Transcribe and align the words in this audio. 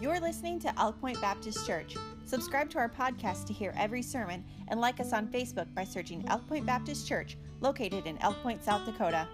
You're 0.00 0.18
listening 0.18 0.58
to 0.60 0.80
Elk 0.80 0.98
Point 0.98 1.20
Baptist 1.20 1.66
Church. 1.66 1.94
Subscribe 2.24 2.70
to 2.70 2.78
our 2.78 2.88
podcast 2.88 3.46
to 3.48 3.52
hear 3.52 3.74
every 3.76 4.00
sermon 4.00 4.42
and 4.68 4.80
like 4.80 4.98
us 4.98 5.12
on 5.12 5.26
Facebook 5.26 5.66
by 5.74 5.84
searching 5.84 6.24
Elk 6.28 6.48
Point 6.48 6.64
Baptist 6.64 7.06
Church, 7.06 7.36
located 7.60 8.06
in 8.06 8.16
Elk 8.22 8.42
Point, 8.42 8.64
South 8.64 8.86
Dakota. 8.86 9.28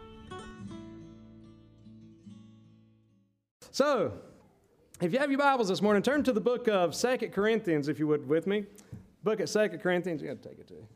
So, 3.70 4.12
if 5.00 5.12
you 5.12 5.20
have 5.20 5.30
your 5.30 5.38
Bibles 5.38 5.68
this 5.68 5.80
morning, 5.80 6.02
turn 6.02 6.24
to 6.24 6.32
the 6.32 6.40
book 6.40 6.66
of 6.66 6.96
Second 6.96 7.30
Corinthians, 7.30 7.86
if 7.86 8.00
you 8.00 8.08
would, 8.08 8.28
with 8.28 8.48
me. 8.48 8.64
Book 9.22 9.38
at 9.38 9.48
Second 9.48 9.78
Corinthians. 9.78 10.20
You 10.20 10.26
got 10.26 10.42
to 10.42 10.48
take 10.48 10.58
it 10.58 10.66
to 10.66 10.74
All 10.74 10.88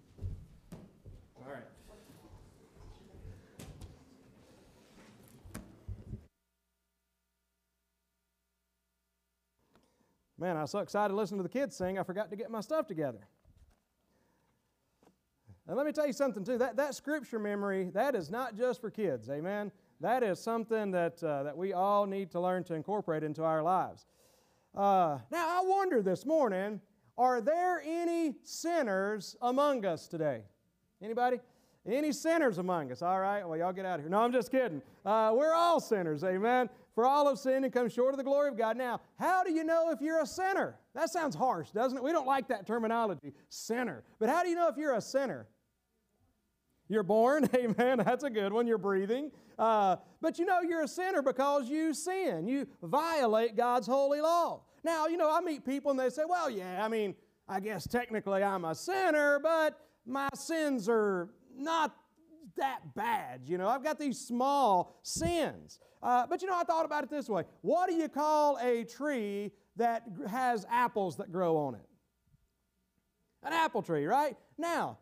Man, 10.40 10.56
I 10.56 10.62
was 10.62 10.70
so 10.70 10.78
excited 10.78 11.10
to 11.10 11.16
listen 11.16 11.36
to 11.36 11.42
the 11.42 11.50
kids 11.50 11.76
sing, 11.76 11.98
I 11.98 12.02
forgot 12.02 12.30
to 12.30 12.36
get 12.36 12.50
my 12.50 12.60
stuff 12.60 12.86
together. 12.86 13.18
And 15.68 15.76
let 15.76 15.84
me 15.84 15.92
tell 15.92 16.06
you 16.06 16.14
something, 16.14 16.42
too. 16.42 16.56
That, 16.56 16.76
that 16.78 16.94
scripture 16.94 17.38
memory, 17.38 17.90
that 17.92 18.14
is 18.14 18.30
not 18.30 18.56
just 18.56 18.80
for 18.80 18.90
kids, 18.90 19.28
amen? 19.28 19.70
That 20.00 20.22
is 20.22 20.40
something 20.40 20.90
that, 20.92 21.22
uh, 21.22 21.42
that 21.42 21.54
we 21.54 21.74
all 21.74 22.06
need 22.06 22.30
to 22.30 22.40
learn 22.40 22.64
to 22.64 22.74
incorporate 22.74 23.22
into 23.22 23.44
our 23.44 23.62
lives. 23.62 24.06
Uh, 24.74 25.18
now, 25.30 25.60
I 25.60 25.62
wonder 25.62 26.00
this 26.00 26.24
morning, 26.24 26.80
are 27.18 27.42
there 27.42 27.82
any 27.84 28.34
sinners 28.42 29.36
among 29.42 29.84
us 29.84 30.08
today? 30.08 30.40
Anybody? 31.02 31.38
Any 31.86 32.12
sinners 32.12 32.56
among 32.56 32.90
us? 32.92 33.02
All 33.02 33.20
right, 33.20 33.46
well, 33.46 33.58
y'all 33.58 33.74
get 33.74 33.84
out 33.84 33.96
of 33.96 34.00
here. 34.00 34.10
No, 34.10 34.20
I'm 34.20 34.32
just 34.32 34.50
kidding. 34.50 34.80
Uh, 35.04 35.32
we're 35.34 35.52
all 35.52 35.80
sinners, 35.80 36.24
amen. 36.24 36.70
For 37.00 37.06
all 37.06 37.28
have 37.28 37.38
sinned 37.38 37.64
and 37.64 37.72
come 37.72 37.88
short 37.88 38.12
of 38.12 38.18
the 38.18 38.24
glory 38.24 38.50
of 38.50 38.58
God. 38.58 38.76
Now, 38.76 39.00
how 39.18 39.42
do 39.42 39.50
you 39.50 39.64
know 39.64 39.90
if 39.90 40.02
you're 40.02 40.20
a 40.20 40.26
sinner? 40.26 40.78
That 40.94 41.08
sounds 41.08 41.34
harsh, 41.34 41.70
doesn't 41.70 41.96
it? 41.96 42.04
We 42.04 42.12
don't 42.12 42.26
like 42.26 42.48
that 42.48 42.66
terminology, 42.66 43.32
sinner. 43.48 44.04
But 44.18 44.28
how 44.28 44.42
do 44.42 44.50
you 44.50 44.54
know 44.54 44.68
if 44.68 44.76
you're 44.76 44.94
a 44.94 45.00
sinner? 45.00 45.46
You're 46.90 47.02
born, 47.02 47.48
amen. 47.56 48.02
That's 48.04 48.22
a 48.22 48.28
good 48.28 48.52
one. 48.52 48.66
You're 48.66 48.76
breathing. 48.76 49.30
Uh, 49.58 49.96
but 50.20 50.38
you 50.38 50.44
know 50.44 50.60
you're 50.60 50.82
a 50.82 50.88
sinner 50.88 51.22
because 51.22 51.70
you 51.70 51.94
sin. 51.94 52.46
You 52.46 52.68
violate 52.82 53.56
God's 53.56 53.86
holy 53.86 54.20
law. 54.20 54.60
Now, 54.84 55.06
you 55.06 55.16
know, 55.16 55.34
I 55.34 55.40
meet 55.40 55.64
people 55.64 55.90
and 55.90 55.98
they 55.98 56.10
say, 56.10 56.24
well, 56.28 56.50
yeah, 56.50 56.84
I 56.84 56.88
mean, 56.88 57.14
I 57.48 57.60
guess 57.60 57.88
technically 57.88 58.42
I'm 58.42 58.66
a 58.66 58.74
sinner, 58.74 59.38
but 59.42 59.80
my 60.04 60.28
sins 60.34 60.86
are 60.86 61.30
not 61.56 61.96
that 62.56 62.94
bad. 62.94 63.42
You 63.44 63.58
know, 63.58 63.68
I've 63.68 63.84
got 63.84 63.98
these 63.98 64.18
small 64.18 64.98
sins. 65.02 65.78
Uh, 66.02 66.26
but 66.26 66.42
you 66.42 66.48
know, 66.48 66.56
I 66.56 66.64
thought 66.64 66.84
about 66.84 67.04
it 67.04 67.10
this 67.10 67.28
way 67.28 67.44
What 67.62 67.88
do 67.88 67.94
you 67.94 68.08
call 68.08 68.58
a 68.58 68.84
tree 68.84 69.52
that 69.76 70.04
has 70.28 70.66
apples 70.70 71.16
that 71.16 71.32
grow 71.32 71.56
on 71.56 71.74
it? 71.74 71.88
An 73.42 73.52
apple 73.52 73.82
tree, 73.82 74.06
right? 74.06 74.36
Now, 74.58 74.98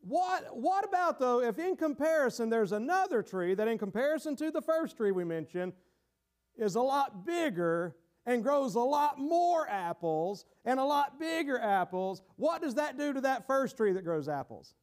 what, 0.00 0.56
what 0.56 0.84
about 0.84 1.18
though 1.18 1.42
if 1.42 1.58
in 1.58 1.76
comparison 1.76 2.48
there's 2.48 2.72
another 2.72 3.22
tree 3.22 3.54
that, 3.54 3.68
in 3.68 3.78
comparison 3.78 4.36
to 4.36 4.50
the 4.50 4.62
first 4.62 4.96
tree 4.96 5.12
we 5.12 5.24
mentioned, 5.24 5.72
is 6.56 6.74
a 6.74 6.80
lot 6.80 7.26
bigger 7.26 7.96
and 8.26 8.42
grows 8.42 8.74
a 8.74 8.80
lot 8.80 9.18
more 9.18 9.68
apples 9.68 10.44
and 10.64 10.78
a 10.78 10.84
lot 10.84 11.18
bigger 11.18 11.58
apples? 11.58 12.22
What 12.36 12.62
does 12.62 12.74
that 12.74 12.98
do 12.98 13.12
to 13.12 13.20
that 13.22 13.46
first 13.46 13.76
tree 13.76 13.92
that 13.92 14.04
grows 14.04 14.28
apples? 14.28 14.74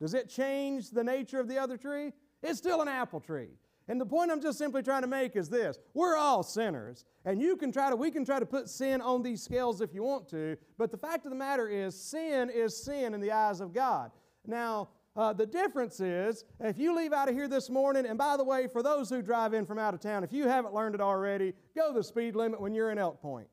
Does 0.00 0.14
it 0.14 0.28
change 0.28 0.90
the 0.90 1.04
nature 1.04 1.40
of 1.40 1.48
the 1.48 1.58
other 1.58 1.76
tree? 1.76 2.12
It's 2.42 2.58
still 2.58 2.82
an 2.82 2.88
apple 2.88 3.20
tree. 3.20 3.50
And 3.86 4.00
the 4.00 4.06
point 4.06 4.30
I'm 4.30 4.40
just 4.40 4.56
simply 4.56 4.82
trying 4.82 5.02
to 5.02 5.08
make 5.08 5.36
is 5.36 5.48
this 5.48 5.78
we're 5.92 6.16
all 6.16 6.42
sinners. 6.42 7.04
And 7.24 7.40
you 7.40 7.56
can 7.56 7.72
try 7.72 7.90
to, 7.90 7.96
we 7.96 8.10
can 8.10 8.24
try 8.24 8.38
to 8.38 8.46
put 8.46 8.68
sin 8.68 9.00
on 9.00 9.22
these 9.22 9.42
scales 9.42 9.80
if 9.80 9.94
you 9.94 10.02
want 10.02 10.28
to, 10.30 10.56
but 10.78 10.90
the 10.90 10.96
fact 10.96 11.24
of 11.26 11.30
the 11.30 11.36
matter 11.36 11.68
is, 11.68 11.98
sin 11.98 12.50
is 12.50 12.76
sin 12.76 13.14
in 13.14 13.20
the 13.20 13.32
eyes 13.32 13.60
of 13.60 13.72
God. 13.72 14.10
Now, 14.46 14.90
uh, 15.16 15.32
the 15.32 15.46
difference 15.46 16.00
is, 16.00 16.44
if 16.60 16.76
you 16.76 16.94
leave 16.94 17.12
out 17.12 17.28
of 17.28 17.34
here 17.34 17.46
this 17.46 17.70
morning, 17.70 18.04
and 18.04 18.18
by 18.18 18.36
the 18.36 18.44
way, 18.44 18.66
for 18.66 18.82
those 18.82 19.08
who 19.08 19.22
drive 19.22 19.54
in 19.54 19.64
from 19.64 19.78
out 19.78 19.94
of 19.94 20.00
town, 20.00 20.24
if 20.24 20.32
you 20.32 20.48
haven't 20.48 20.74
learned 20.74 20.94
it 20.94 21.00
already, 21.00 21.52
go 21.76 21.92
the 21.92 22.02
speed 22.02 22.34
limit 22.34 22.60
when 22.60 22.74
you're 22.74 22.90
in 22.90 22.98
Elk 22.98 23.22
Point. 23.22 23.46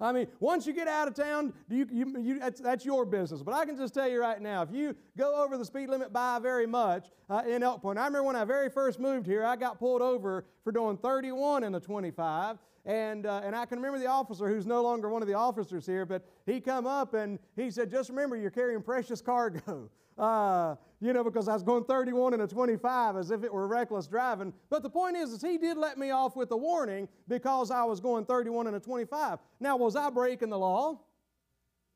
I 0.00 0.12
mean, 0.12 0.26
once 0.40 0.66
you 0.66 0.72
get 0.72 0.88
out 0.88 1.08
of 1.08 1.14
town, 1.14 1.52
you, 1.68 1.86
you, 1.90 2.18
you, 2.18 2.38
that's, 2.38 2.60
that's, 2.60 2.84
your 2.84 3.04
business. 3.04 3.42
But 3.42 3.54
I 3.54 3.64
can 3.64 3.76
just 3.76 3.94
tell 3.94 4.08
you 4.08 4.20
right 4.20 4.40
now, 4.40 4.62
if 4.62 4.70
you 4.72 4.94
go 5.16 5.42
over 5.42 5.56
the 5.56 5.64
speed 5.64 5.88
limit 5.88 6.12
by 6.12 6.38
very 6.38 6.66
much 6.66 7.08
uh, 7.30 7.42
in 7.48 7.62
Elk 7.62 7.82
Point, 7.82 7.98
I 7.98 8.06
remember 8.06 8.24
when 8.24 8.36
I 8.36 8.44
very 8.44 8.68
first 8.68 9.00
moved 9.00 9.26
here, 9.26 9.44
I 9.44 9.56
got 9.56 9.78
pulled 9.78 10.02
over 10.02 10.44
for 10.62 10.72
doing 10.72 10.96
31 10.96 11.64
in 11.64 11.72
the 11.72 11.80
25. 11.80 12.58
And, 12.86 13.24
uh, 13.24 13.40
and 13.42 13.56
I 13.56 13.64
can 13.64 13.78
remember 13.78 13.98
the 13.98 14.08
officer 14.08 14.46
who's 14.46 14.66
no 14.66 14.82
longer 14.82 15.08
one 15.08 15.22
of 15.22 15.28
the 15.28 15.34
officers 15.34 15.86
here, 15.86 16.04
but 16.04 16.26
he 16.44 16.60
come 16.60 16.86
up 16.86 17.14
and 17.14 17.38
he 17.56 17.70
said, 17.70 17.90
just 17.90 18.10
remember 18.10 18.36
you're 18.36 18.50
carrying 18.50 18.82
precious 18.82 19.22
cargo. 19.22 19.88
Uh, 20.16 20.76
you 21.00 21.12
know, 21.12 21.24
because 21.24 21.48
I 21.48 21.54
was 21.54 21.62
going 21.62 21.84
31 21.84 22.34
and 22.34 22.42
a 22.42 22.46
25 22.46 23.16
as 23.16 23.30
if 23.30 23.44
it 23.44 23.52
were 23.52 23.66
reckless 23.66 24.06
driving. 24.06 24.52
But 24.70 24.82
the 24.82 24.90
point 24.90 25.16
is, 25.16 25.32
is 25.32 25.42
he 25.42 25.58
did 25.58 25.76
let 25.76 25.98
me 25.98 26.10
off 26.10 26.36
with 26.36 26.50
a 26.52 26.56
warning 26.56 27.08
because 27.28 27.70
I 27.70 27.84
was 27.84 28.00
going 28.00 28.24
31 28.24 28.68
and 28.68 28.76
a 28.76 28.80
25. 28.80 29.38
Now, 29.60 29.76
was 29.76 29.96
I 29.96 30.10
breaking 30.10 30.50
the 30.50 30.58
law? 30.58 31.00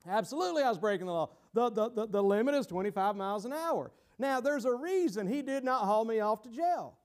Absolutely, 0.06 0.62
I 0.62 0.68
was 0.68 0.78
breaking 0.78 1.06
the 1.06 1.12
law. 1.12 1.30
The, 1.54 1.70
the, 1.70 1.90
the, 1.90 2.06
the 2.06 2.22
limit 2.22 2.54
is 2.54 2.66
25 2.66 3.16
miles 3.16 3.44
an 3.44 3.52
hour. 3.52 3.92
Now, 4.18 4.40
there's 4.40 4.64
a 4.64 4.74
reason 4.74 5.26
he 5.26 5.42
did 5.42 5.64
not 5.64 5.84
haul 5.84 6.04
me 6.04 6.20
off 6.20 6.42
to 6.42 6.50
jail. 6.50 6.96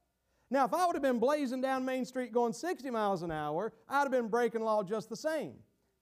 Now, 0.50 0.66
if 0.66 0.74
I 0.74 0.86
would 0.86 0.96
have 0.96 1.04
been 1.04 1.20
blazing 1.20 1.62
down 1.62 1.86
Main 1.86 2.06
Street 2.06 2.32
going 2.32 2.54
60 2.54 2.90
miles 2.90 3.24
an 3.24 3.32
hour, 3.32 3.74
I'd 3.88 4.02
have 4.02 4.12
been 4.12 4.28
breaking 4.28 4.62
law 4.62 4.84
just 4.84 5.10
the 5.10 5.16
same. 5.16 5.54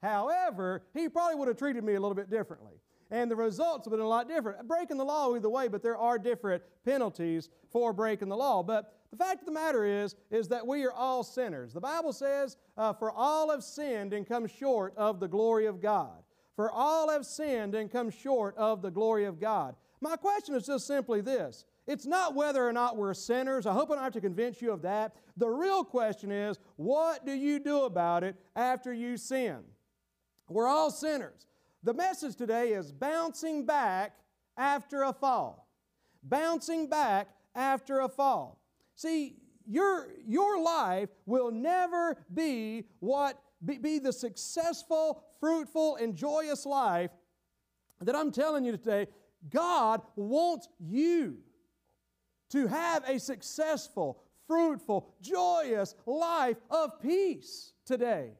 However, 0.02 0.84
he 0.94 1.10
probably 1.10 1.36
would 1.36 1.48
have 1.48 1.58
treated 1.58 1.84
me 1.84 1.94
a 1.94 2.00
little 2.00 2.16
bit 2.16 2.30
differently. 2.30 2.74
And 3.12 3.30
the 3.30 3.36
results 3.36 3.86
have 3.86 3.92
been 3.92 4.00
a 4.00 4.08
lot 4.08 4.28
different. 4.28 4.68
Breaking 4.68 4.98
the 4.98 5.04
law 5.04 5.36
either 5.36 5.50
way, 5.50 5.68
but 5.68 5.84
there 5.84 5.98
are 5.98 6.18
different 6.18 6.64
penalties 6.86 7.50
for 7.70 7.92
breaking 7.92 8.30
the 8.30 8.38
law. 8.38 8.64
But 8.64 8.94
the 9.12 9.18
fact 9.18 9.42
of 9.42 9.46
the 9.46 9.52
matter 9.52 9.84
is, 9.84 10.16
is 10.32 10.48
that 10.48 10.66
we 10.66 10.86
are 10.86 10.94
all 10.94 11.24
sinners. 11.24 11.74
The 11.74 11.82
Bible 11.82 12.14
says, 12.14 12.56
uh, 12.78 12.94
for 12.94 13.12
all 13.12 13.52
have 13.52 13.64
sinned 13.64 14.14
and 14.14 14.26
come 14.26 14.48
short 14.48 14.94
of 14.96 15.20
the 15.20 15.28
glory 15.28 15.66
of 15.66 15.82
God. 15.82 16.24
For 16.56 16.72
all 16.72 17.10
have 17.10 17.26
sinned 17.26 17.76
and 17.76 17.92
come 17.92 18.10
short 18.10 18.56
of 18.56 18.82
the 18.82 18.92
glory 18.92 19.26
of 19.26 19.40
God. 19.40 19.76
My 20.00 20.16
question 20.16 20.56
is 20.56 20.66
just 20.66 20.88
simply 20.88 21.22
this 21.22 21.66
it's 21.88 22.06
not 22.06 22.36
whether 22.36 22.66
or 22.66 22.72
not 22.72 22.96
we're 22.96 23.14
sinners. 23.14 23.66
I 23.66 23.74
hope 23.74 23.92
I 23.92 23.96
don't 23.96 24.04
have 24.04 24.14
to 24.14 24.22
convince 24.22 24.62
you 24.62 24.72
of 24.72 24.84
that. 24.84 25.16
The 25.36 25.50
real 25.50 25.84
question 25.84 26.32
is, 26.32 26.60
what 26.78 27.26
do 27.26 27.34
you 27.34 27.60
do 27.60 27.84
about 27.84 28.24
it 28.24 28.36
after 28.56 28.94
you 28.94 29.18
sin? 29.18 29.60
We're 30.48 30.68
all 30.68 30.92
sinners. 30.92 31.48
The 31.84 31.94
message 31.94 32.36
today 32.36 32.74
is 32.74 32.92
bouncing 32.92 33.66
back 33.66 34.14
after 34.56 35.04
a 35.04 35.14
fall. 35.14 35.68
Bouncing 36.24 36.88
back 36.88 37.30
after 37.56 38.02
a 38.02 38.10
fall. 38.10 38.62
See, 38.96 39.38
your, 39.66 40.10
your 40.28 40.62
life 40.62 41.10
will 41.26 41.52
never 41.52 42.18
be 42.34 42.86
what 43.00 43.42
be, 43.64 43.78
be 43.78 44.00
the 44.00 44.14
successful, 44.14 45.24
fruitful, 45.40 45.96
and 45.96 46.16
joyous 46.16 46.66
life 46.66 47.12
that 48.02 48.16
I'm 48.16 48.32
telling 48.32 48.66
you 48.66 48.72
today. 48.74 49.08
God 49.50 50.02
wants 50.16 50.68
you 50.80 51.38
to 52.52 52.68
have 52.68 53.04
a 53.08 53.20
successful, 53.20 54.24
fruitful, 54.48 55.14
joyous 55.22 55.96
life 56.06 56.58
of 56.70 57.02
peace 57.02 57.74
today. 57.86 58.34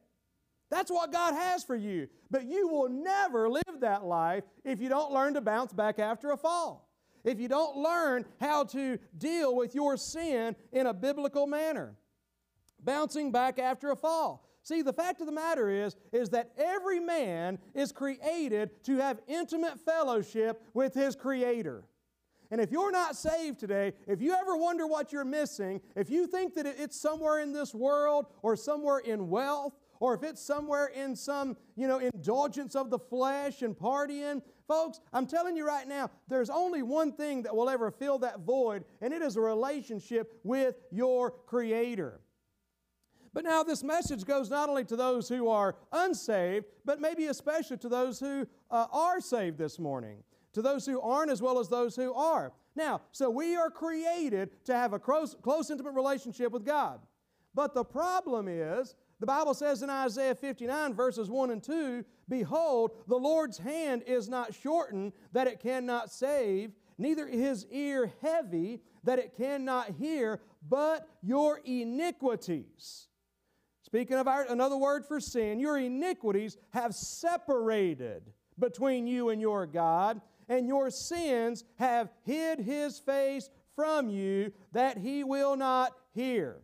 That's 0.72 0.90
what 0.90 1.12
God 1.12 1.34
has 1.34 1.62
for 1.62 1.76
you. 1.76 2.08
But 2.30 2.46
you 2.46 2.66
will 2.66 2.88
never 2.88 3.46
live 3.50 3.80
that 3.80 4.04
life 4.04 4.44
if 4.64 4.80
you 4.80 4.88
don't 4.88 5.12
learn 5.12 5.34
to 5.34 5.42
bounce 5.42 5.70
back 5.70 5.98
after 5.98 6.30
a 6.30 6.36
fall. 6.38 6.88
If 7.24 7.38
you 7.38 7.46
don't 7.46 7.76
learn 7.76 8.24
how 8.40 8.64
to 8.64 8.98
deal 9.18 9.54
with 9.54 9.74
your 9.74 9.98
sin 9.98 10.56
in 10.72 10.86
a 10.86 10.94
biblical 10.94 11.46
manner. 11.46 11.94
Bouncing 12.82 13.30
back 13.30 13.58
after 13.58 13.90
a 13.90 13.96
fall. 13.96 14.48
See, 14.62 14.80
the 14.80 14.94
fact 14.94 15.20
of 15.20 15.26
the 15.26 15.32
matter 15.32 15.68
is, 15.68 15.94
is 16.10 16.30
that 16.30 16.52
every 16.56 17.00
man 17.00 17.58
is 17.74 17.92
created 17.92 18.82
to 18.84 18.96
have 18.96 19.20
intimate 19.28 19.78
fellowship 19.78 20.62
with 20.72 20.94
his 20.94 21.14
Creator. 21.14 21.84
And 22.50 22.62
if 22.62 22.70
you're 22.70 22.92
not 22.92 23.16
saved 23.16 23.58
today, 23.60 23.92
if 24.06 24.22
you 24.22 24.32
ever 24.32 24.56
wonder 24.56 24.86
what 24.86 25.12
you're 25.12 25.24
missing, 25.24 25.82
if 25.96 26.08
you 26.08 26.26
think 26.26 26.54
that 26.54 26.64
it's 26.64 26.98
somewhere 26.98 27.40
in 27.40 27.52
this 27.52 27.74
world 27.74 28.26
or 28.40 28.56
somewhere 28.56 29.00
in 29.00 29.28
wealth, 29.28 29.74
or 30.02 30.14
if 30.14 30.24
it's 30.24 30.42
somewhere 30.42 30.86
in 30.86 31.14
some, 31.14 31.56
you 31.76 31.86
know, 31.86 31.98
indulgence 31.98 32.74
of 32.74 32.90
the 32.90 32.98
flesh 32.98 33.62
and 33.62 33.78
partying, 33.78 34.42
folks, 34.66 34.98
I'm 35.12 35.28
telling 35.28 35.56
you 35.56 35.64
right 35.64 35.86
now, 35.86 36.10
there's 36.26 36.50
only 36.50 36.82
one 36.82 37.12
thing 37.12 37.44
that 37.44 37.54
will 37.54 37.70
ever 37.70 37.88
fill 37.92 38.18
that 38.18 38.40
void, 38.40 38.82
and 39.00 39.14
it 39.14 39.22
is 39.22 39.36
a 39.36 39.40
relationship 39.40 40.40
with 40.42 40.74
your 40.90 41.30
Creator. 41.30 42.20
But 43.32 43.44
now 43.44 43.62
this 43.62 43.84
message 43.84 44.24
goes 44.24 44.50
not 44.50 44.68
only 44.68 44.84
to 44.86 44.96
those 44.96 45.28
who 45.28 45.48
are 45.48 45.76
unsaved, 45.92 46.66
but 46.84 47.00
maybe 47.00 47.26
especially 47.26 47.76
to 47.76 47.88
those 47.88 48.18
who 48.18 48.48
uh, 48.72 48.86
are 48.90 49.20
saved 49.20 49.56
this 49.56 49.78
morning 49.78 50.24
to 50.52 50.62
those 50.62 50.84
who 50.84 51.00
aren't 51.00 51.30
as 51.30 51.40
well 51.40 51.58
as 51.58 51.68
those 51.68 51.96
who 51.96 52.12
are. 52.12 52.52
Now, 52.74 53.00
so 53.12 53.30
we 53.30 53.56
are 53.56 53.70
created 53.70 54.50
to 54.66 54.74
have 54.74 54.92
a 54.92 54.98
close, 54.98 55.34
close 55.40 55.70
intimate 55.70 55.94
relationship 55.94 56.52
with 56.52 56.66
God. 56.66 57.00
But 57.54 57.72
the 57.72 57.84
problem 57.84 58.48
is 58.48 58.94
The 59.22 59.26
Bible 59.26 59.54
says 59.54 59.84
in 59.84 59.88
Isaiah 59.88 60.34
59, 60.34 60.94
verses 60.94 61.30
1 61.30 61.52
and 61.52 61.62
2 61.62 62.04
Behold, 62.28 62.96
the 63.06 63.16
Lord's 63.16 63.56
hand 63.56 64.02
is 64.04 64.28
not 64.28 64.52
shortened 64.52 65.12
that 65.30 65.46
it 65.46 65.60
cannot 65.60 66.10
save, 66.10 66.72
neither 66.98 67.28
his 67.28 67.64
ear 67.70 68.12
heavy 68.20 68.80
that 69.04 69.20
it 69.20 69.36
cannot 69.36 69.90
hear, 69.96 70.40
but 70.68 71.08
your 71.22 71.60
iniquities. 71.64 73.06
Speaking 73.82 74.16
of 74.16 74.26
our, 74.26 74.42
another 74.50 74.76
word 74.76 75.06
for 75.06 75.20
sin, 75.20 75.60
your 75.60 75.78
iniquities 75.78 76.56
have 76.70 76.92
separated 76.92 78.24
between 78.58 79.06
you 79.06 79.28
and 79.28 79.40
your 79.40 79.66
God, 79.66 80.20
and 80.48 80.66
your 80.66 80.90
sins 80.90 81.62
have 81.76 82.10
hid 82.24 82.58
his 82.58 82.98
face 82.98 83.50
from 83.76 84.08
you 84.08 84.52
that 84.72 84.98
he 84.98 85.22
will 85.22 85.54
not 85.54 85.92
hear. 86.12 86.56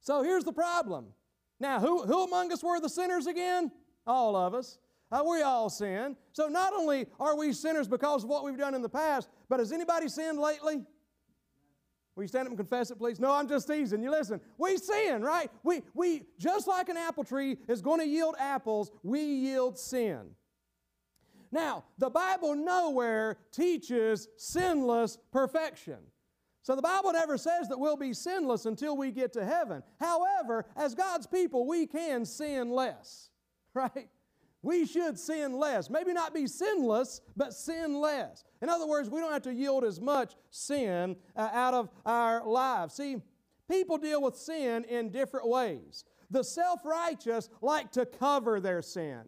So 0.00 0.24
here's 0.24 0.42
the 0.42 0.52
problem. 0.52 1.12
Now, 1.58 1.80
who, 1.80 2.02
who 2.02 2.24
among 2.24 2.52
us 2.52 2.62
were 2.62 2.80
the 2.80 2.88
sinners 2.88 3.26
again? 3.26 3.70
All 4.06 4.36
of 4.36 4.54
us. 4.54 4.78
Uh, 5.10 5.22
we 5.28 5.42
all 5.42 5.70
sin. 5.70 6.16
So 6.32 6.48
not 6.48 6.72
only 6.72 7.06
are 7.20 7.36
we 7.36 7.52
sinners 7.52 7.86
because 7.88 8.24
of 8.24 8.28
what 8.28 8.44
we've 8.44 8.58
done 8.58 8.74
in 8.74 8.82
the 8.82 8.88
past, 8.88 9.28
but 9.48 9.60
has 9.60 9.72
anybody 9.72 10.08
sinned 10.08 10.38
lately? 10.38 10.84
Will 12.16 12.24
you 12.24 12.28
stand 12.28 12.46
up 12.46 12.50
and 12.50 12.58
confess 12.58 12.90
it, 12.90 12.98
please? 12.98 13.20
No, 13.20 13.30
I'm 13.30 13.46
just 13.46 13.68
teasing 13.68 14.02
you. 14.02 14.10
Listen, 14.10 14.40
we 14.58 14.78
sin, 14.78 15.22
right? 15.22 15.50
We, 15.62 15.82
we 15.94 16.22
just 16.38 16.66
like 16.66 16.88
an 16.88 16.96
apple 16.96 17.24
tree 17.24 17.58
is 17.68 17.82
going 17.82 18.00
to 18.00 18.06
yield 18.06 18.34
apples, 18.38 18.90
we 19.02 19.20
yield 19.20 19.78
sin. 19.78 20.30
Now, 21.52 21.84
the 21.98 22.10
Bible 22.10 22.54
nowhere 22.54 23.38
teaches 23.52 24.28
sinless 24.36 25.18
perfection. 25.30 25.98
So 26.66 26.74
the 26.74 26.82
Bible 26.82 27.12
never 27.12 27.38
says 27.38 27.68
that 27.68 27.78
we'll 27.78 27.96
be 27.96 28.12
sinless 28.12 28.66
until 28.66 28.96
we 28.96 29.12
get 29.12 29.32
to 29.34 29.44
heaven. 29.44 29.84
However, 30.00 30.66
as 30.74 30.96
God's 30.96 31.24
people, 31.24 31.64
we 31.64 31.86
can 31.86 32.24
sin 32.24 32.70
less, 32.70 33.30
right? 33.74 34.08
We 34.62 34.84
should 34.84 35.16
sin 35.16 35.52
less. 35.52 35.88
Maybe 35.88 36.12
not 36.12 36.34
be 36.34 36.48
sinless, 36.48 37.20
but 37.36 37.54
sin 37.54 38.00
less. 38.00 38.42
In 38.60 38.68
other 38.68 38.84
words, 38.84 39.08
we 39.08 39.20
don't 39.20 39.32
have 39.32 39.42
to 39.42 39.54
yield 39.54 39.84
as 39.84 40.00
much 40.00 40.34
sin 40.50 41.14
uh, 41.36 41.50
out 41.52 41.72
of 41.72 41.88
our 42.04 42.44
lives. 42.44 42.94
See, 42.94 43.18
people 43.70 43.96
deal 43.96 44.20
with 44.20 44.34
sin 44.34 44.82
in 44.86 45.10
different 45.10 45.48
ways. 45.48 46.02
The 46.32 46.42
self 46.42 46.84
righteous 46.84 47.48
like 47.60 47.92
to 47.92 48.04
cover 48.04 48.58
their 48.58 48.82
sin. 48.82 49.22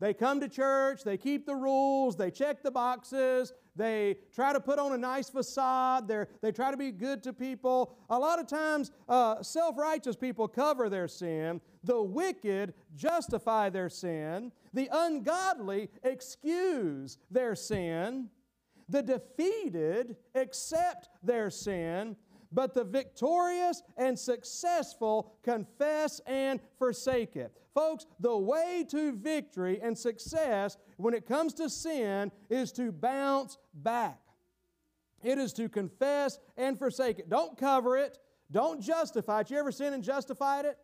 They 0.00 0.14
come 0.14 0.40
to 0.40 0.48
church, 0.48 1.02
they 1.04 1.18
keep 1.18 1.44
the 1.44 1.56
rules, 1.56 2.16
they 2.16 2.30
check 2.30 2.62
the 2.62 2.70
boxes, 2.70 3.52
they 3.78 4.16
try 4.34 4.52
to 4.52 4.60
put 4.60 4.78
on 4.78 4.92
a 4.92 4.98
nice 4.98 5.30
facade, 5.30 6.08
they 6.08 6.24
they 6.42 6.52
try 6.52 6.70
to 6.70 6.76
be 6.76 6.90
good 6.90 7.22
to 7.22 7.32
people. 7.32 7.96
A 8.10 8.18
lot 8.18 8.40
of 8.40 8.46
times, 8.48 8.90
uh, 9.08 9.42
self 9.42 9.78
righteous 9.78 10.16
people 10.16 10.48
cover 10.48 10.90
their 10.90 11.08
sin, 11.08 11.60
the 11.84 12.02
wicked 12.02 12.74
justify 12.96 13.70
their 13.70 13.88
sin, 13.88 14.52
the 14.74 14.90
ungodly 14.92 15.88
excuse 16.02 17.18
their 17.30 17.54
sin, 17.54 18.28
the 18.88 19.02
defeated 19.02 20.16
accept 20.34 21.08
their 21.22 21.48
sin, 21.48 22.16
but 22.50 22.74
the 22.74 22.84
victorious 22.84 23.82
and 23.96 24.18
successful 24.18 25.34
confess 25.42 26.20
and 26.26 26.60
forsake 26.78 27.36
it. 27.36 27.52
Folks, 27.74 28.06
the 28.18 28.36
way 28.36 28.84
to 28.88 29.12
victory 29.12 29.78
and 29.80 29.96
success 29.96 30.76
when 30.98 31.14
it 31.14 31.26
comes 31.26 31.54
to 31.54 31.70
sin 31.70 32.30
is 32.50 32.70
to 32.72 32.92
bounce 32.92 33.56
back. 33.72 34.20
It 35.22 35.38
is 35.38 35.52
to 35.54 35.68
confess 35.68 36.38
and 36.56 36.78
forsake 36.78 37.18
it. 37.18 37.28
Don't 37.28 37.56
cover 37.56 37.96
it. 37.96 38.18
Don't 38.50 38.80
justify 38.80 39.40
it. 39.40 39.50
You 39.50 39.58
ever 39.58 39.72
sin 39.72 39.94
and 39.94 40.02
justified 40.02 40.64
it? 40.64 40.78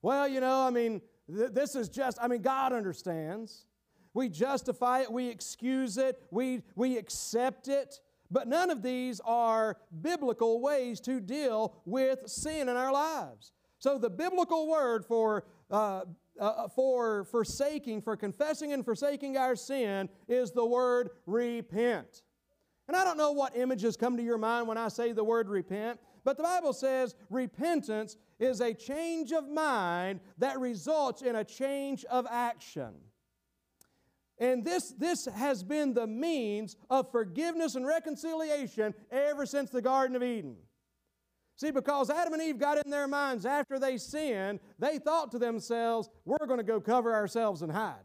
Well, 0.00 0.26
you 0.26 0.40
know, 0.40 0.66
I 0.66 0.70
mean, 0.70 1.00
th- 1.32 1.50
this 1.52 1.74
is 1.76 1.88
just, 1.88 2.18
I 2.20 2.28
mean, 2.28 2.42
God 2.42 2.72
understands. 2.72 3.66
We 4.14 4.28
justify 4.28 5.00
it, 5.00 5.10
we 5.10 5.28
excuse 5.28 5.96
it, 5.96 6.22
we, 6.30 6.62
we 6.74 6.98
accept 6.98 7.68
it. 7.68 8.00
But 8.30 8.46
none 8.48 8.70
of 8.70 8.82
these 8.82 9.20
are 9.24 9.76
biblical 10.02 10.60
ways 10.60 11.00
to 11.00 11.20
deal 11.20 11.80
with 11.84 12.20
sin 12.26 12.68
in 12.68 12.76
our 12.76 12.92
lives. 12.92 13.52
So 13.78 13.98
the 13.98 14.10
biblical 14.10 14.68
word 14.68 15.04
for, 15.04 15.44
uh, 15.70 16.02
uh, 16.40 16.68
for 16.68 17.24
forsaking, 17.24 18.02
for 18.02 18.16
confessing 18.16 18.72
and 18.72 18.84
forsaking 18.84 19.36
our 19.36 19.56
sin 19.56 20.08
is 20.28 20.52
the 20.52 20.64
word 20.64 21.10
repent. 21.26 22.22
And 22.88 22.96
I 22.96 23.04
don't 23.04 23.16
know 23.16 23.32
what 23.32 23.56
images 23.56 23.96
come 23.96 24.16
to 24.16 24.22
your 24.22 24.38
mind 24.38 24.66
when 24.66 24.78
I 24.78 24.88
say 24.88 25.12
the 25.12 25.24
word 25.24 25.48
repent, 25.48 26.00
but 26.24 26.36
the 26.36 26.42
Bible 26.42 26.72
says 26.72 27.14
repentance 27.30 28.16
is 28.38 28.60
a 28.60 28.74
change 28.74 29.32
of 29.32 29.48
mind 29.48 30.20
that 30.38 30.58
results 30.58 31.22
in 31.22 31.36
a 31.36 31.44
change 31.44 32.04
of 32.06 32.26
action. 32.30 32.92
And 34.38 34.64
this, 34.64 34.92
this 34.98 35.26
has 35.26 35.62
been 35.62 35.94
the 35.94 36.06
means 36.06 36.76
of 36.90 37.12
forgiveness 37.12 37.76
and 37.76 37.86
reconciliation 37.86 38.94
ever 39.10 39.46
since 39.46 39.70
the 39.70 39.82
Garden 39.82 40.16
of 40.16 40.22
Eden. 40.22 40.56
See, 41.62 41.70
because 41.70 42.10
Adam 42.10 42.32
and 42.32 42.42
Eve 42.42 42.58
got 42.58 42.84
in 42.84 42.90
their 42.90 43.06
minds 43.06 43.46
after 43.46 43.78
they 43.78 43.96
sinned, 43.96 44.58
they 44.80 44.98
thought 44.98 45.30
to 45.30 45.38
themselves, 45.38 46.10
we're 46.24 46.44
going 46.44 46.58
to 46.58 46.64
go 46.64 46.80
cover 46.80 47.14
ourselves 47.14 47.62
and 47.62 47.70
hide. 47.70 48.02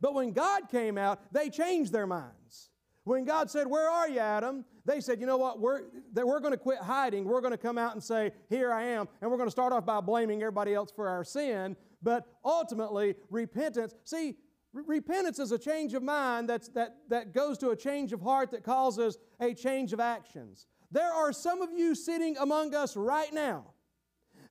But 0.00 0.14
when 0.14 0.32
God 0.32 0.62
came 0.68 0.98
out, 0.98 1.32
they 1.32 1.48
changed 1.48 1.92
their 1.92 2.08
minds. 2.08 2.70
When 3.04 3.24
God 3.24 3.52
said, 3.52 3.68
Where 3.68 3.88
are 3.88 4.08
you, 4.08 4.18
Adam? 4.18 4.64
They 4.84 5.00
said, 5.00 5.20
You 5.20 5.26
know 5.26 5.36
what? 5.36 5.60
We're, 5.60 5.82
we're 6.12 6.40
going 6.40 6.50
to 6.50 6.58
quit 6.58 6.80
hiding. 6.80 7.24
We're 7.24 7.40
going 7.40 7.52
to 7.52 7.56
come 7.56 7.78
out 7.78 7.92
and 7.92 8.02
say, 8.02 8.32
Here 8.48 8.72
I 8.72 8.82
am. 8.82 9.06
And 9.20 9.30
we're 9.30 9.36
going 9.36 9.46
to 9.46 9.52
start 9.52 9.72
off 9.72 9.86
by 9.86 10.00
blaming 10.00 10.42
everybody 10.42 10.74
else 10.74 10.90
for 10.90 11.08
our 11.08 11.22
sin. 11.22 11.76
But 12.02 12.26
ultimately, 12.44 13.14
repentance. 13.30 13.94
See, 14.02 14.34
repentance 14.72 15.38
is 15.38 15.52
a 15.52 15.58
change 15.58 15.94
of 15.94 16.02
mind 16.02 16.48
that's, 16.48 16.66
that, 16.70 16.96
that 17.10 17.32
goes 17.32 17.58
to 17.58 17.70
a 17.70 17.76
change 17.76 18.12
of 18.12 18.20
heart 18.20 18.50
that 18.50 18.64
causes 18.64 19.18
a 19.38 19.54
change 19.54 19.92
of 19.92 20.00
actions. 20.00 20.66
There 20.90 21.12
are 21.12 21.32
some 21.32 21.62
of 21.62 21.70
you 21.72 21.94
sitting 21.94 22.36
among 22.38 22.74
us 22.74 22.96
right 22.96 23.32
now 23.32 23.66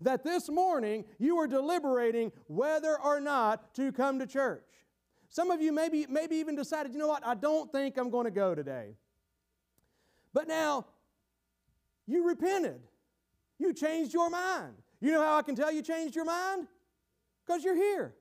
that 0.01 0.24
this 0.24 0.50
morning 0.50 1.06
you 1.18 1.38
are 1.38 1.48
deliberating 1.48 2.31
whether 2.48 3.00
or 3.00 3.19
not 3.19 3.74
to 3.75 3.92
come 3.92 4.19
to 4.19 4.28
church. 4.28 4.63
Some 5.30 5.51
of 5.51 5.62
you 5.62 5.72
maybe, 5.72 6.06
maybe 6.07 6.36
even 6.38 6.56
decided, 6.56 6.94
you 6.94 7.00
know 7.00 7.07
what, 7.07 7.25
I 7.25 7.34
don't 7.34 7.72
think 7.72 7.98
I'm 7.98 8.10
going 8.10 8.25
to 8.25 8.31
go 8.31 8.56
today. 8.56 8.95
But 10.34 10.48
now, 10.48 10.86
you 12.06 12.28
repented. 12.28 12.81
You 13.57 13.74
changed 13.74 14.13
your 14.13 14.30
mind. 14.30 14.75
You 15.01 15.12
know 15.12 15.24
how 15.24 15.38
I 15.38 15.42
can 15.42 15.56
tell 15.56 15.72
you 15.72 15.81
changed 15.81 16.16
your 16.16 16.25
mind? 16.25 16.68
Because 17.45 17.63
you're 17.63 17.75
here. 17.75 18.13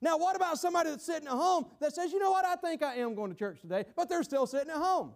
Now, 0.00 0.18
what 0.18 0.36
about 0.36 0.58
somebody 0.58 0.90
that's 0.90 1.04
sitting 1.04 1.26
at 1.26 1.34
home 1.34 1.66
that 1.80 1.94
says, 1.94 2.12
you 2.12 2.18
know 2.18 2.30
what, 2.30 2.44
I 2.44 2.56
think 2.56 2.82
I 2.82 2.96
am 2.96 3.14
going 3.14 3.30
to 3.30 3.36
church 3.36 3.60
today, 3.60 3.84
but 3.96 4.08
they're 4.08 4.22
still 4.22 4.46
sitting 4.46 4.70
at 4.70 4.76
home? 4.76 5.12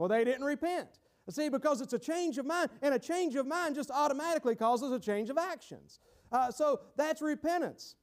Well, 0.00 0.08
they 0.08 0.24
didn't 0.24 0.46
repent. 0.46 0.88
See, 1.28 1.50
because 1.50 1.82
it's 1.82 1.92
a 1.92 1.98
change 1.98 2.38
of 2.38 2.46
mind, 2.46 2.70
and 2.80 2.94
a 2.94 2.98
change 2.98 3.36
of 3.36 3.46
mind 3.46 3.74
just 3.74 3.90
automatically 3.90 4.56
causes 4.56 4.90
a 4.90 4.98
change 4.98 5.28
of 5.28 5.36
actions. 5.36 6.00
Uh, 6.32 6.50
so 6.50 6.80
that's 6.96 7.20
repentance. 7.20 7.96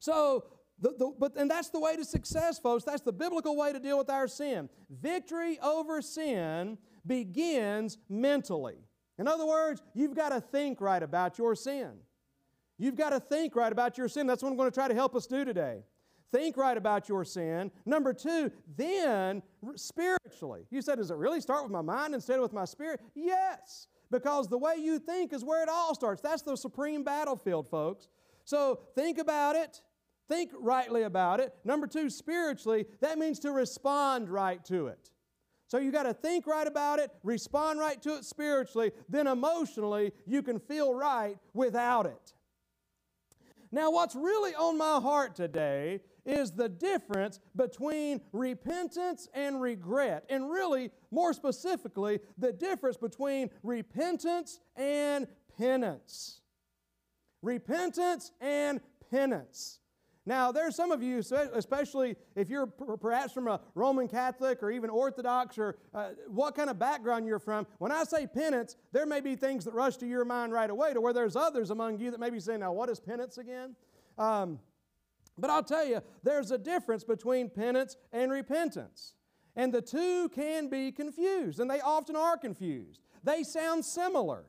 So, 0.00 0.44
the, 0.80 0.90
the, 0.98 1.12
but 1.16 1.36
and 1.36 1.48
that's 1.48 1.70
the 1.70 1.78
way 1.78 1.94
to 1.94 2.04
success, 2.04 2.58
folks. 2.58 2.82
That's 2.82 3.00
the 3.00 3.12
biblical 3.12 3.56
way 3.56 3.72
to 3.72 3.78
deal 3.78 3.96
with 3.96 4.10
our 4.10 4.26
sin. 4.26 4.68
Victory 4.90 5.58
over 5.60 6.02
sin 6.02 6.76
begins 7.06 7.96
mentally. 8.10 8.78
In 9.18 9.28
other 9.28 9.46
words, 9.46 9.80
you've 9.94 10.16
got 10.16 10.30
to 10.30 10.40
think 10.40 10.80
right 10.80 11.02
about 11.02 11.38
your 11.38 11.54
sin. 11.54 11.92
You've 12.76 12.96
got 12.96 13.10
to 13.10 13.20
think 13.20 13.54
right 13.54 13.72
about 13.72 13.96
your 13.96 14.08
sin. 14.08 14.26
That's 14.26 14.42
what 14.42 14.50
I'm 14.50 14.56
going 14.56 14.70
to 14.70 14.74
try 14.74 14.88
to 14.88 14.94
help 14.94 15.14
us 15.14 15.26
do 15.26 15.44
today. 15.44 15.84
Think 16.32 16.56
right 16.56 16.76
about 16.76 17.10
your 17.10 17.24
sin. 17.24 17.70
Number 17.84 18.14
two, 18.14 18.50
then 18.76 19.42
spiritually. 19.76 20.66
You 20.70 20.80
said, 20.80 20.96
does 20.96 21.10
it 21.10 21.16
really 21.16 21.42
start 21.42 21.62
with 21.62 21.70
my 21.70 21.82
mind 21.82 22.14
instead 22.14 22.36
of 22.36 22.42
with 22.42 22.54
my 22.54 22.64
spirit? 22.64 23.00
Yes, 23.14 23.86
because 24.10 24.48
the 24.48 24.56
way 24.56 24.76
you 24.78 24.98
think 24.98 25.34
is 25.34 25.44
where 25.44 25.62
it 25.62 25.68
all 25.68 25.94
starts. 25.94 26.22
That's 26.22 26.42
the 26.42 26.56
supreme 26.56 27.04
battlefield, 27.04 27.68
folks. 27.68 28.08
So 28.44 28.80
think 28.94 29.18
about 29.18 29.56
it. 29.56 29.82
Think 30.28 30.52
rightly 30.58 31.02
about 31.02 31.40
it. 31.40 31.54
Number 31.64 31.86
two, 31.86 32.08
spiritually, 32.08 32.86
that 33.00 33.18
means 33.18 33.38
to 33.40 33.52
respond 33.52 34.30
right 34.30 34.64
to 34.64 34.86
it. 34.86 35.10
So 35.66 35.78
you 35.78 35.92
got 35.92 36.04
to 36.04 36.14
think 36.14 36.46
right 36.46 36.66
about 36.66 36.98
it, 36.98 37.10
respond 37.22 37.78
right 37.78 38.00
to 38.02 38.16
it 38.16 38.24
spiritually, 38.24 38.92
then 39.08 39.26
emotionally, 39.26 40.12
you 40.26 40.42
can 40.42 40.58
feel 40.58 40.94
right 40.94 41.36
without 41.52 42.06
it. 42.06 42.34
Now, 43.70 43.90
what's 43.90 44.14
really 44.14 44.54
on 44.54 44.76
my 44.76 45.00
heart 45.00 45.34
today 45.34 46.00
is 46.24 46.52
the 46.52 46.68
difference 46.68 47.40
between 47.56 48.20
repentance 48.32 49.28
and 49.34 49.60
regret. 49.60 50.24
And 50.28 50.50
really, 50.50 50.90
more 51.10 51.32
specifically, 51.32 52.20
the 52.38 52.52
difference 52.52 52.96
between 52.96 53.50
repentance 53.62 54.60
and 54.76 55.26
penance. 55.58 56.40
Repentance 57.42 58.30
and 58.40 58.80
penance. 59.10 59.80
Now, 60.24 60.52
there's 60.52 60.76
some 60.76 60.92
of 60.92 61.02
you, 61.02 61.20
especially 61.52 62.14
if 62.36 62.48
you're 62.48 62.66
perhaps 62.66 63.32
from 63.32 63.48
a 63.48 63.60
Roman 63.74 64.06
Catholic 64.06 64.62
or 64.62 64.70
even 64.70 64.88
Orthodox 64.88 65.58
or 65.58 65.78
uh, 65.92 66.10
what 66.28 66.54
kind 66.54 66.70
of 66.70 66.78
background 66.78 67.26
you're 67.26 67.40
from, 67.40 67.66
when 67.78 67.90
I 67.90 68.04
say 68.04 68.28
penance, 68.28 68.76
there 68.92 69.04
may 69.04 69.20
be 69.20 69.34
things 69.34 69.64
that 69.64 69.74
rush 69.74 69.96
to 69.96 70.06
your 70.06 70.24
mind 70.24 70.52
right 70.52 70.70
away 70.70 70.94
to 70.94 71.00
where 71.00 71.12
there's 71.12 71.34
others 71.34 71.70
among 71.70 71.98
you 71.98 72.12
that 72.12 72.20
may 72.20 72.30
be 72.30 72.38
saying, 72.38 72.60
now, 72.60 72.72
what 72.72 72.88
is 72.88 73.00
penance 73.00 73.38
again? 73.38 73.74
Um, 74.16 74.60
but 75.38 75.50
I'll 75.50 75.62
tell 75.62 75.84
you, 75.84 76.00
there's 76.22 76.50
a 76.50 76.58
difference 76.58 77.04
between 77.04 77.48
penance 77.48 77.96
and 78.12 78.30
repentance. 78.30 79.14
And 79.56 79.72
the 79.72 79.82
two 79.82 80.30
can 80.30 80.68
be 80.68 80.92
confused, 80.92 81.60
and 81.60 81.70
they 81.70 81.80
often 81.80 82.16
are 82.16 82.36
confused. 82.36 83.00
They 83.22 83.42
sound 83.42 83.84
similar, 83.84 84.44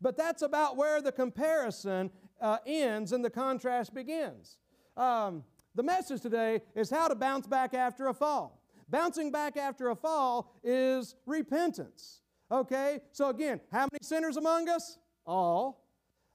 but 0.00 0.16
that's 0.16 0.42
about 0.42 0.76
where 0.76 1.02
the 1.02 1.12
comparison 1.12 2.10
uh, 2.40 2.58
ends 2.66 3.12
and 3.12 3.24
the 3.24 3.30
contrast 3.30 3.94
begins. 3.94 4.58
Um, 4.96 5.44
the 5.74 5.82
message 5.82 6.20
today 6.20 6.60
is 6.74 6.88
how 6.88 7.08
to 7.08 7.14
bounce 7.14 7.46
back 7.46 7.74
after 7.74 8.08
a 8.08 8.14
fall. 8.14 8.62
Bouncing 8.88 9.32
back 9.32 9.56
after 9.56 9.88
a 9.90 9.96
fall 9.96 10.52
is 10.62 11.16
repentance. 11.26 12.20
Okay? 12.50 13.00
So 13.12 13.28
again, 13.28 13.60
how 13.72 13.88
many 13.90 13.98
sinners 14.02 14.36
among 14.36 14.68
us? 14.68 14.98
All. 15.26 15.84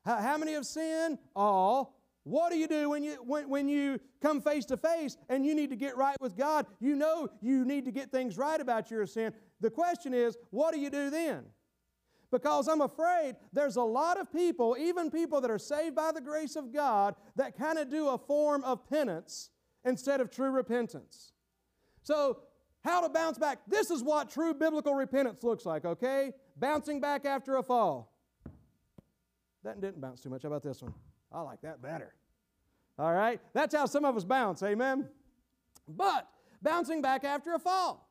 How, 0.06 0.38
many 0.38 0.54
have 0.54 0.66
sinned? 0.66 1.20
All. 1.36 1.99
What 2.30 2.52
do 2.52 2.60
you 2.60 2.68
do 2.68 2.92
when 2.92 3.04
you, 3.04 3.14
when, 3.26 3.50
when 3.50 3.68
you 3.68 4.00
come 4.22 4.40
face 4.40 4.64
to 4.66 4.78
face 4.78 5.18
and 5.30 5.44
you 5.44 5.56
need 5.56 5.72
to 5.72 5.76
get 5.76 5.98
right 5.98 6.16
with 6.22 6.38
God? 6.38 6.68
You 6.80 6.96
know 6.96 7.28
you 7.42 7.66
need 7.66 7.86
to 7.86 7.92
get 7.92 8.12
things 8.12 8.38
right 8.38 8.62
about 8.62 8.92
your 8.92 9.08
sin. 9.08 9.34
The 9.62 9.72
question 9.72 10.14
is, 10.14 10.38
what 10.52 10.72
do 10.72 10.80
you 10.80 10.92
do 10.92 11.10
then? 11.10 11.46
Because 12.32 12.68
I'm 12.68 12.82
afraid 12.82 13.36
there's 13.52 13.78
a 13.78 13.82
lot 13.82 14.20
of 14.20 14.32
people, 14.32 14.78
even 14.80 15.10
people 15.10 15.42
that 15.42 15.50
are 15.50 15.58
saved 15.58 15.96
by 15.96 16.12
the 16.12 16.22
grace 16.22 16.56
of 16.56 16.72
God, 16.72 17.16
that 17.36 17.58
kind 17.58 17.80
of 17.80 17.90
do 17.90 18.10
a 18.10 18.18
form 18.20 18.64
of 18.64 18.88
penance 18.88 19.50
instead 19.84 20.22
of 20.22 20.30
true 20.30 20.52
repentance. 20.52 21.32
So, 22.04 22.42
how 22.84 23.02
to 23.02 23.10
bounce 23.10 23.40
back? 23.40 23.60
This 23.68 23.90
is 23.90 24.04
what 24.04 24.30
true 24.30 24.54
biblical 24.54 24.94
repentance 24.94 25.44
looks 25.44 25.66
like, 25.66 25.84
okay? 25.84 26.32
Bouncing 26.56 27.02
back 27.02 27.26
after 27.26 27.58
a 27.58 27.64
fall. 27.64 28.14
That 29.64 29.82
didn't 29.82 30.00
bounce 30.00 30.22
too 30.22 30.30
much. 30.30 30.44
How 30.44 30.50
about 30.50 30.64
this 30.64 30.82
one? 30.82 30.94
I 31.32 31.42
like 31.42 31.62
that 31.62 31.82
better. 31.82 32.14
All 33.00 33.14
right? 33.14 33.40
That's 33.54 33.74
how 33.74 33.86
some 33.86 34.04
of 34.04 34.18
us 34.18 34.26
bounce, 34.26 34.62
amen? 34.62 35.08
But 35.88 36.28
bouncing 36.62 37.02
back 37.02 37.24
after 37.24 37.54
a 37.54 37.60
fall. 37.60 38.10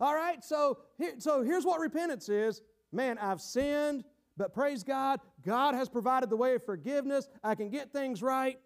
All 0.00 0.14
right? 0.14 0.44
So, 0.44 0.78
here, 0.96 1.14
so 1.18 1.42
here's 1.42 1.64
what 1.64 1.80
repentance 1.80 2.28
is 2.28 2.62
man, 2.92 3.18
I've 3.18 3.40
sinned, 3.40 4.04
but 4.36 4.54
praise 4.54 4.82
God, 4.82 5.20
God 5.44 5.74
has 5.74 5.88
provided 5.88 6.30
the 6.30 6.36
way 6.36 6.54
of 6.54 6.64
forgiveness. 6.64 7.28
I 7.42 7.54
can 7.54 7.68
get 7.68 7.92
things 7.92 8.22
right. 8.22 8.58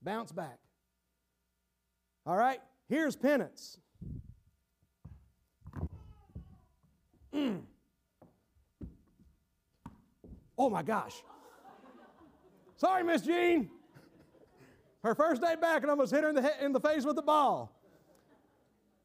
Bounce 0.00 0.32
back. 0.32 0.58
All 2.24 2.36
right, 2.36 2.60
here's 2.88 3.16
penance. 3.16 3.78
Mm. 7.34 7.62
Oh 10.60 10.68
my 10.68 10.82
gosh. 10.82 11.22
Sorry, 12.74 13.04
Miss 13.04 13.22
Jean. 13.22 13.70
Her 15.02 15.14
first 15.14 15.40
day 15.40 15.54
back, 15.54 15.82
and 15.82 15.86
I 15.86 15.92
almost 15.92 16.12
hit 16.12 16.24
her 16.24 16.30
in 16.30 16.34
the, 16.34 16.64
in 16.64 16.72
the 16.72 16.80
face 16.80 17.04
with 17.04 17.16
the 17.16 17.22
ball. 17.22 17.72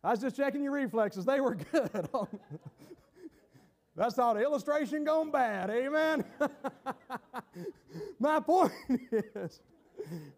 I 0.03 0.11
was 0.11 0.19
just 0.19 0.35
checking 0.35 0.63
your 0.63 0.73
reflexes. 0.73 1.23
They 1.23 1.39
were 1.39 1.55
good. 1.71 2.09
That's 3.95 4.17
not 4.17 4.33
the 4.33 4.41
illustration 4.41 5.03
gone 5.03 5.29
bad. 5.29 5.69
Amen. 5.69 6.25
My 8.19 8.39
point 8.39 8.71
is, 9.11 9.61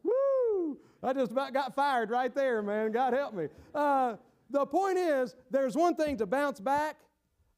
woo, 0.04 0.78
I 1.02 1.14
just 1.14 1.32
about 1.32 1.54
got 1.54 1.74
fired 1.74 2.10
right 2.10 2.36
there, 2.36 2.62
man. 2.62 2.92
God 2.92 3.14
help 3.14 3.34
me. 3.34 3.48
Uh, 3.74 4.18
the 4.50 4.66
point 4.66 4.98
is, 4.98 5.36
there's 5.52 5.76
one 5.76 5.96
thing 5.96 6.18
to 6.18 6.26
bounce 6.26 6.60
back, 6.60 6.98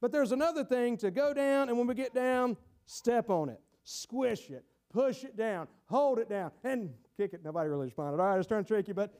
but 0.00 0.12
there's 0.12 0.30
another 0.30 0.62
thing 0.62 0.96
to 0.98 1.10
go 1.10 1.34
down, 1.34 1.68
and 1.68 1.76
when 1.76 1.88
we 1.88 1.94
get 1.94 2.14
down, 2.14 2.56
step 2.86 3.28
on 3.28 3.48
it, 3.48 3.60
squish 3.82 4.50
it, 4.50 4.64
push 4.92 5.24
it 5.24 5.36
down, 5.36 5.66
hold 5.86 6.20
it 6.20 6.28
down, 6.28 6.52
and 6.62 6.90
kick 7.18 7.34
it. 7.34 7.44
Nobody 7.44 7.68
really 7.68 7.86
responded. 7.86 8.20
All 8.20 8.28
right, 8.28 8.38
it's 8.38 8.46
trying 8.46 8.62
to 8.62 8.68
trick 8.68 8.86
you, 8.86 8.94
but 8.94 9.12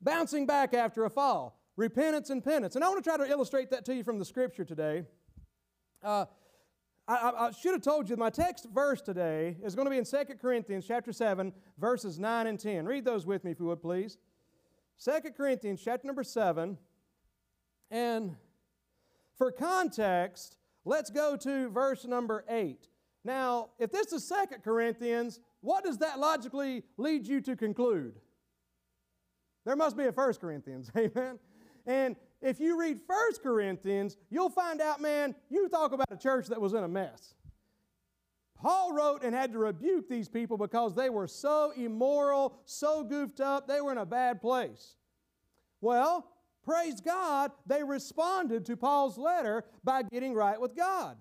bouncing 0.00 0.46
back 0.46 0.72
after 0.72 1.04
a 1.04 1.10
fall 1.10 1.60
repentance 1.76 2.30
and 2.30 2.42
penance. 2.42 2.76
And 2.76 2.84
I 2.84 2.88
want 2.88 3.02
to 3.02 3.10
try 3.10 3.16
to 3.16 3.28
illustrate 3.28 3.70
that 3.70 3.84
to 3.86 3.94
you 3.94 4.04
from 4.04 4.20
the 4.20 4.24
scripture 4.24 4.64
today. 4.64 5.02
Uh, 6.04 6.26
I, 7.08 7.32
I, 7.36 7.50
should 7.50 7.72
have 7.72 7.82
told 7.82 8.08
you 8.08 8.16
my 8.16 8.30
text 8.30 8.68
verse 8.72 9.02
today 9.02 9.56
is 9.64 9.74
going 9.74 9.86
to 9.86 9.90
be 9.90 9.98
in 9.98 10.04
2 10.04 10.36
Corinthians 10.40 10.86
chapter 10.86 11.12
7, 11.12 11.52
verses 11.78 12.18
9 12.18 12.46
and 12.46 12.60
10. 12.60 12.86
Read 12.86 13.04
those 13.04 13.26
with 13.26 13.42
me 13.42 13.50
if 13.50 13.58
you 13.58 13.66
would, 13.66 13.82
please. 13.82 14.18
2 15.04 15.32
Corinthians 15.36 15.82
chapter 15.84 16.06
number 16.06 16.22
7. 16.22 16.78
And 17.90 18.36
for 19.36 19.50
context, 19.50 20.56
let's 20.84 21.10
go 21.10 21.36
to 21.38 21.70
verse 21.70 22.04
number 22.04 22.44
8. 22.48 22.88
Now, 23.24 23.70
if 23.78 23.90
this 23.90 24.12
is 24.12 24.28
2 24.28 24.58
Corinthians, 24.62 25.40
what 25.60 25.84
does 25.84 25.98
that 25.98 26.18
logically 26.18 26.82
lead 26.98 27.26
you 27.26 27.40
to 27.42 27.56
conclude? 27.56 28.14
There 29.64 29.76
must 29.76 29.96
be 29.96 30.04
a 30.04 30.12
1 30.12 30.34
Corinthians, 30.34 30.90
amen? 30.96 31.38
And 31.86 32.16
if 32.42 32.60
you 32.60 32.78
read 32.78 33.00
First 33.06 33.42
Corinthians, 33.42 34.18
you'll 34.30 34.50
find 34.50 34.80
out, 34.80 35.00
man, 35.00 35.34
you 35.48 35.68
talk 35.68 35.92
about 35.92 36.06
a 36.10 36.16
church 36.16 36.48
that 36.48 36.60
was 36.60 36.74
in 36.74 36.84
a 36.84 36.88
mess. 36.88 37.34
Paul 38.56 38.94
wrote 38.94 39.22
and 39.22 39.34
had 39.34 39.52
to 39.52 39.58
rebuke 39.58 40.08
these 40.08 40.28
people 40.28 40.56
because 40.56 40.94
they 40.94 41.10
were 41.10 41.26
so 41.26 41.72
immoral, 41.76 42.56
so 42.64 43.04
goofed 43.04 43.40
up, 43.40 43.66
they 43.66 43.80
were 43.80 43.92
in 43.92 43.98
a 43.98 44.06
bad 44.06 44.40
place. 44.40 44.96
Well, 45.80 46.26
praise 46.64 47.00
God, 47.00 47.52
they 47.66 47.82
responded 47.82 48.64
to 48.66 48.76
Paul's 48.76 49.18
letter 49.18 49.64
by 49.82 50.02
getting 50.02 50.34
right 50.34 50.58
with 50.58 50.76
God. 50.76 51.16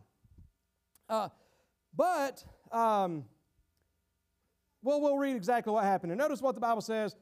Uh, 1.09 1.29
but, 1.95 2.43
um, 2.71 3.25
well, 4.81 5.01
we'll 5.01 5.17
read 5.17 5.35
exactly 5.35 5.71
what 5.71 5.83
happened. 5.83 6.11
And 6.11 6.19
notice 6.19 6.41
what 6.41 6.55
the 6.55 6.61
Bible 6.61 6.81
says 6.81 7.15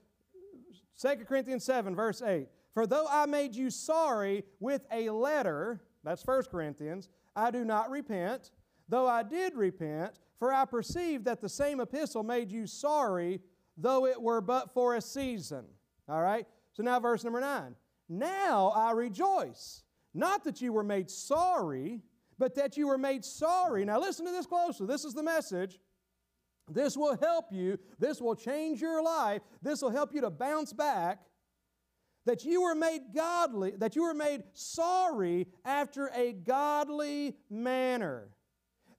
2 1.01 1.25
Corinthians 1.25 1.63
7, 1.63 1.95
verse 1.95 2.21
8. 2.21 2.47
For 2.73 2.87
though 2.87 3.07
I 3.09 3.25
made 3.25 3.55
you 3.55 3.69
sorry 3.69 4.43
with 4.59 4.85
a 4.91 5.09
letter, 5.09 5.81
that's 6.03 6.25
1 6.25 6.43
Corinthians, 6.51 7.09
I 7.35 7.51
do 7.51 7.65
not 7.65 7.89
repent, 7.89 8.51
though 8.87 9.07
I 9.07 9.23
did 9.23 9.55
repent, 9.55 10.19
for 10.39 10.53
I 10.53 10.65
perceived 10.65 11.25
that 11.25 11.41
the 11.41 11.49
same 11.49 11.79
epistle 11.79 12.23
made 12.23 12.51
you 12.51 12.65
sorry, 12.65 13.41
though 13.77 14.05
it 14.05 14.21
were 14.21 14.41
but 14.41 14.73
for 14.73 14.95
a 14.95 15.01
season. 15.01 15.65
All 16.07 16.21
right? 16.21 16.47
So 16.73 16.83
now, 16.83 16.99
verse 16.99 17.23
number 17.23 17.41
9. 17.41 17.75
Now 18.09 18.73
I 18.75 18.91
rejoice, 18.91 19.83
not 20.13 20.43
that 20.43 20.61
you 20.61 20.73
were 20.73 20.83
made 20.83 21.09
sorry, 21.09 22.01
but 22.41 22.55
that 22.55 22.75
you 22.75 22.87
were 22.87 22.97
made 22.97 23.23
sorry. 23.23 23.85
Now 23.85 23.99
listen 23.99 24.25
to 24.25 24.31
this 24.31 24.47
closely. 24.47 24.87
This 24.87 25.05
is 25.05 25.13
the 25.13 25.21
message. 25.21 25.79
This 26.67 26.97
will 26.97 27.15
help 27.15 27.45
you. 27.51 27.77
This 27.99 28.19
will 28.19 28.33
change 28.33 28.81
your 28.81 29.03
life. 29.03 29.43
This 29.61 29.83
will 29.83 29.91
help 29.91 30.11
you 30.11 30.21
to 30.21 30.31
bounce 30.31 30.73
back 30.73 31.19
that 32.25 32.43
you 32.43 32.63
were 32.63 32.73
made 32.73 33.01
godly, 33.13 33.73
that 33.77 33.95
you 33.95 34.01
were 34.01 34.15
made 34.15 34.41
sorry 34.53 35.49
after 35.63 36.09
a 36.15 36.33
godly 36.33 37.35
manner, 37.51 38.29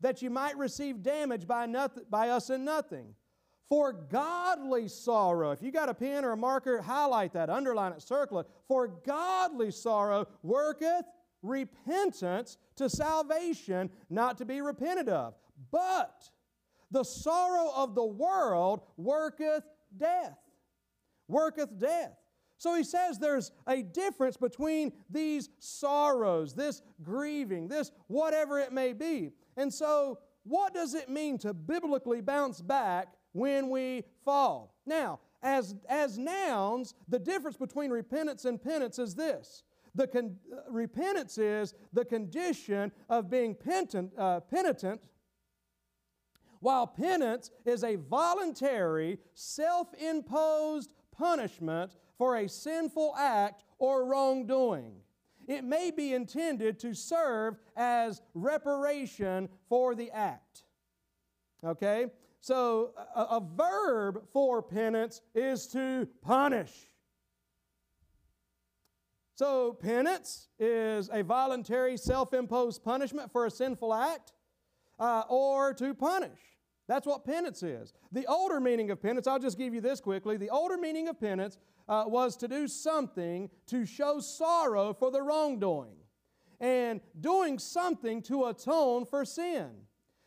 that 0.00 0.22
you 0.22 0.30
might 0.30 0.56
receive 0.56 1.02
damage 1.02 1.44
by, 1.44 1.66
nothing, 1.66 2.04
by 2.08 2.28
us 2.28 2.48
in 2.48 2.64
nothing. 2.64 3.12
For 3.68 3.92
godly 3.92 4.86
sorrow, 4.86 5.50
if 5.50 5.62
you 5.62 5.72
got 5.72 5.88
a 5.88 5.94
pen 5.94 6.24
or 6.24 6.30
a 6.30 6.36
marker, 6.36 6.80
highlight 6.80 7.32
that, 7.32 7.50
underline 7.50 7.90
it, 7.90 8.02
circle 8.02 8.38
it. 8.38 8.46
For 8.68 8.86
godly 8.86 9.72
sorrow 9.72 10.28
worketh 10.44 11.06
repentance 11.42 12.56
to 12.76 12.88
salvation, 12.88 13.90
not 14.08 14.38
to 14.38 14.44
be 14.44 14.60
repented 14.60 15.08
of. 15.08 15.34
But 15.70 16.30
the 16.90 17.04
sorrow 17.04 17.70
of 17.74 17.94
the 17.94 18.04
world 18.04 18.82
worketh 18.96 19.64
death. 19.96 20.38
Worketh 21.28 21.78
death. 21.78 22.16
So 22.58 22.76
he 22.76 22.84
says 22.84 23.18
there's 23.18 23.50
a 23.66 23.82
difference 23.82 24.36
between 24.36 24.92
these 25.10 25.48
sorrows, 25.58 26.54
this 26.54 26.82
grieving, 27.02 27.66
this 27.66 27.90
whatever 28.06 28.60
it 28.60 28.72
may 28.72 28.92
be. 28.92 29.32
And 29.56 29.72
so, 29.72 30.20
what 30.44 30.72
does 30.74 30.94
it 30.94 31.08
mean 31.08 31.38
to 31.38 31.54
biblically 31.54 32.20
bounce 32.20 32.60
back 32.60 33.08
when 33.32 33.68
we 33.68 34.04
fall? 34.24 34.76
Now, 34.86 35.20
as, 35.42 35.74
as 35.88 36.18
nouns, 36.18 36.94
the 37.08 37.18
difference 37.18 37.56
between 37.56 37.90
repentance 37.90 38.44
and 38.44 38.62
penance 38.62 38.98
is 38.98 39.14
this. 39.14 39.64
The 39.94 40.06
con- 40.06 40.36
uh, 40.52 40.70
repentance 40.70 41.38
is 41.38 41.74
the 41.92 42.04
condition 42.04 42.92
of 43.08 43.28
being 43.28 43.54
penitent, 43.54 44.12
uh, 44.16 44.40
penitent, 44.40 45.02
while 46.60 46.86
penance 46.86 47.50
is 47.64 47.84
a 47.84 47.96
voluntary, 47.96 49.18
self 49.34 49.88
imposed 49.94 50.94
punishment 51.10 51.96
for 52.16 52.36
a 52.36 52.48
sinful 52.48 53.14
act 53.18 53.64
or 53.78 54.06
wrongdoing. 54.06 54.94
It 55.48 55.64
may 55.64 55.90
be 55.90 56.14
intended 56.14 56.78
to 56.80 56.94
serve 56.94 57.56
as 57.76 58.22
reparation 58.34 59.48
for 59.68 59.94
the 59.94 60.10
act. 60.12 60.64
Okay? 61.64 62.06
so 62.42 62.90
a, 63.14 63.20
a 63.20 63.42
verb 63.56 64.22
for 64.32 64.60
penance 64.60 65.22
is 65.34 65.66
to 65.68 66.08
punish. 66.20 66.88
So, 69.34 69.72
penance 69.72 70.48
is 70.58 71.08
a 71.12 71.22
voluntary 71.22 71.96
self 71.96 72.34
imposed 72.34 72.84
punishment 72.84 73.32
for 73.32 73.46
a 73.46 73.50
sinful 73.50 73.94
act 73.94 74.32
uh, 74.98 75.22
or 75.28 75.72
to 75.74 75.94
punish. 75.94 76.38
That's 76.86 77.06
what 77.06 77.24
penance 77.24 77.62
is. 77.62 77.94
The 78.10 78.26
older 78.26 78.60
meaning 78.60 78.90
of 78.90 79.00
penance, 79.00 79.26
I'll 79.26 79.38
just 79.38 79.56
give 79.56 79.72
you 79.72 79.80
this 79.80 80.00
quickly. 80.00 80.36
The 80.36 80.50
older 80.50 80.76
meaning 80.76 81.08
of 81.08 81.18
penance 81.18 81.56
uh, 81.88 82.04
was 82.06 82.36
to 82.38 82.48
do 82.48 82.68
something 82.68 83.48
to 83.68 83.86
show 83.86 84.20
sorrow 84.20 84.92
for 84.92 85.10
the 85.10 85.22
wrongdoing 85.22 85.96
and 86.60 87.00
doing 87.18 87.58
something 87.58 88.22
to 88.22 88.46
atone 88.46 89.06
for 89.06 89.24
sin. 89.24 89.70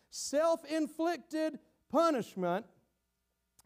Self 0.10 0.66
inflicted 0.66 1.60
punishment 1.92 2.66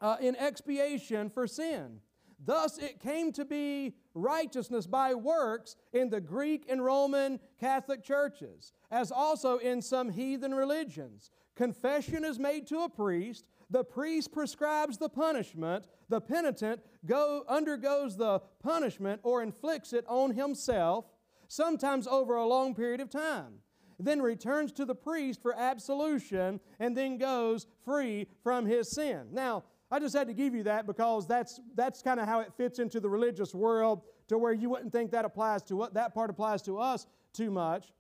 uh, 0.02 0.18
in 0.20 0.36
expiation 0.36 1.30
for 1.30 1.48
sin. 1.48 2.02
Thus, 2.44 2.78
it 2.78 3.00
came 3.00 3.32
to 3.34 3.46
be 3.46 3.96
righteousness 4.14 4.88
by 4.88 5.14
works 5.14 5.76
in 5.94 6.10
the 6.10 6.22
Greek 6.22 6.66
and 6.70 6.84
Roman 6.84 7.40
Catholic 7.60 8.04
churches, 8.04 8.74
as 8.92 9.12
also 9.12 9.58
in 9.58 9.82
some 9.82 10.10
heathen 10.10 10.54
religions. 10.54 11.32
Confession 11.56 12.24
is 12.24 12.40
made 12.40 12.68
to 12.68 12.84
a 12.84 12.90
priest. 12.90 13.46
The 13.70 13.84
priest 13.84 14.32
prescribes 14.32 14.98
the 14.98 15.10
punishment. 15.10 15.86
The 16.08 16.22
penitent 16.22 16.82
go, 17.06 17.44
undergoes 17.48 18.18
the 18.18 18.40
punishment 18.64 19.22
or 19.24 19.44
inflicts 19.44 19.94
it 19.94 20.06
on 20.08 20.32
himself, 20.32 21.06
sometimes 21.48 22.08
over 22.08 22.36
a 22.36 22.48
long 22.48 22.74
period 22.74 23.02
of 23.02 23.10
time. 23.10 23.60
Then 24.00 24.22
returns 24.22 24.72
to 24.74 24.86
the 24.86 24.96
priest 24.96 25.42
for 25.42 25.54
absolution 25.54 26.62
and 26.80 26.96
then 26.96 27.18
goes 27.18 27.68
free 27.84 28.28
from 28.42 28.66
his 28.66 28.90
sin. 28.90 29.28
Now, 29.34 29.66
I 29.92 30.00
just 30.00 30.16
had 30.16 30.28
to 30.28 30.34
give 30.34 30.54
you 30.54 30.64
that 30.64 30.86
because 30.86 31.26
that's, 31.28 31.60
that's 31.76 32.02
kind 32.02 32.20
of 32.20 32.28
how 32.28 32.42
it 32.42 32.54
fits 32.56 32.80
into 32.80 33.00
the 33.00 33.10
religious 33.10 33.56
world 33.56 34.04
to 34.28 34.38
where 34.38 34.54
you 34.54 34.70
wouldn't 34.70 34.92
think 34.92 35.12
that 35.12 35.26
applies 35.26 35.64
to 35.64 35.76
what 35.76 35.96
that 35.96 36.14
part 36.14 36.30
applies 36.30 36.62
to 36.64 36.78
us 36.78 37.08
too 37.34 37.50
much. 37.50 37.92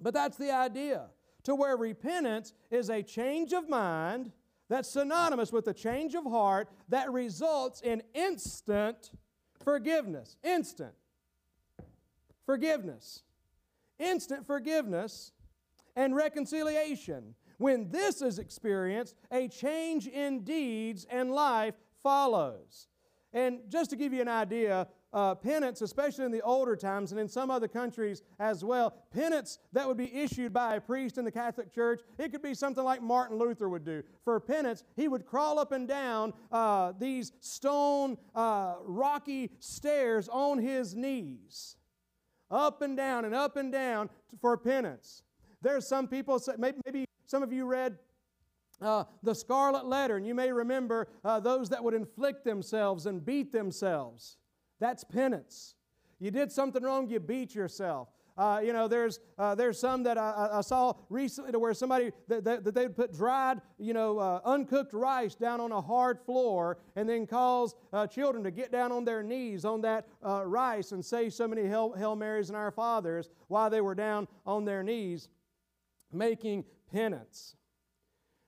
But 0.00 0.12
that's 0.12 0.36
the 0.36 0.52
idea. 0.52 1.06
To 1.44 1.54
where 1.54 1.76
repentance 1.76 2.52
is 2.70 2.90
a 2.90 3.02
change 3.02 3.52
of 3.52 3.68
mind 3.68 4.32
that's 4.68 4.90
synonymous 4.90 5.50
with 5.50 5.66
a 5.68 5.74
change 5.74 6.14
of 6.14 6.24
heart 6.24 6.68
that 6.90 7.10
results 7.10 7.80
in 7.80 8.02
instant 8.12 9.12
forgiveness. 9.64 10.36
Instant 10.44 10.92
forgiveness. 12.44 13.22
Instant 13.98 14.46
forgiveness 14.46 15.32
and 15.96 16.14
reconciliation. 16.14 17.34
When 17.58 17.90
this 17.90 18.22
is 18.22 18.38
experienced, 18.38 19.14
a 19.30 19.48
change 19.48 20.06
in 20.06 20.44
deeds 20.44 21.06
and 21.10 21.30
life 21.30 21.74
follows. 22.02 22.88
And 23.32 23.60
just 23.68 23.90
to 23.90 23.96
give 23.96 24.12
you 24.12 24.22
an 24.22 24.28
idea, 24.28 24.88
uh, 25.12 25.34
penance, 25.34 25.82
especially 25.82 26.24
in 26.24 26.30
the 26.30 26.40
older 26.42 26.76
times 26.76 27.12
and 27.12 27.20
in 27.20 27.28
some 27.28 27.50
other 27.50 27.68
countries 27.68 28.22
as 28.38 28.64
well, 28.64 28.94
penance 29.10 29.58
that 29.72 29.86
would 29.86 29.96
be 29.96 30.14
issued 30.14 30.52
by 30.52 30.76
a 30.76 30.80
priest 30.80 31.18
in 31.18 31.24
the 31.24 31.30
Catholic 31.30 31.72
Church, 31.72 32.00
it 32.18 32.30
could 32.30 32.42
be 32.42 32.54
something 32.54 32.84
like 32.84 33.02
Martin 33.02 33.38
Luther 33.38 33.68
would 33.68 33.84
do. 33.84 34.02
For 34.24 34.38
penance, 34.40 34.84
he 34.96 35.08
would 35.08 35.26
crawl 35.26 35.58
up 35.58 35.72
and 35.72 35.88
down 35.88 36.32
uh, 36.52 36.92
these 36.98 37.32
stone, 37.40 38.16
uh, 38.34 38.76
rocky 38.84 39.50
stairs 39.58 40.28
on 40.28 40.58
his 40.58 40.94
knees, 40.94 41.76
up 42.50 42.82
and 42.82 42.96
down 42.96 43.24
and 43.24 43.34
up 43.34 43.56
and 43.56 43.72
down 43.72 44.08
for 44.40 44.56
penance. 44.56 45.22
There's 45.60 45.86
some 45.86 46.06
people, 46.06 46.40
maybe, 46.56 46.78
maybe 46.84 47.04
some 47.28 47.42
of 47.42 47.52
you 47.52 47.66
read 47.66 47.98
uh, 48.80 49.04
the 49.22 49.34
Scarlet 49.34 49.84
Letter, 49.84 50.16
and 50.16 50.26
you 50.26 50.34
may 50.34 50.50
remember 50.50 51.08
uh, 51.22 51.38
those 51.38 51.68
that 51.68 51.84
would 51.84 51.92
inflict 51.92 52.42
themselves 52.42 53.04
and 53.04 53.24
beat 53.24 53.52
themselves. 53.52 54.38
That's 54.80 55.04
penance. 55.04 55.74
You 56.20 56.30
did 56.30 56.50
something 56.50 56.82
wrong, 56.82 57.06
you 57.10 57.20
beat 57.20 57.54
yourself. 57.54 58.08
Uh, 58.38 58.62
you 58.64 58.72
know, 58.72 58.88
there's, 58.88 59.20
uh, 59.36 59.54
there's 59.54 59.78
some 59.78 60.04
that 60.04 60.16
I, 60.16 60.48
I, 60.52 60.60
saw 60.62 60.94
recently 61.10 61.52
to 61.52 61.58
where 61.58 61.74
somebody, 61.74 62.12
that, 62.28 62.44
that, 62.44 62.64
that 62.64 62.72
they'd 62.72 62.96
put 62.96 63.12
dried, 63.12 63.60
you 63.78 63.92
know, 63.92 64.18
uh, 64.18 64.40
uncooked 64.44 64.94
rice 64.94 65.34
down 65.34 65.60
on 65.60 65.72
a 65.72 65.80
hard 65.80 66.20
floor 66.20 66.78
and 66.94 67.08
then 67.08 67.26
cause 67.26 67.74
uh, 67.92 68.06
children 68.06 68.44
to 68.44 68.52
get 68.52 68.70
down 68.70 68.92
on 68.92 69.04
their 69.04 69.24
knees 69.24 69.64
on 69.64 69.80
that 69.80 70.06
rice 70.22 70.92
and 70.92 71.04
say 71.04 71.28
so 71.28 71.48
many 71.48 71.66
Hail, 71.66 71.92
Hail 71.92 72.14
Marys 72.14 72.48
and 72.48 72.56
Our 72.56 72.70
Fathers 72.70 73.28
while 73.48 73.68
they 73.68 73.80
were 73.80 73.96
down 73.96 74.28
on 74.46 74.64
their 74.64 74.84
knees 74.84 75.28
making 76.12 76.64
penance. 76.92 77.56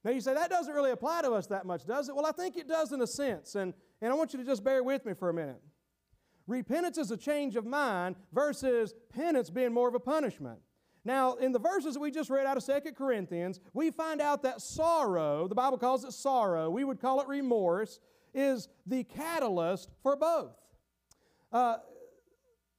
Now 0.04 0.12
you 0.12 0.20
say, 0.20 0.34
that 0.34 0.50
doesn't 0.50 0.72
really 0.72 0.92
apply 0.92 1.22
to 1.22 1.32
us 1.32 1.46
that 1.48 1.66
much, 1.66 1.86
does 1.86 2.08
it? 2.08 2.14
Well, 2.14 2.26
I 2.26 2.32
think 2.32 2.56
it 2.56 2.66
does 2.66 2.92
in 2.92 3.02
a 3.02 3.06
sense, 3.06 3.54
and, 3.54 3.74
and 4.00 4.12
I 4.12 4.16
want 4.16 4.32
you 4.32 4.38
to 4.38 4.44
just 4.44 4.64
bear 4.64 4.82
with 4.82 5.04
me 5.04 5.12
for 5.14 5.28
a 5.28 5.34
minute. 5.34 5.60
Repentance 6.46 6.98
is 6.98 7.10
a 7.10 7.16
change 7.16 7.54
of 7.56 7.66
mind 7.66 8.16
versus 8.32 8.94
penance 9.14 9.50
being 9.50 9.72
more 9.72 9.88
of 9.88 9.94
a 9.94 10.00
punishment. 10.00 10.58
Now, 11.04 11.34
in 11.34 11.52
the 11.52 11.58
verses 11.58 11.94
that 11.94 12.00
we 12.00 12.10
just 12.10 12.28
read 12.28 12.46
out 12.46 12.56
of 12.56 12.62
Second 12.62 12.94
Corinthians, 12.94 13.60
we 13.72 13.90
find 13.90 14.20
out 14.20 14.42
that 14.42 14.60
sorrow, 14.60 15.48
the 15.48 15.54
Bible 15.54 15.78
calls 15.78 16.04
it 16.04 16.12
sorrow, 16.12 16.68
we 16.68 16.84
would 16.84 17.00
call 17.00 17.20
it 17.20 17.28
remorse, 17.28 18.00
is 18.34 18.68
the 18.86 19.04
catalyst 19.04 19.90
for 20.02 20.16
both. 20.16 20.56
Uh, 21.52 21.76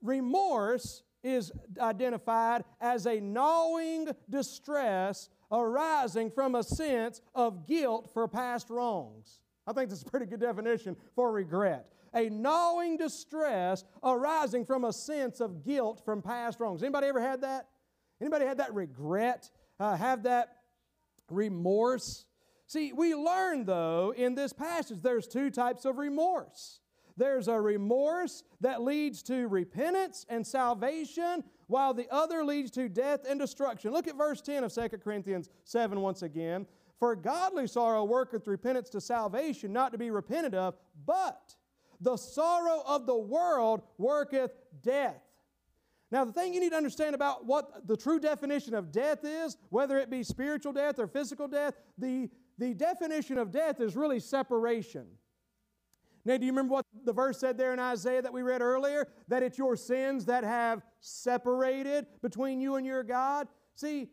remorse 0.01 1.03
is 1.23 1.51
identified 1.79 2.63
as 2.79 3.05
a 3.05 3.19
gnawing 3.19 4.07
distress 4.29 5.29
arising 5.51 6.31
from 6.31 6.55
a 6.55 6.63
sense 6.63 7.21
of 7.35 7.67
guilt 7.67 8.09
for 8.13 8.27
past 8.27 8.69
wrongs. 8.69 9.39
I 9.67 9.73
think 9.73 9.89
that's 9.89 10.01
a 10.01 10.05
pretty 10.05 10.25
good 10.25 10.39
definition 10.39 10.95
for 11.15 11.31
regret. 11.31 11.91
A 12.13 12.29
gnawing 12.29 12.97
distress 12.97 13.83
arising 14.03 14.65
from 14.65 14.83
a 14.83 14.91
sense 14.91 15.39
of 15.39 15.63
guilt 15.63 16.01
from 16.03 16.21
past 16.21 16.59
wrongs. 16.59 16.83
Anybody 16.83 17.07
ever 17.07 17.21
had 17.21 17.41
that? 17.41 17.67
Anybody 18.19 18.45
had 18.45 18.57
that 18.57 18.73
regret? 18.73 19.49
Uh, 19.79 19.95
have 19.95 20.23
that 20.23 20.57
remorse? 21.29 22.25
See, 22.67 22.91
we 22.93 23.15
learn 23.15 23.65
though 23.65 24.13
in 24.15 24.35
this 24.35 24.51
passage 24.51 25.01
there's 25.01 25.27
two 25.27 25.49
types 25.49 25.85
of 25.85 25.97
remorse. 25.97 26.80
There's 27.17 27.47
a 27.47 27.59
remorse 27.59 28.43
that 28.61 28.81
leads 28.81 29.21
to 29.23 29.47
repentance 29.47 30.25
and 30.29 30.45
salvation, 30.45 31.43
while 31.67 31.93
the 31.93 32.07
other 32.11 32.43
leads 32.43 32.71
to 32.71 32.89
death 32.89 33.21
and 33.27 33.39
destruction. 33.39 33.91
Look 33.91 34.07
at 34.07 34.17
verse 34.17 34.41
10 34.41 34.63
of 34.63 34.73
2 34.73 34.89
Corinthians 35.03 35.49
7 35.63 35.99
once 35.99 36.21
again. 36.21 36.65
For 36.99 37.15
godly 37.15 37.67
sorrow 37.67 38.03
worketh 38.03 38.47
repentance 38.47 38.89
to 38.89 39.01
salvation, 39.01 39.73
not 39.73 39.91
to 39.91 39.97
be 39.97 40.11
repented 40.11 40.53
of, 40.53 40.75
but 41.05 41.55
the 41.99 42.17
sorrow 42.17 42.83
of 42.85 43.05
the 43.05 43.17
world 43.17 43.81
worketh 43.97 44.51
death. 44.83 45.21
Now, 46.11 46.25
the 46.25 46.33
thing 46.33 46.53
you 46.53 46.59
need 46.59 46.71
to 46.71 46.77
understand 46.77 47.15
about 47.15 47.45
what 47.45 47.87
the 47.87 47.95
true 47.95 48.19
definition 48.19 48.73
of 48.73 48.91
death 48.91 49.23
is, 49.23 49.55
whether 49.69 49.97
it 49.97 50.09
be 50.09 50.23
spiritual 50.23 50.73
death 50.73 50.99
or 50.99 51.07
physical 51.07 51.47
death, 51.47 51.73
the, 51.97 52.29
the 52.57 52.73
definition 52.73 53.37
of 53.37 53.49
death 53.49 53.79
is 53.79 53.95
really 53.95 54.19
separation. 54.19 55.07
Now, 56.23 56.37
do 56.37 56.45
you 56.45 56.51
remember 56.51 56.73
what 56.73 56.85
the 57.03 57.13
verse 57.13 57.39
said 57.39 57.57
there 57.57 57.73
in 57.73 57.79
Isaiah 57.79 58.21
that 58.21 58.33
we 58.33 58.43
read 58.43 58.61
earlier? 58.61 59.07
That 59.27 59.43
it's 59.43 59.57
your 59.57 59.75
sins 59.75 60.25
that 60.25 60.43
have 60.43 60.83
separated 60.99 62.05
between 62.21 62.61
you 62.61 62.75
and 62.75 62.85
your 62.85 63.03
God? 63.03 63.47
See, 63.75 64.09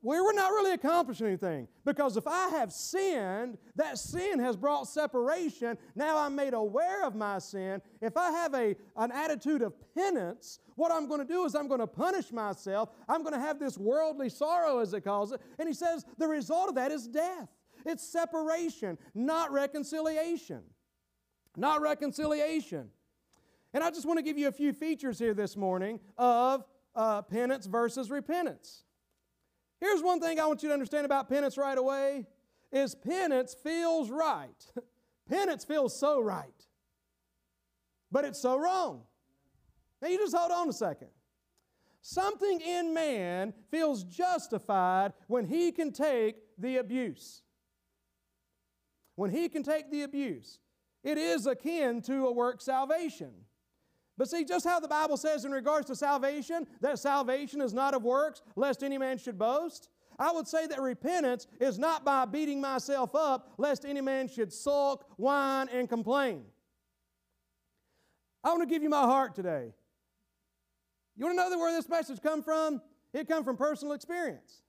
we 0.00 0.20
were 0.20 0.32
not 0.32 0.50
really 0.50 0.72
accomplishing 0.72 1.26
anything 1.26 1.66
because 1.84 2.16
if 2.16 2.26
I 2.26 2.48
have 2.50 2.72
sinned, 2.72 3.58
that 3.74 3.98
sin 3.98 4.38
has 4.38 4.56
brought 4.56 4.86
separation. 4.86 5.76
Now 5.96 6.18
I'm 6.18 6.36
made 6.36 6.54
aware 6.54 7.04
of 7.04 7.16
my 7.16 7.40
sin. 7.40 7.82
If 8.00 8.16
I 8.16 8.30
have 8.30 8.54
a, 8.54 8.76
an 8.96 9.10
attitude 9.10 9.62
of 9.62 9.74
penance, 9.96 10.60
what 10.76 10.92
I'm 10.92 11.08
going 11.08 11.20
to 11.20 11.26
do 11.26 11.44
is 11.46 11.56
I'm 11.56 11.66
going 11.66 11.80
to 11.80 11.86
punish 11.88 12.30
myself. 12.30 12.90
I'm 13.08 13.22
going 13.22 13.34
to 13.34 13.40
have 13.40 13.58
this 13.58 13.76
worldly 13.76 14.28
sorrow, 14.28 14.78
as 14.78 14.94
it 14.94 15.00
calls 15.00 15.32
it. 15.32 15.40
And 15.58 15.66
he 15.66 15.74
says 15.74 16.04
the 16.16 16.28
result 16.28 16.68
of 16.68 16.76
that 16.76 16.92
is 16.92 17.08
death. 17.08 17.48
It's 17.84 18.06
separation, 18.06 18.98
not 19.14 19.50
reconciliation 19.50 20.62
not 21.58 21.80
reconciliation. 21.80 22.88
And 23.74 23.84
I 23.84 23.90
just 23.90 24.06
want 24.06 24.18
to 24.18 24.22
give 24.22 24.38
you 24.38 24.48
a 24.48 24.52
few 24.52 24.72
features 24.72 25.18
here 25.18 25.34
this 25.34 25.56
morning 25.56 26.00
of 26.16 26.64
uh, 26.94 27.22
penance 27.22 27.66
versus 27.66 28.10
repentance. 28.10 28.84
Here's 29.80 30.02
one 30.02 30.20
thing 30.20 30.40
I 30.40 30.46
want 30.46 30.62
you 30.62 30.68
to 30.70 30.72
understand 30.72 31.04
about 31.04 31.28
penance 31.28 31.56
right 31.56 31.76
away 31.76 32.26
is 32.72 32.94
penance 32.94 33.54
feels 33.54 34.10
right. 34.10 34.66
penance 35.28 35.64
feels 35.64 35.98
so 35.98 36.20
right. 36.20 36.66
But 38.10 38.24
it's 38.24 38.40
so 38.40 38.58
wrong. 38.58 39.02
Now 40.00 40.08
you 40.08 40.18
just 40.18 40.34
hold 40.34 40.50
on 40.50 40.68
a 40.68 40.72
second. 40.72 41.08
Something 42.00 42.60
in 42.60 42.94
man 42.94 43.52
feels 43.70 44.04
justified 44.04 45.12
when 45.26 45.44
he 45.44 45.72
can 45.72 45.92
take 45.92 46.36
the 46.56 46.78
abuse. 46.78 47.42
When 49.16 49.30
he 49.30 49.48
can 49.48 49.62
take 49.62 49.90
the 49.90 50.02
abuse. 50.02 50.60
It 51.04 51.18
is 51.18 51.46
akin 51.46 52.02
to 52.02 52.26
a 52.26 52.32
work 52.32 52.60
salvation. 52.60 53.32
But 54.16 54.28
see, 54.28 54.44
just 54.44 54.66
how 54.66 54.80
the 54.80 54.88
Bible 54.88 55.16
says 55.16 55.44
in 55.44 55.52
regards 55.52 55.86
to 55.86 55.94
salvation, 55.94 56.66
that 56.80 56.98
salvation 56.98 57.60
is 57.60 57.72
not 57.72 57.94
of 57.94 58.02
works, 58.02 58.42
lest 58.56 58.82
any 58.82 58.98
man 58.98 59.16
should 59.16 59.38
boast. 59.38 59.88
I 60.18 60.32
would 60.32 60.48
say 60.48 60.66
that 60.66 60.80
repentance 60.80 61.46
is 61.60 61.78
not 61.78 62.04
by 62.04 62.24
beating 62.24 62.60
myself 62.60 63.14
up, 63.14 63.52
lest 63.58 63.84
any 63.84 64.00
man 64.00 64.26
should 64.26 64.52
sulk, 64.52 65.06
whine, 65.16 65.68
and 65.68 65.88
complain. 65.88 66.42
I 68.42 68.48
want 68.48 68.62
to 68.62 68.66
give 68.66 68.82
you 68.82 68.88
my 68.88 69.02
heart 69.02 69.36
today. 69.36 69.72
You 71.16 71.26
want 71.26 71.38
to 71.38 71.50
know 71.50 71.58
where 71.58 71.72
this 71.72 71.88
message 71.88 72.20
come 72.20 72.42
from? 72.42 72.82
It 73.12 73.28
come 73.28 73.44
from 73.44 73.56
personal 73.56 73.94
experience. 73.94 74.62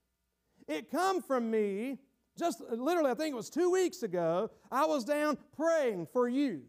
It 0.67 0.91
come 0.91 1.21
from 1.21 1.49
me 1.49 1.97
just 2.39 2.61
literally, 2.61 3.11
I 3.11 3.13
think 3.13 3.33
it 3.33 3.35
was 3.35 3.49
two 3.49 3.69
weeks 3.69 4.03
ago, 4.03 4.49
I 4.71 4.85
was 4.85 5.03
down 5.03 5.37
praying 5.55 6.07
for 6.11 6.27
you 6.27 6.61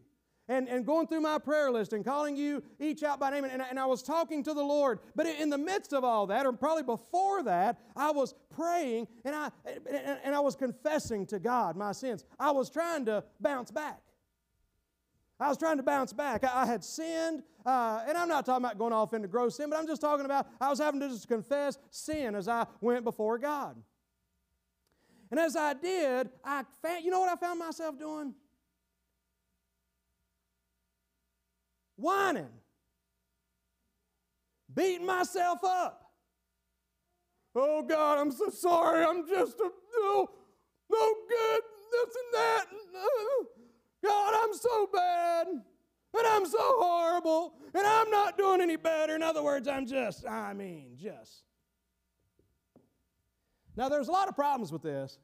and, 0.51 0.69
and 0.69 0.85
going 0.85 1.07
through 1.07 1.21
my 1.21 1.39
prayer 1.39 1.71
list 1.71 1.93
and 1.93 2.05
calling 2.05 2.37
you 2.37 2.63
each 2.81 3.05
out 3.05 3.21
by 3.21 3.31
name. 3.31 3.45
And, 3.45 3.63
and 3.63 3.79
I 3.79 3.87
was 3.87 4.03
talking 4.03 4.43
to 4.43 4.53
the 4.53 4.63
Lord. 4.63 4.99
But 5.15 5.27
in 5.27 5.49
the 5.49 5.57
midst 5.57 5.93
of 5.93 6.03
all 6.03 6.27
that, 6.27 6.45
or 6.45 6.53
probably 6.53 6.83
before 6.83 7.45
that, 7.45 7.79
I 7.97 8.11
was 8.11 8.35
praying 8.55 9.07
and 9.25 9.35
I, 9.35 9.51
and, 9.65 10.19
and 10.25 10.35
I 10.35 10.41
was 10.41 10.57
confessing 10.57 11.25
to 11.27 11.39
God 11.39 11.77
my 11.77 11.93
sins. 11.93 12.25
I 12.39 12.51
was 12.51 12.69
trying 12.69 13.05
to 13.07 13.23
bounce 13.41 13.71
back. 13.71 14.01
I 15.39 15.49
was 15.49 15.57
trying 15.57 15.77
to 15.77 15.83
bounce 15.85 16.13
back. 16.13 16.43
I, 16.45 16.63
I 16.63 16.67
had 16.67 16.85
sinned, 16.85 17.45
uh, 17.65 18.03
and 18.07 18.19
I'm 18.19 18.29
not 18.29 18.45
talking 18.45 18.65
about 18.65 18.77
going 18.77 18.93
off 18.93 19.15
into 19.15 19.29
gross 19.29 19.57
sin, 19.57 19.71
but 19.71 19.79
I'm 19.79 19.87
just 19.87 20.03
talking 20.03 20.27
about 20.27 20.49
I 20.61 20.69
was 20.69 20.81
having 20.81 21.01
to 21.01 21.09
just 21.09 21.29
confess 21.29 21.79
sin 21.91 22.35
as 22.35 22.49
I 22.49 22.67
went 22.81 23.05
before 23.05 23.39
God. 23.39 23.77
And 25.31 25.39
as 25.39 25.57
I 25.57 25.75
did, 25.75 26.29
I 26.45 26.65
found, 26.83 27.05
you 27.05 27.11
know 27.11 27.21
what 27.21 27.31
I 27.31 27.37
found 27.37 27.59
myself 27.59 27.99
doing? 27.99 28.35
Whining, 31.97 32.49
beating 34.75 35.07
myself 35.07 35.59
up. 35.63 36.11
Oh 37.55 37.83
God, 37.83 38.19
I'm 38.19 38.33
so 38.33 38.49
sorry. 38.49 39.05
I'm 39.05 39.29
just 39.29 39.59
a 39.61 39.71
no, 40.01 40.31
no 40.91 41.15
good, 41.29 41.61
this 41.93 42.17
and 42.17 42.35
that. 42.35 42.67
God, 44.05 44.35
I'm 44.43 44.55
so 44.55 44.89
bad. 44.93 45.47
And 45.49 46.27
I'm 46.27 46.47
so 46.47 46.59
horrible. 46.59 47.55
And 47.75 47.87
I'm 47.87 48.11
not 48.11 48.37
doing 48.37 48.61
any 48.61 48.77
better. 48.77 49.15
In 49.15 49.23
other 49.23 49.43
words, 49.43 49.69
I'm 49.69 49.87
just, 49.87 50.27
I 50.27 50.53
mean, 50.55 50.97
just. 50.97 51.45
Now, 53.81 53.89
there's 53.89 54.09
a 54.09 54.13
lot 54.13 54.29
of 54.29 54.37
problems 54.37 54.71
with 54.71 54.83
this, 54.83 55.19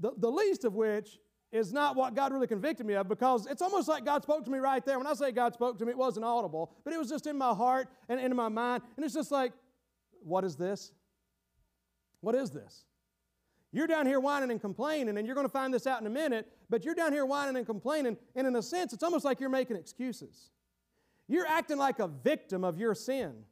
the, 0.00 0.12
the 0.16 0.30
least 0.30 0.64
of 0.64 0.74
which 0.74 1.18
is 1.52 1.70
not 1.70 1.96
what 1.96 2.14
God 2.14 2.32
really 2.32 2.46
convicted 2.46 2.86
me 2.86 2.94
of 2.94 3.10
because 3.10 3.44
it's 3.44 3.60
almost 3.60 3.88
like 3.88 4.06
God 4.06 4.22
spoke 4.22 4.42
to 4.46 4.50
me 4.50 4.56
right 4.56 4.82
there. 4.82 4.96
When 4.96 5.06
I 5.06 5.12
say 5.12 5.32
God 5.32 5.52
spoke 5.52 5.78
to 5.80 5.84
me, 5.84 5.90
it 5.90 5.98
wasn't 5.98 6.24
audible, 6.24 6.72
but 6.82 6.94
it 6.94 6.98
was 6.98 7.10
just 7.10 7.26
in 7.26 7.36
my 7.36 7.52
heart 7.52 7.88
and 8.08 8.18
in 8.18 8.34
my 8.34 8.48
mind. 8.48 8.82
And 8.96 9.04
it's 9.04 9.12
just 9.12 9.30
like, 9.30 9.52
what 10.22 10.44
is 10.44 10.56
this? 10.56 10.92
What 12.22 12.34
is 12.34 12.50
this? 12.50 12.86
You're 13.70 13.86
down 13.86 14.06
here 14.06 14.18
whining 14.18 14.50
and 14.50 14.58
complaining, 14.58 15.18
and 15.18 15.26
you're 15.26 15.34
going 15.34 15.46
to 15.46 15.52
find 15.52 15.74
this 15.74 15.86
out 15.86 16.00
in 16.00 16.06
a 16.06 16.10
minute, 16.10 16.50
but 16.70 16.86
you're 16.86 16.94
down 16.94 17.12
here 17.12 17.26
whining 17.26 17.58
and 17.58 17.66
complaining, 17.66 18.16
and 18.34 18.46
in 18.46 18.56
a 18.56 18.62
sense, 18.62 18.94
it's 18.94 19.02
almost 19.02 19.26
like 19.26 19.40
you're 19.40 19.50
making 19.50 19.76
excuses. 19.76 20.48
You're 21.28 21.46
acting 21.46 21.76
like 21.76 21.98
a 21.98 22.08
victim 22.08 22.64
of 22.64 22.78
your 22.78 22.94
sin. 22.94 23.44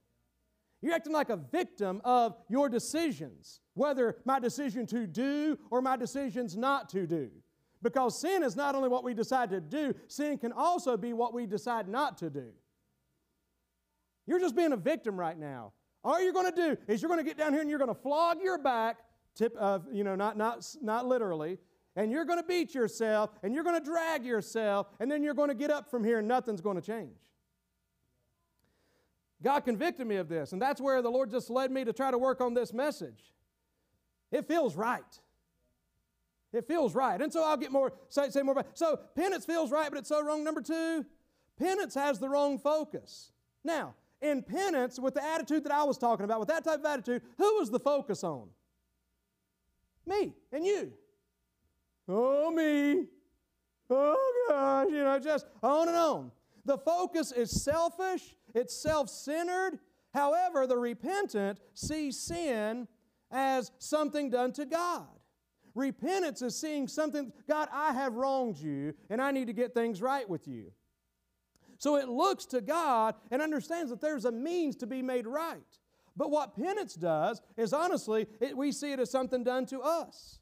You're 0.83 0.95
acting 0.95 1.13
like 1.13 1.31
a 1.31 1.37
victim 1.37 2.01
of 2.05 2.37
your 2.49 2.69
decisions, 2.69 3.61
whether 3.75 4.17
my 4.25 4.39
decision 4.39 4.87
to 4.87 5.07
do 5.07 5.59
or 5.71 5.83
my 5.83 5.97
decisions 5.97 6.57
not 6.57 6.89
to 6.91 7.07
do. 7.07 7.31
Because 7.83 8.19
sin 8.21 8.43
is 8.43 8.57
not 8.57 8.75
only 8.75 8.89
what 8.89 9.05
we 9.05 9.15
decide 9.15 9.51
to 9.51 9.61
do, 9.61 9.95
sin 10.09 10.39
can 10.39 10.53
also 10.53 10.97
be 10.97 11.13
what 11.13 11.35
we 11.35 11.47
decide 11.47 11.89
not 11.89 12.19
to 12.19 12.31
do. 12.31 12.49
You're 14.27 14.41
just 14.41 14.55
being 14.55 14.73
a 14.73 14.77
victim 14.77 15.19
right 15.19 15.39
now. 15.39 15.73
All 16.03 16.23
you're 16.23 16.33
going 16.33 16.51
to 16.51 16.57
do 16.57 16.77
is 16.89 17.03
you're 17.03 17.11
going 17.11 17.21
to 17.21 17.29
get 17.29 17.37
down 17.37 17.53
here 17.53 17.61
and 17.61 17.69
you're 17.69 17.79
going 17.79 17.95
to 17.95 18.01
flog 18.01 18.39
your 18.43 18.59
back, 18.59 18.99
tip, 19.35 19.55
uh, 19.59 19.81
you 19.93 20.05
know, 20.05 20.15
not, 20.15 20.37
not, 20.37 20.65
not 20.81 21.07
literally, 21.07 21.59
and 21.97 22.11
you're 22.11 22.25
going 22.25 22.39
to 22.39 22.47
beat 22.47 22.75
yourself 22.75 23.31
and 23.43 23.55
you're 23.55 23.65
going 23.65 23.79
to 23.79 23.85
drag 23.85 24.25
yourself, 24.25 24.87
and 24.99 25.11
then 25.11 25.23
you're 25.23 25.35
going 25.35 25.49
to 25.49 25.55
get 25.55 25.71
up 25.71 25.91
from 25.91 26.05
here 26.05 26.19
and 26.19 26.29
nothing's 26.29 26.61
going 26.61 26.77
to 26.77 26.83
change. 26.83 27.17
God 29.43 29.61
convicted 29.61 30.07
me 30.07 30.17
of 30.17 30.29
this, 30.29 30.53
and 30.53 30.61
that's 30.61 30.81
where 30.81 31.01
the 31.01 31.11
Lord 31.11 31.31
just 31.31 31.49
led 31.49 31.71
me 31.71 31.85
to 31.85 31.93
try 31.93 32.11
to 32.11 32.19
work 32.19 32.41
on 32.41 32.53
this 32.53 32.73
message. 32.73 33.33
It 34.31 34.47
feels 34.47 34.77
right. 34.77 35.19
It 36.53 36.67
feels 36.67 36.95
right. 36.95 37.21
And 37.21 37.33
so 37.33 37.45
I'll 37.45 37.57
get 37.57 37.73
more, 37.73 37.93
say, 38.09 38.29
say 38.31 38.43
more 38.43 38.53
about 38.53 38.77
So 38.77 38.99
penance 39.15 39.47
feels 39.47 39.71
right, 39.71 39.89
but 39.89 39.99
it's 39.99 40.09
so 40.09 40.23
wrong. 40.23 40.45
Number 40.45 40.61
two, 40.61 41.07
penance 41.59 41.95
has 41.95 42.19
the 42.19 42.29
wrong 42.29 42.59
focus. 42.59 43.33
Now, 43.65 43.95
in 44.21 44.43
penance, 44.43 44.99
with 44.99 45.15
the 45.15 45.25
attitude 45.25 45.65
that 45.65 45.73
I 45.73 45.85
was 45.85 45.97
talking 45.97 46.25
about, 46.25 46.41
with 46.41 46.49
that 46.49 46.65
type 46.65 46.81
of 46.81 46.85
attitude, 46.85 47.23
who 47.39 47.59
was 47.59 47.71
the 47.71 47.81
focus 47.81 48.23
on? 48.25 48.49
Me 50.07 50.35
and 50.53 50.67
you. 50.67 50.93
Oh, 52.09 52.51
me. 52.51 53.07
Oh, 53.89 54.47
gosh. 54.49 54.89
You 54.91 55.05
know, 55.05 55.19
just 55.19 55.47
on 55.63 55.89
and 55.89 55.97
on. 55.97 56.33
The 56.71 56.79
focus 56.79 57.33
is 57.33 57.65
selfish 57.65 58.37
it's 58.55 58.81
self 58.81 59.11
centered. 59.11 59.81
However, 60.15 60.69
the 60.69 60.79
repentant 60.79 61.59
sees 61.75 62.17
sin 62.17 62.87
as 63.33 63.73
something 63.81 64.31
done 64.31 64.53
to 64.53 64.65
God. 64.65 65.09
Repentance 65.75 66.43
is 66.43 66.57
seeing 66.57 66.87
something, 66.87 67.33
God, 67.49 67.69
I 67.73 67.93
have 67.95 68.15
wronged 68.15 68.57
you 68.57 68.95
and 69.09 69.21
I 69.21 69.33
need 69.33 69.49
to 69.49 69.53
get 69.53 69.75
things 69.75 70.01
right 70.01 70.29
with 70.29 70.47
you. 70.47 70.71
So 71.79 71.97
it 71.97 72.09
looks 72.09 72.47
to 72.47 72.61
God 72.61 73.17
and 73.33 73.43
understands 73.43 73.91
that 73.91 74.01
there's 74.01 74.25
a 74.25 74.31
means 74.31 74.77
to 74.77 74.87
be 74.87 75.03
made 75.03 75.27
right. 75.27 75.59
But 76.17 76.31
what 76.31 76.55
penance 76.55 76.95
does 76.95 77.43
is 77.57 77.73
honestly, 77.73 78.29
it, 78.41 78.57
we 78.57 78.71
see 78.71 78.93
it 78.93 79.01
as 79.01 79.11
something 79.11 79.43
done 79.43 79.67
to 79.67 79.81
us. 79.81 80.39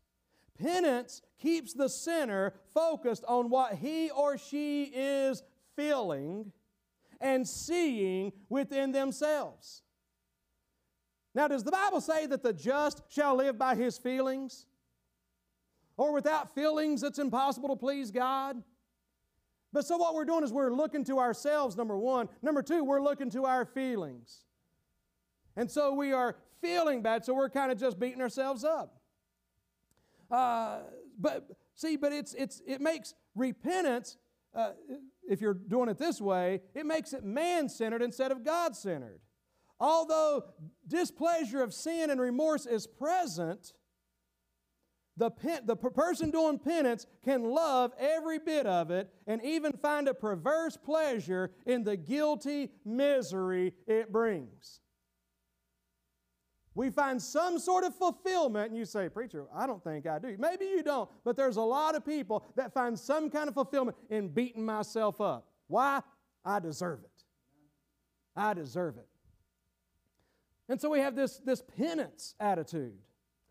Penance 0.58 1.22
keeps 1.38 1.72
the 1.72 1.88
sinner 1.88 2.52
focused 2.74 3.24
on 3.26 3.48
what 3.48 3.76
he 3.76 4.10
or 4.10 4.36
she 4.36 4.84
is 4.94 5.42
feeling 5.78 6.52
and 7.20 7.46
seeing 7.46 8.32
within 8.48 8.90
themselves. 8.90 9.82
Now, 11.34 11.46
does 11.46 11.62
the 11.62 11.70
Bible 11.70 12.00
say 12.00 12.26
that 12.26 12.42
the 12.42 12.52
just 12.52 13.02
shall 13.08 13.36
live 13.36 13.56
by 13.56 13.76
his 13.76 13.96
feelings? 13.96 14.66
Or 15.96 16.12
without 16.12 16.54
feelings, 16.54 17.02
it's 17.02 17.18
impossible 17.18 17.68
to 17.68 17.76
please 17.76 18.10
God? 18.10 18.62
But 19.72 19.86
so 19.86 19.96
what 19.96 20.14
we're 20.14 20.24
doing 20.24 20.42
is 20.42 20.52
we're 20.52 20.74
looking 20.74 21.04
to 21.04 21.18
ourselves, 21.18 21.76
number 21.76 21.96
one. 21.96 22.28
Number 22.42 22.62
two, 22.62 22.82
we're 22.82 23.02
looking 23.02 23.30
to 23.30 23.44
our 23.44 23.64
feelings. 23.64 24.44
And 25.56 25.70
so 25.70 25.92
we 25.92 26.12
are 26.12 26.36
feeling 26.60 27.02
bad, 27.02 27.24
so 27.24 27.34
we're 27.34 27.50
kind 27.50 27.70
of 27.70 27.78
just 27.78 28.00
beating 28.00 28.20
ourselves 28.20 28.64
up. 28.64 28.96
Uh, 30.30 30.78
but 31.18 31.48
see, 31.74 31.96
but 31.96 32.12
it's, 32.12 32.34
it's, 32.34 32.62
it 32.66 32.80
makes 32.80 33.14
repentance 33.34 34.16
uh, 34.58 34.72
if 35.28 35.40
you're 35.40 35.54
doing 35.54 35.88
it 35.88 35.98
this 35.98 36.20
way, 36.20 36.60
it 36.74 36.84
makes 36.84 37.12
it 37.12 37.24
man 37.24 37.68
centered 37.68 38.02
instead 38.02 38.32
of 38.32 38.44
God 38.44 38.74
centered. 38.74 39.20
Although 39.78 40.44
displeasure 40.86 41.62
of 41.62 41.72
sin 41.72 42.10
and 42.10 42.20
remorse 42.20 42.66
is 42.66 42.86
present, 42.86 43.72
the, 45.16 45.30
pen, 45.30 45.60
the 45.64 45.76
person 45.76 46.30
doing 46.30 46.58
penance 46.58 47.06
can 47.24 47.44
love 47.44 47.92
every 47.98 48.40
bit 48.40 48.66
of 48.66 48.90
it 48.90 49.12
and 49.26 49.44
even 49.44 49.72
find 49.72 50.08
a 50.08 50.14
perverse 50.14 50.76
pleasure 50.76 51.52
in 51.64 51.84
the 51.84 51.96
guilty 51.96 52.70
misery 52.84 53.74
it 53.86 54.12
brings 54.12 54.80
we 56.78 56.90
find 56.90 57.20
some 57.20 57.58
sort 57.58 57.82
of 57.82 57.92
fulfillment, 57.92 58.68
and 58.68 58.78
you 58.78 58.84
say, 58.84 59.08
Preacher, 59.08 59.46
I 59.52 59.66
don't 59.66 59.82
think 59.82 60.06
I 60.06 60.20
do. 60.20 60.36
Maybe 60.38 60.66
you 60.66 60.84
don't, 60.84 61.10
but 61.24 61.36
there's 61.36 61.56
a 61.56 61.60
lot 61.60 61.96
of 61.96 62.06
people 62.06 62.46
that 62.54 62.72
find 62.72 62.96
some 62.96 63.30
kind 63.30 63.48
of 63.48 63.54
fulfillment 63.54 63.96
in 64.10 64.28
beating 64.28 64.64
myself 64.64 65.20
up. 65.20 65.48
Why? 65.66 66.02
I 66.44 66.60
deserve 66.60 67.00
it. 67.00 67.24
I 68.36 68.54
deserve 68.54 68.96
it. 68.96 69.08
And 70.68 70.80
so 70.80 70.88
we 70.88 71.00
have 71.00 71.16
this, 71.16 71.38
this 71.38 71.64
penance 71.76 72.36
attitude, 72.38 72.94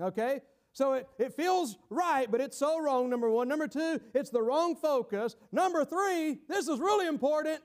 okay? 0.01 0.39
So 0.71 0.93
it, 0.93 1.09
it 1.19 1.33
feels 1.33 1.77
right, 1.89 2.31
but 2.31 2.39
it's 2.39 2.57
so 2.57 2.79
wrong, 2.79 3.09
number 3.09 3.29
one. 3.29 3.49
Number 3.49 3.67
two, 3.67 3.99
it's 4.13 4.29
the 4.29 4.41
wrong 4.41 4.73
focus. 4.77 5.35
Number 5.51 5.83
three, 5.83 6.39
this 6.47 6.69
is 6.69 6.79
really 6.79 7.07
important, 7.07 7.59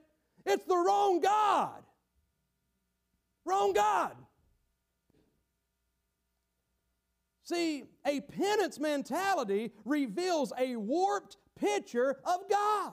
it's 0.44 0.64
the 0.64 0.76
wrong 0.76 1.20
God. 1.20 1.84
Wrong 3.44 3.72
God. 3.72 4.16
See, 7.44 7.84
a 8.06 8.20
penance 8.20 8.78
mentality 8.78 9.72
reveals 9.84 10.52
a 10.58 10.76
warped 10.76 11.36
picture 11.56 12.18
of 12.24 12.48
God. 12.48 12.92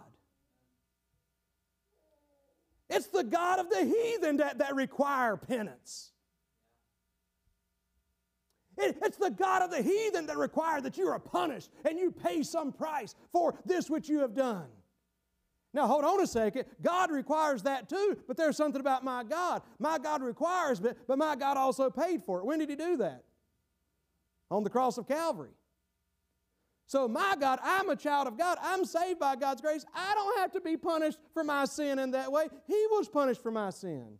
It's 2.89 3.07
the 3.07 3.23
God 3.23 3.59
of 3.59 3.69
the 3.69 3.85
heathen 3.85 4.37
that, 4.37 4.57
that 4.57 4.75
require 4.75 5.37
penance. 5.37 6.11
It, 8.77 8.97
it's 9.03 9.17
the 9.17 9.29
God 9.29 9.61
of 9.61 9.69
the 9.69 9.83
heathen 9.83 10.25
that 10.25 10.37
require 10.37 10.81
that 10.81 10.97
you 10.97 11.07
are 11.09 11.19
punished 11.19 11.69
and 11.85 11.99
you 11.99 12.11
pay 12.11 12.41
some 12.41 12.71
price 12.71 13.13
for 13.31 13.59
this 13.65 13.89
which 13.89 14.09
you 14.09 14.19
have 14.19 14.33
done. 14.33 14.67
Now, 15.71 15.85
hold 15.85 16.03
on 16.03 16.19
a 16.21 16.25
second. 16.25 16.65
God 16.81 17.11
requires 17.11 17.61
that 17.63 17.89
too, 17.89 18.17
but 18.27 18.37
there's 18.37 18.57
something 18.57 18.81
about 18.81 19.03
my 19.03 19.23
God. 19.23 19.61
My 19.77 19.99
God 19.99 20.23
requires, 20.23 20.79
but, 20.79 20.97
but 21.07 21.19
my 21.19 21.35
God 21.35 21.57
also 21.57 21.91
paid 21.91 22.23
for 22.23 22.39
it. 22.39 22.45
When 22.45 22.57
did 22.57 22.69
He 22.69 22.75
do 22.75 22.97
that? 22.97 23.23
On 24.49 24.63
the 24.63 24.69
cross 24.69 24.97
of 24.97 25.07
Calvary. 25.07 25.51
So, 26.85 27.07
my 27.07 27.35
God, 27.39 27.59
I'm 27.61 27.89
a 27.89 27.95
child 27.95 28.27
of 28.27 28.35
God. 28.35 28.57
I'm 28.61 28.83
saved 28.83 29.19
by 29.19 29.35
God's 29.35 29.61
grace. 29.61 29.85
I 29.93 30.15
don't 30.15 30.39
have 30.39 30.51
to 30.53 30.61
be 30.61 30.75
punished 30.75 31.19
for 31.35 31.43
my 31.43 31.65
sin 31.65 31.99
in 31.99 32.11
that 32.11 32.31
way. 32.31 32.47
He 32.65 32.87
was 32.89 33.07
punished 33.07 33.43
for 33.43 33.51
my 33.51 33.69
sin. 33.69 34.17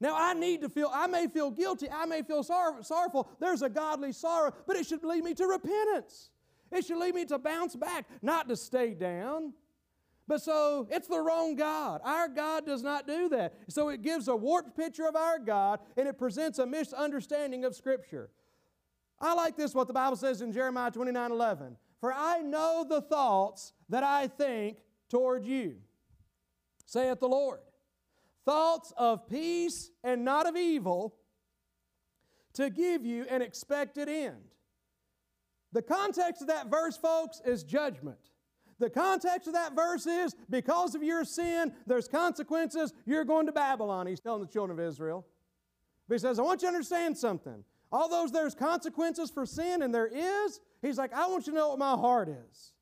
Now, 0.00 0.14
I 0.16 0.32
need 0.32 0.62
to 0.62 0.68
feel, 0.68 0.90
I 0.92 1.06
may 1.06 1.26
feel 1.26 1.50
guilty, 1.50 1.88
I 1.90 2.06
may 2.06 2.22
feel 2.22 2.42
sor- 2.42 2.82
sorrowful. 2.82 3.28
There's 3.40 3.62
a 3.62 3.68
godly 3.68 4.12
sorrow, 4.12 4.54
but 4.66 4.76
it 4.76 4.86
should 4.86 5.04
lead 5.04 5.24
me 5.24 5.34
to 5.34 5.46
repentance. 5.46 6.30
It 6.70 6.86
should 6.86 6.98
lead 6.98 7.14
me 7.14 7.24
to 7.26 7.38
bounce 7.38 7.74
back, 7.74 8.06
not 8.22 8.48
to 8.48 8.56
stay 8.56 8.94
down. 8.94 9.52
But 10.28 10.42
so 10.42 10.86
it's 10.90 11.08
the 11.08 11.20
wrong 11.20 11.56
God. 11.56 12.02
Our 12.04 12.28
God 12.28 12.66
does 12.66 12.82
not 12.82 13.06
do 13.06 13.30
that. 13.30 13.54
So 13.68 13.88
it 13.88 14.02
gives 14.02 14.28
a 14.28 14.36
warped 14.36 14.76
picture 14.76 15.08
of 15.08 15.16
our 15.16 15.38
God 15.38 15.80
and 15.96 16.06
it 16.06 16.18
presents 16.18 16.58
a 16.58 16.66
misunderstanding 16.66 17.64
of 17.64 17.74
Scripture. 17.74 18.30
I 19.20 19.34
like 19.34 19.56
this, 19.56 19.74
what 19.74 19.88
the 19.88 19.92
Bible 19.92 20.16
says 20.16 20.42
in 20.42 20.52
Jeremiah 20.52 20.90
29 20.90 21.32
11. 21.32 21.76
For 22.00 22.12
I 22.12 22.38
know 22.40 22.86
the 22.88 23.00
thoughts 23.00 23.72
that 23.88 24.04
I 24.04 24.28
think 24.28 24.78
toward 25.08 25.44
you, 25.44 25.76
saith 26.86 27.20
the 27.20 27.28
Lord. 27.28 27.60
Thoughts 28.44 28.92
of 28.96 29.28
peace 29.28 29.90
and 30.04 30.24
not 30.24 30.48
of 30.48 30.56
evil, 30.56 31.14
to 32.54 32.70
give 32.70 33.04
you 33.04 33.26
an 33.28 33.42
expected 33.42 34.08
end. 34.08 34.36
The 35.72 35.82
context 35.82 36.42
of 36.42 36.48
that 36.48 36.68
verse, 36.68 36.96
folks, 36.96 37.42
is 37.44 37.62
judgment. 37.62 38.18
The 38.78 38.88
context 38.88 39.48
of 39.48 39.54
that 39.54 39.74
verse 39.74 40.06
is 40.06 40.34
because 40.48 40.94
of 40.94 41.02
your 41.02 41.24
sin, 41.24 41.72
there's 41.86 42.08
consequences. 42.08 42.92
You're 43.04 43.24
going 43.24 43.46
to 43.46 43.52
Babylon, 43.52 44.06
he's 44.06 44.20
telling 44.20 44.40
the 44.40 44.48
children 44.48 44.78
of 44.78 44.84
Israel. 44.84 45.26
But 46.08 46.14
he 46.14 46.18
says, 46.20 46.38
I 46.38 46.42
want 46.42 46.62
you 46.62 46.68
to 46.68 46.74
understand 46.74 47.18
something. 47.18 47.64
Although 47.90 48.26
there's 48.32 48.54
consequences 48.54 49.30
for 49.30 49.46
sin, 49.46 49.82
and 49.82 49.94
there 49.94 50.06
is, 50.06 50.60
he's 50.82 50.98
like, 50.98 51.12
I 51.12 51.26
want 51.28 51.46
you 51.46 51.52
to 51.52 51.58
know 51.58 51.70
what 51.70 51.78
my 51.78 51.92
heart 51.92 52.28
is. 52.28 52.72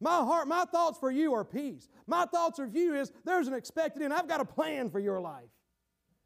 My 0.00 0.18
heart, 0.18 0.46
my 0.46 0.64
thoughts 0.64 0.98
for 0.98 1.10
you 1.10 1.34
are 1.34 1.44
peace. 1.44 1.88
My 2.06 2.24
thoughts 2.24 2.58
of 2.58 2.74
you 2.74 2.94
is 2.94 3.12
there's 3.24 3.48
an 3.48 3.54
expected 3.54 4.02
end. 4.02 4.12
I've 4.12 4.28
got 4.28 4.40
a 4.40 4.44
plan 4.44 4.90
for 4.90 5.00
your 5.00 5.20
life. 5.20 5.50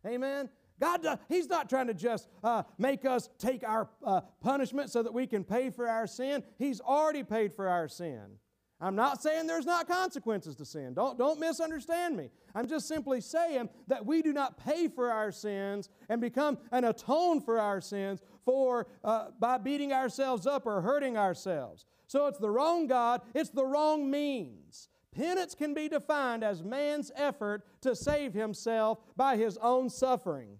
Amen. 0.06 0.48
God, 0.80 1.06
uh, 1.06 1.16
He's 1.28 1.48
not 1.48 1.68
trying 1.70 1.86
to 1.86 1.94
just 1.94 2.28
uh, 2.42 2.64
make 2.76 3.04
us 3.04 3.28
take 3.38 3.62
our 3.64 3.88
uh, 4.04 4.22
punishment 4.40 4.90
so 4.90 5.02
that 5.02 5.14
we 5.14 5.26
can 5.26 5.44
pay 5.44 5.70
for 5.70 5.88
our 5.88 6.06
sin. 6.06 6.42
He's 6.58 6.80
already 6.80 7.22
paid 7.22 7.54
for 7.54 7.68
our 7.68 7.88
sin. 7.88 8.38
I'm 8.82 8.96
not 8.96 9.22
saying 9.22 9.46
there's 9.46 9.64
not 9.64 9.86
consequences 9.86 10.56
to 10.56 10.64
sin. 10.64 10.92
Don't, 10.92 11.16
don't 11.16 11.38
misunderstand 11.38 12.16
me. 12.16 12.30
I'm 12.52 12.66
just 12.66 12.88
simply 12.88 13.20
saying 13.20 13.68
that 13.86 14.04
we 14.04 14.22
do 14.22 14.32
not 14.32 14.58
pay 14.58 14.88
for 14.88 15.08
our 15.08 15.30
sins 15.30 15.88
and 16.08 16.20
become 16.20 16.58
an 16.72 16.84
atone 16.84 17.40
for 17.40 17.60
our 17.60 17.80
sins 17.80 18.20
for, 18.44 18.88
uh, 19.04 19.28
by 19.38 19.58
beating 19.58 19.92
ourselves 19.92 20.48
up 20.48 20.66
or 20.66 20.80
hurting 20.80 21.16
ourselves. 21.16 21.86
So 22.08 22.26
it's 22.26 22.40
the 22.40 22.50
wrong 22.50 22.88
God, 22.88 23.22
it's 23.34 23.50
the 23.50 23.64
wrong 23.64 24.10
means. 24.10 24.88
Penance 25.12 25.54
can 25.54 25.74
be 25.74 25.88
defined 25.88 26.42
as 26.42 26.64
man's 26.64 27.12
effort 27.14 27.64
to 27.82 27.94
save 27.94 28.34
himself 28.34 28.98
by 29.16 29.36
his 29.36 29.58
own 29.58 29.90
suffering. 29.90 30.58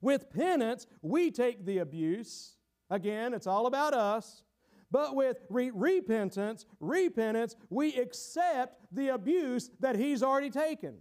With 0.00 0.30
penance, 0.30 0.86
we 1.02 1.30
take 1.30 1.66
the 1.66 1.78
abuse. 1.78 2.56
Again, 2.88 3.34
it's 3.34 3.46
all 3.46 3.66
about 3.66 3.92
us. 3.92 4.44
But 4.92 5.16
with 5.16 5.38
re- 5.48 5.72
repentance, 5.74 6.66
repentance, 6.78 7.56
we 7.70 7.94
accept 7.96 8.76
the 8.92 9.08
abuse 9.08 9.70
that 9.80 9.96
he's 9.96 10.22
already 10.22 10.50
taken. 10.50 10.98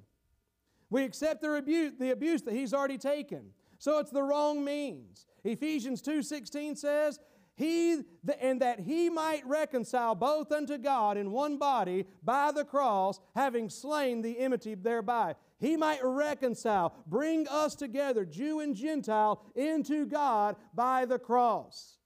We 0.90 1.04
accept 1.04 1.42
the, 1.42 1.50
rebu- 1.50 1.98
the 2.00 2.12
abuse 2.12 2.42
that 2.44 2.54
he's 2.54 2.74
already 2.74 2.98
taken. 2.98 3.52
So 3.80 4.00
it's 4.00 4.12
the 4.12 4.24
wrong 4.24 4.64
means. 4.64 5.26
Ephesians 5.44 6.02
2:16 6.02 6.78
says, 6.78 7.20
he 7.56 8.02
and 8.40 8.62
that 8.62 8.80
he 8.80 9.10
might 9.10 9.46
reconcile 9.46 10.16
both 10.16 10.52
unto 10.52 10.78
God 10.78 11.18
in 11.18 11.32
one 11.32 11.58
body 11.58 12.06
by 12.24 12.52
the 12.52 12.64
cross, 12.64 13.20
having 13.36 13.70
slain 13.70 14.22
the 14.22 14.40
enmity 14.40 14.74
thereby. 14.74 15.36
He 15.60 15.76
might 15.78 16.00
reconcile, 16.02 16.96
bring 17.06 17.48
us 17.48 17.76
together, 17.76 18.26
Jew 18.26 18.62
and 18.62 18.76
Gentile, 18.76 19.44
into 19.54 20.08
God 20.08 20.56
by 20.74 21.06
the 21.06 21.20
cross. 21.20 21.98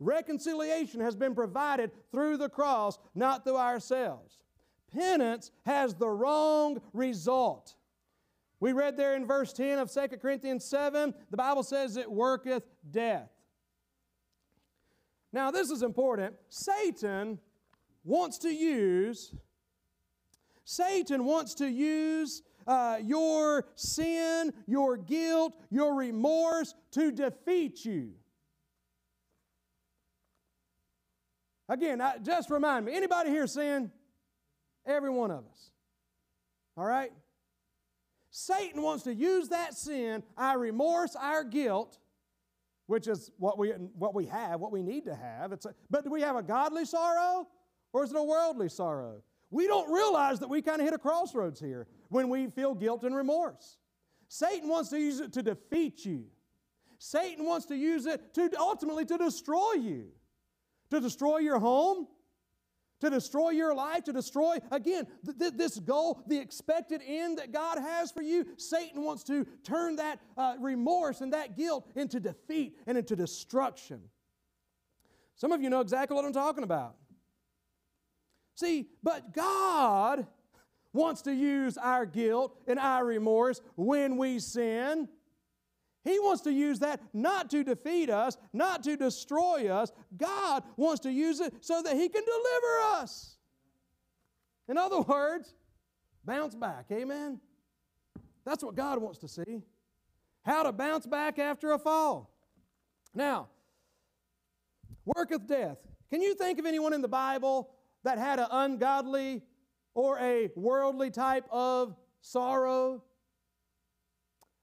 Reconciliation 0.00 1.00
has 1.00 1.16
been 1.16 1.34
provided 1.34 1.90
through 2.12 2.36
the 2.36 2.48
cross, 2.48 2.98
not 3.14 3.44
through 3.44 3.56
ourselves. 3.56 4.38
Penance 4.92 5.50
has 5.66 5.94
the 5.94 6.08
wrong 6.08 6.80
result. 6.92 7.74
We 8.60 8.72
read 8.72 8.96
there 8.96 9.14
in 9.14 9.26
verse 9.26 9.52
10 9.52 9.78
of 9.78 9.92
2 9.92 10.16
Corinthians 10.18 10.64
7, 10.64 11.14
the 11.30 11.36
Bible 11.36 11.62
says 11.62 11.96
it 11.96 12.10
worketh 12.10 12.64
death. 12.90 13.30
Now, 15.32 15.50
this 15.50 15.70
is 15.70 15.82
important. 15.82 16.34
Satan 16.48 17.38
wants 18.02 18.38
to 18.38 18.48
use, 18.48 19.34
Satan 20.64 21.24
wants 21.24 21.54
to 21.56 21.68
use 21.68 22.42
uh, 22.66 22.98
your 23.02 23.66
sin, 23.74 24.52
your 24.66 24.96
guilt, 24.96 25.54
your 25.70 25.94
remorse 25.94 26.74
to 26.92 27.12
defeat 27.12 27.84
you. 27.84 28.12
Again, 31.68 32.00
I, 32.00 32.18
just 32.18 32.50
remind 32.50 32.86
me 32.86 32.94
anybody 32.94 33.30
here 33.30 33.46
sin? 33.46 33.90
Every 34.86 35.10
one 35.10 35.30
of 35.30 35.44
us. 35.46 35.70
All 36.76 36.84
right? 36.84 37.12
Satan 38.30 38.82
wants 38.82 39.04
to 39.04 39.14
use 39.14 39.48
that 39.48 39.74
sin, 39.74 40.22
our 40.36 40.58
remorse, 40.58 41.16
our 41.16 41.44
guilt, 41.44 41.98
which 42.86 43.06
is 43.06 43.30
what 43.36 43.58
we, 43.58 43.70
what 43.70 44.14
we 44.14 44.26
have, 44.26 44.60
what 44.60 44.72
we 44.72 44.82
need 44.82 45.04
to 45.04 45.14
have. 45.14 45.52
It's 45.52 45.66
a, 45.66 45.74
but 45.90 46.04
do 46.04 46.10
we 46.10 46.22
have 46.22 46.36
a 46.36 46.42
godly 46.42 46.84
sorrow 46.84 47.46
or 47.92 48.04
is 48.04 48.10
it 48.10 48.16
a 48.16 48.22
worldly 48.22 48.68
sorrow? 48.68 49.22
We 49.50 49.66
don't 49.66 49.90
realize 49.92 50.40
that 50.40 50.48
we 50.48 50.62
kind 50.62 50.80
of 50.80 50.86
hit 50.86 50.94
a 50.94 50.98
crossroads 50.98 51.58
here 51.58 51.86
when 52.08 52.28
we 52.28 52.48
feel 52.48 52.74
guilt 52.74 53.02
and 53.04 53.14
remorse. 53.14 53.78
Satan 54.28 54.68
wants 54.68 54.90
to 54.90 54.98
use 54.98 55.20
it 55.20 55.32
to 55.34 55.42
defeat 55.42 56.04
you. 56.04 56.26
Satan 56.98 57.44
wants 57.44 57.66
to 57.66 57.76
use 57.76 58.06
it 58.06 58.34
to 58.34 58.50
ultimately 58.58 59.04
to 59.06 59.16
destroy 59.16 59.74
you 59.74 60.08
to 60.90 61.00
destroy 61.00 61.38
your 61.38 61.58
home, 61.58 62.06
to 63.00 63.10
destroy 63.10 63.50
your 63.50 63.74
life, 63.74 64.04
to 64.04 64.12
destroy, 64.12 64.58
again, 64.70 65.06
th- 65.24 65.38
th- 65.38 65.52
this 65.54 65.78
goal, 65.78 66.22
the 66.26 66.38
expected 66.38 67.00
end 67.06 67.38
that 67.38 67.52
God 67.52 67.78
has 67.78 68.10
for 68.10 68.22
you. 68.22 68.46
Satan 68.56 69.04
wants 69.04 69.22
to 69.24 69.44
turn 69.62 69.96
that 69.96 70.20
uh, 70.36 70.56
remorse 70.58 71.20
and 71.20 71.32
that 71.32 71.56
guilt 71.56 71.88
into 71.94 72.18
defeat 72.18 72.76
and 72.86 72.98
into 72.98 73.14
destruction. 73.14 74.00
Some 75.36 75.52
of 75.52 75.62
you 75.62 75.70
know 75.70 75.80
exactly 75.80 76.16
what 76.16 76.24
I'm 76.24 76.32
talking 76.32 76.64
about. 76.64 76.96
See, 78.56 78.88
but 79.04 79.32
God 79.32 80.26
wants 80.92 81.22
to 81.22 81.32
use 81.32 81.78
our 81.78 82.04
guilt 82.04 82.58
and 82.66 82.78
our 82.78 83.04
remorse 83.04 83.60
when 83.76 84.16
we 84.16 84.40
sin 84.40 85.08
he 86.04 86.18
wants 86.18 86.42
to 86.42 86.52
use 86.52 86.78
that 86.78 87.00
not 87.12 87.50
to 87.50 87.64
defeat 87.64 88.08
us, 88.08 88.36
not 88.52 88.82
to 88.84 88.96
destroy 88.96 89.68
us. 89.68 89.92
God 90.16 90.62
wants 90.76 91.00
to 91.00 91.10
use 91.10 91.40
it 91.40 91.54
so 91.60 91.82
that 91.82 91.96
He 91.96 92.08
can 92.08 92.24
deliver 92.24 93.00
us. 93.00 93.36
In 94.68 94.78
other 94.78 95.00
words, 95.00 95.54
bounce 96.24 96.54
back. 96.54 96.86
Amen? 96.92 97.40
That's 98.44 98.62
what 98.62 98.74
God 98.74 98.98
wants 99.00 99.18
to 99.18 99.28
see. 99.28 99.62
How 100.44 100.62
to 100.62 100.72
bounce 100.72 101.06
back 101.06 101.38
after 101.38 101.72
a 101.72 101.78
fall. 101.78 102.30
Now, 103.14 103.48
worketh 105.04 105.46
death. 105.46 105.78
Can 106.10 106.22
you 106.22 106.34
think 106.34 106.58
of 106.58 106.66
anyone 106.66 106.92
in 106.94 107.02
the 107.02 107.08
Bible 107.08 107.70
that 108.04 108.18
had 108.18 108.38
an 108.38 108.46
ungodly 108.50 109.42
or 109.94 110.18
a 110.20 110.48
worldly 110.54 111.10
type 111.10 111.44
of 111.50 111.94
sorrow? 112.20 113.02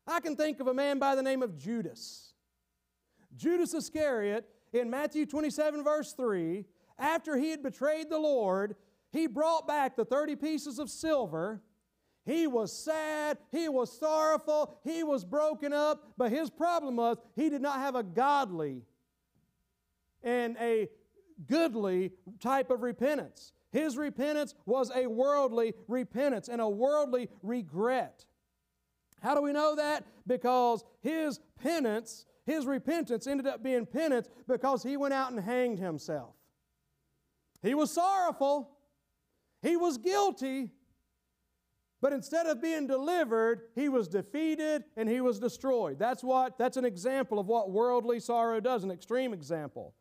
I 0.07 0.19
can 0.19 0.35
think 0.35 0.59
of 0.59 0.67
a 0.67 0.73
man 0.73 0.99
by 0.99 1.15
the 1.15 1.23
name 1.23 1.41
of 1.41 1.57
Judas. 1.57 2.33
Judas 3.35 3.73
Iscariot, 3.73 4.47
in 4.71 4.89
Matthew 4.89 5.25
27, 5.25 5.83
verse 5.83 6.13
3, 6.13 6.65
after 6.97 7.37
he 7.37 7.49
had 7.49 7.63
betrayed 7.63 8.09
the 8.09 8.19
Lord, 8.19 8.75
he 9.11 9.27
brought 9.27 9.67
back 9.67 9.95
the 9.95 10.05
30 10.05 10.35
pieces 10.35 10.79
of 10.79 10.89
silver. 10.89 11.61
He 12.25 12.47
was 12.47 12.71
sad, 12.71 13.37
he 13.51 13.69
was 13.69 13.97
sorrowful, 13.97 14.79
he 14.83 15.03
was 15.03 15.23
broken 15.23 15.73
up, 15.73 16.13
but 16.17 16.31
his 16.31 16.49
problem 16.49 16.95
was 16.95 17.17
he 17.35 17.49
did 17.49 17.61
not 17.61 17.79
have 17.79 17.95
a 17.95 18.03
godly 18.03 18.83
and 20.23 20.57
a 20.59 20.89
goodly 21.47 22.11
type 22.39 22.71
of 22.71 22.81
repentance. 22.81 23.53
His 23.71 23.97
repentance 23.97 24.55
was 24.65 24.91
a 24.95 25.07
worldly 25.07 25.73
repentance 25.87 26.47
and 26.47 26.61
a 26.61 26.69
worldly 26.69 27.29
regret. 27.43 28.25
How 29.25 29.33
do 29.33 29.41
we 29.41 29.53
know 29.53 29.75
that? 29.75 30.05
Because 30.27 30.83
his 31.01 31.39
penance, 31.59 32.27
his 32.45 32.67
repentance 32.67 33.25
ended 33.25 33.47
up 33.47 33.63
being 33.63 33.87
penance 33.87 34.29
because 34.47 34.83
he 34.83 34.97
went 34.97 35.15
out 35.15 35.31
and 35.31 35.39
hanged 35.39 35.79
himself. 35.79 36.35
He 37.63 37.73
was 37.73 37.89
sorrowful, 37.91 38.69
he 39.63 39.77
was 39.77 39.97
guilty, 39.97 40.69
But 42.01 42.13
instead 42.13 42.45
of 42.45 42.61
being 42.61 42.85
delivered, 42.85 43.63
he 43.73 43.89
was 43.89 44.07
defeated 44.07 44.83
and 44.95 45.09
he 45.09 45.21
was 45.21 45.39
destroyed. 45.39 45.97
That's 45.97 46.23
what 46.23 46.55
that's 46.55 46.77
an 46.77 46.85
example 46.85 47.39
of 47.39 47.47
what 47.47 47.71
worldly 47.71 48.19
sorrow 48.19 48.59
does, 48.59 48.83
an 48.83 48.91
extreme 48.91 49.33
example. 49.33 49.95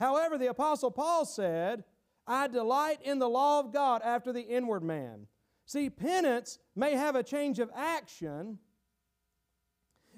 However, 0.00 0.36
the 0.36 0.48
apostle 0.48 0.90
Paul 0.90 1.24
said, 1.24 1.84
"I 2.26 2.48
delight 2.48 3.00
in 3.02 3.20
the 3.20 3.28
law 3.28 3.60
of 3.60 3.72
God 3.72 4.02
after 4.02 4.32
the 4.32 4.42
inward 4.42 4.82
man." 4.82 5.28
See, 5.64 5.88
penance 5.90 6.58
may 6.74 6.96
have 6.96 7.14
a 7.14 7.22
change 7.22 7.60
of 7.60 7.70
action 7.72 8.58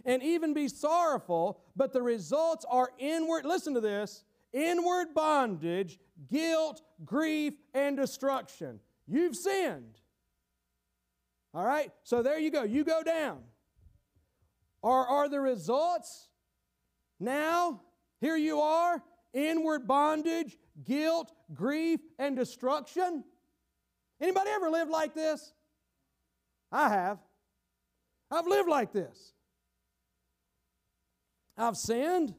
and 0.06 0.22
even 0.22 0.54
be 0.54 0.68
sorrowful, 0.68 1.60
but 1.74 1.92
the 1.92 2.00
results 2.00 2.64
are 2.70 2.90
inward. 2.98 3.44
Listen 3.44 3.74
to 3.74 3.80
this 3.80 4.24
inward 4.52 5.08
bondage, 5.14 5.98
guilt, 6.30 6.80
grief, 7.04 7.52
and 7.74 7.96
destruction. 7.96 8.80
You've 9.06 9.36
sinned. 9.36 9.98
All 11.52 11.64
right? 11.64 11.90
So 12.04 12.22
there 12.22 12.38
you 12.38 12.50
go. 12.50 12.62
You 12.62 12.84
go 12.84 13.02
down. 13.02 13.40
Are, 14.82 15.06
are 15.06 15.28
the 15.28 15.40
results 15.40 16.28
now? 17.18 17.82
Here 18.20 18.36
you 18.36 18.60
are, 18.60 19.02
inward 19.34 19.86
bondage, 19.86 20.56
guilt, 20.84 21.32
grief, 21.52 22.00
and 22.18 22.36
destruction. 22.36 23.24
Anybody 24.20 24.50
ever 24.50 24.70
lived 24.70 24.90
like 24.90 25.14
this? 25.14 25.52
I 26.72 26.88
have. 26.88 27.18
I've 28.30 28.46
lived 28.46 28.68
like 28.68 28.92
this. 28.92 29.34
I've 31.56 31.76
sinned. 31.76 32.34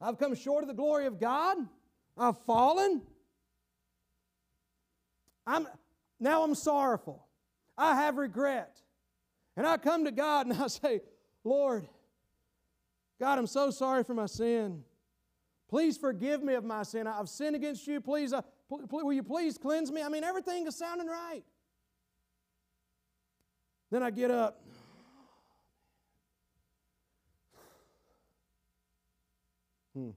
I've 0.00 0.18
come 0.18 0.34
short 0.34 0.62
of 0.62 0.68
the 0.68 0.74
glory 0.74 1.06
of 1.06 1.18
God. 1.18 1.56
I've 2.16 2.38
fallen. 2.44 3.02
I'm 5.46 5.66
now 6.20 6.42
I'm 6.42 6.54
sorrowful. 6.54 7.26
I 7.76 7.94
have 7.96 8.16
regret. 8.16 8.80
And 9.56 9.66
I 9.66 9.76
come 9.76 10.04
to 10.04 10.12
God 10.12 10.46
and 10.46 10.56
I 10.62 10.66
say, 10.68 11.00
Lord, 11.44 11.88
God, 13.20 13.38
I'm 13.38 13.46
so 13.46 13.70
sorry 13.70 14.04
for 14.04 14.14
my 14.14 14.26
sin. 14.26 14.84
Please 15.68 15.96
forgive 15.98 16.42
me 16.42 16.54
of 16.54 16.64
my 16.64 16.82
sin. 16.82 17.06
I've 17.06 17.28
sinned 17.28 17.56
against 17.56 17.86
you. 17.86 18.00
Please, 18.00 18.32
uh, 18.32 18.42
pl- 18.68 18.86
pl- 18.86 19.04
will 19.04 19.12
you 19.12 19.22
please 19.22 19.58
cleanse 19.58 19.92
me? 19.92 20.02
I 20.02 20.08
mean, 20.08 20.24
everything 20.24 20.66
is 20.66 20.76
sounding 20.76 21.08
right. 21.08 21.42
Then 23.90 24.02
I 24.02 24.10
get 24.10 24.30
up. 24.30 24.62
Hmm. 29.98 30.10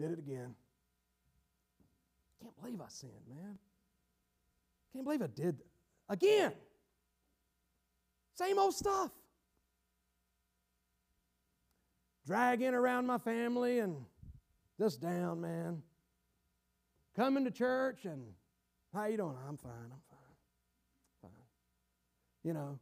Did 0.00 0.12
it 0.12 0.18
again. 0.18 0.54
Can't 2.40 2.60
believe 2.60 2.80
I 2.80 2.88
sinned, 2.88 3.12
man. 3.28 3.58
Can't 4.92 5.04
believe 5.04 5.22
I 5.22 5.28
did 5.28 5.58
that. 5.58 5.66
Again. 6.08 6.52
Same 8.34 8.58
old 8.58 8.74
stuff. 8.74 9.10
Dragging 12.26 12.74
around 12.74 13.06
my 13.06 13.18
family 13.18 13.78
and 13.78 13.96
just 14.78 15.00
down, 15.00 15.40
man. 15.40 15.82
Coming 17.14 17.44
to 17.44 17.50
church 17.50 18.04
and 18.04 18.24
how 18.92 19.06
you 19.06 19.16
doing? 19.16 19.36
I'm 19.48 19.56
fine. 19.56 19.72
I'm 19.84 20.02
fine. 20.10 21.22
Fine. 21.22 21.30
You 22.42 22.54
know. 22.54 22.78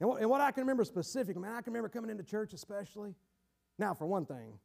And 0.00 0.08
what, 0.08 0.20
and 0.20 0.30
what 0.30 0.40
I 0.40 0.50
can 0.50 0.62
remember 0.62 0.84
specifically, 0.84 1.42
man, 1.42 1.54
I 1.54 1.60
can 1.60 1.72
remember 1.72 1.88
coming 1.88 2.10
into 2.10 2.24
church 2.24 2.52
especially. 2.52 3.14
Now, 3.78 3.94
for 3.94 4.06
one 4.06 4.26
thing, 4.26 4.58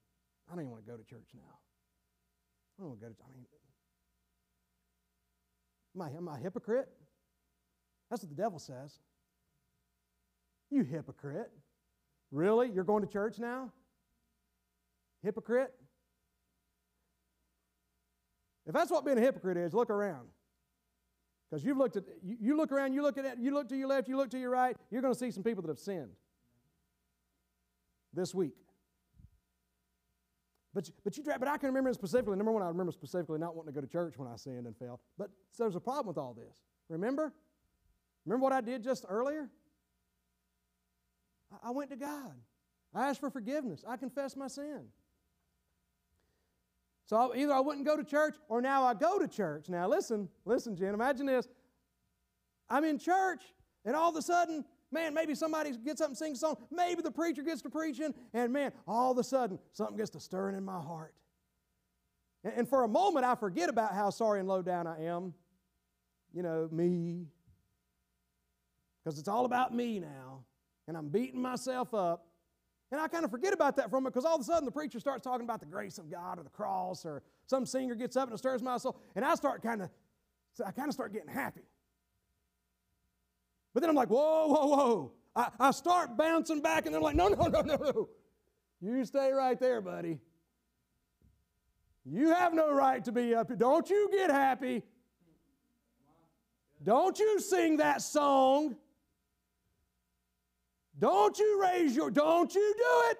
I 0.47 0.53
don't 0.53 0.61
even 0.61 0.71
want 0.71 0.85
to 0.85 0.91
go 0.91 0.97
to 0.97 1.03
church 1.03 1.29
now. 1.33 1.41
I 2.77 2.81
don't 2.81 2.89
want 2.89 2.99
to 3.01 3.05
go 3.07 3.11
to. 3.11 3.17
I 3.23 3.31
mean, 3.33 3.45
am 5.95 6.01
I, 6.01 6.17
am 6.17 6.29
I 6.29 6.39
a 6.39 6.41
hypocrite? 6.41 6.89
That's 8.09 8.23
what 8.23 8.29
the 8.29 8.41
devil 8.41 8.59
says. 8.59 8.99
You 10.69 10.83
hypocrite. 10.83 11.51
Really? 12.31 12.69
You're 12.69 12.83
going 12.83 13.05
to 13.05 13.11
church 13.11 13.39
now? 13.39 13.71
Hypocrite? 15.23 15.71
If 18.65 18.73
that's 18.73 18.91
what 18.91 19.05
being 19.05 19.17
a 19.17 19.21
hypocrite 19.21 19.57
is, 19.57 19.73
look 19.73 19.89
around. 19.89 20.27
Because 21.49 21.63
you've 21.63 21.77
looked 21.77 21.97
at 21.97 22.03
you, 22.23 22.37
you 22.39 22.57
look 22.57 22.71
around, 22.71 22.93
you 22.93 23.03
look 23.03 23.17
at 23.17 23.37
you 23.39 23.53
look 23.53 23.69
to 23.69 23.75
your 23.75 23.87
left, 23.87 24.07
you 24.07 24.17
look 24.17 24.31
to 24.31 24.39
your 24.39 24.49
right, 24.49 24.75
you're 24.89 25.01
going 25.01 25.13
to 25.13 25.19
see 25.19 25.29
some 25.29 25.43
people 25.43 25.61
that 25.61 25.69
have 25.69 25.79
sinned 25.79 26.09
this 28.13 28.33
week. 28.33 28.55
But, 30.73 30.89
but, 31.03 31.15
you, 31.17 31.23
but 31.23 31.47
I 31.47 31.57
can 31.57 31.67
remember 31.67 31.93
specifically, 31.93 32.35
number 32.35 32.51
one, 32.51 32.63
I 32.63 32.67
remember 32.67 32.91
specifically 32.91 33.37
not 33.37 33.55
wanting 33.55 33.73
to 33.73 33.79
go 33.79 33.85
to 33.85 33.91
church 33.91 34.15
when 34.17 34.27
I 34.27 34.35
sinned 34.35 34.65
and 34.65 34.75
failed. 34.75 34.99
But 35.17 35.29
so 35.51 35.63
there's 35.63 35.75
a 35.75 35.79
problem 35.79 36.07
with 36.07 36.17
all 36.17 36.33
this. 36.33 36.61
Remember? 36.89 37.31
Remember 38.25 38.43
what 38.43 38.53
I 38.53 38.61
did 38.61 38.83
just 38.83 39.05
earlier? 39.07 39.49
I 41.63 41.71
went 41.71 41.91
to 41.91 41.95
God. 41.95 42.33
I 42.95 43.09
asked 43.09 43.19
for 43.19 43.29
forgiveness. 43.29 43.83
I 43.87 43.97
confessed 43.97 44.35
my 44.35 44.47
sin. 44.47 44.85
So 47.05 47.35
either 47.35 47.53
I 47.53 47.59
wouldn't 47.59 47.85
go 47.85 47.97
to 47.97 48.03
church 48.03 48.35
or 48.47 48.61
now 48.61 48.83
I 48.83 48.93
go 48.93 49.19
to 49.19 49.27
church. 49.27 49.69
Now 49.69 49.87
listen, 49.87 50.29
listen, 50.45 50.75
Jen, 50.75 50.93
imagine 50.93 51.25
this. 51.25 51.47
I'm 52.69 52.83
in 52.83 52.97
church 52.97 53.41
and 53.85 53.95
all 53.95 54.09
of 54.09 54.15
a 54.15 54.21
sudden, 54.21 54.63
man, 54.93 55.13
maybe 55.13 55.35
somebody 55.35 55.71
gets 55.83 55.99
up 55.99 56.07
and 56.07 56.17
sings 56.17 56.37
a 56.37 56.41
song. 56.41 56.57
Maybe 56.71 57.01
the 57.01 57.11
preacher 57.11 57.41
gets 57.41 57.61
to 57.63 57.69
preaching 57.69 58.13
and 58.33 58.53
man, 58.53 58.71
all 58.87 59.11
of 59.11 59.17
a 59.17 59.23
sudden 59.23 59.59
something 59.71 59.97
gets 59.97 60.11
to 60.11 60.19
stirring 60.19 60.55
in 60.55 60.63
my 60.63 60.79
heart. 60.79 61.13
And 62.43 62.67
for 62.67 62.83
a 62.83 62.87
moment 62.87 63.25
I 63.25 63.35
forget 63.35 63.69
about 63.69 63.93
how 63.93 64.09
sorry 64.09 64.39
and 64.39 64.47
low 64.47 64.61
down 64.61 64.87
I 64.87 65.05
am. 65.05 65.33
You 66.35 66.41
know, 66.41 66.67
me, 66.71 67.27
because 69.03 69.19
it's 69.19 69.27
all 69.27 69.45
about 69.45 69.71
me 69.71 69.99
now, 69.99 70.45
and 70.87 70.97
I'm 70.97 71.09
beating 71.09 71.39
myself 71.39 71.93
up. 71.93 72.25
And 72.91 72.99
I 72.99 73.07
kind 73.07 73.23
of 73.23 73.29
forget 73.29 73.53
about 73.53 73.75
that 73.75 73.91
from 73.91 74.07
it 74.07 74.09
because 74.09 74.25
all 74.25 74.35
of 74.35 74.41
a 74.41 74.43
sudden 74.43 74.65
the 74.65 74.71
preacher 74.71 74.99
starts 74.99 75.23
talking 75.23 75.43
about 75.43 75.59
the 75.59 75.67
grace 75.67 75.99
of 75.99 76.09
God 76.09 76.39
or 76.39 76.43
the 76.43 76.49
cross, 76.49 77.05
or 77.05 77.21
some 77.45 77.67
singer 77.67 77.93
gets 77.93 78.15
up 78.15 78.29
and 78.29 78.33
it 78.33 78.37
stirs 78.39 78.63
my 78.63 78.77
soul, 78.77 78.99
and 79.15 79.23
I 79.23 79.35
start 79.35 79.61
kind 79.61 79.83
of, 79.83 79.89
I 80.65 80.71
kind 80.71 80.87
of 80.87 80.95
start 80.95 81.13
getting 81.13 81.29
happy. 81.29 81.61
But 83.73 83.81
then 83.81 83.89
I'm 83.89 83.95
like, 83.95 84.09
whoa, 84.09 84.47
whoa, 84.47 84.67
whoa. 84.67 85.11
I, 85.35 85.49
I 85.59 85.71
start 85.71 86.15
bouncing 86.15 86.61
back, 86.61 86.85
and 86.85 86.93
they're 86.93 87.01
like, 87.01 87.15
no, 87.15 87.27
no, 87.27 87.47
no, 87.47 87.61
no, 87.61 87.75
no. 87.75 88.09
You 88.81 89.03
stay 89.05 89.31
right 89.31 89.59
there, 89.59 89.81
buddy. 89.81 90.19
You 92.05 92.33
have 92.33 92.53
no 92.53 92.71
right 92.71 93.03
to 93.05 93.11
be 93.11 93.33
up 93.33 93.47
here. 93.47 93.55
Don't 93.55 93.89
you 93.89 94.09
get 94.11 94.29
happy. 94.29 94.83
Don't 96.83 97.17
you 97.17 97.39
sing 97.39 97.77
that 97.77 98.01
song. 98.01 98.75
Don't 100.99 101.37
you 101.39 101.61
raise 101.61 101.95
your, 101.95 102.11
don't 102.11 102.53
you 102.53 102.75
do 102.77 103.11
it. 103.11 103.17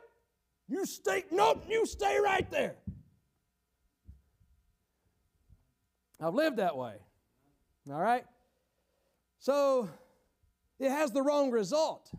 You 0.68 0.86
stay, 0.86 1.24
nope, 1.32 1.64
you 1.68 1.86
stay 1.86 2.20
right 2.20 2.50
there. 2.52 2.76
I've 6.20 6.34
lived 6.34 6.58
that 6.58 6.78
way. 6.78 6.96
All 7.90 8.00
right? 8.00 8.26
So 9.40 9.90
it 10.84 10.92
has 10.92 11.12
the 11.12 11.22
wrong 11.22 11.50
result. 11.50 12.12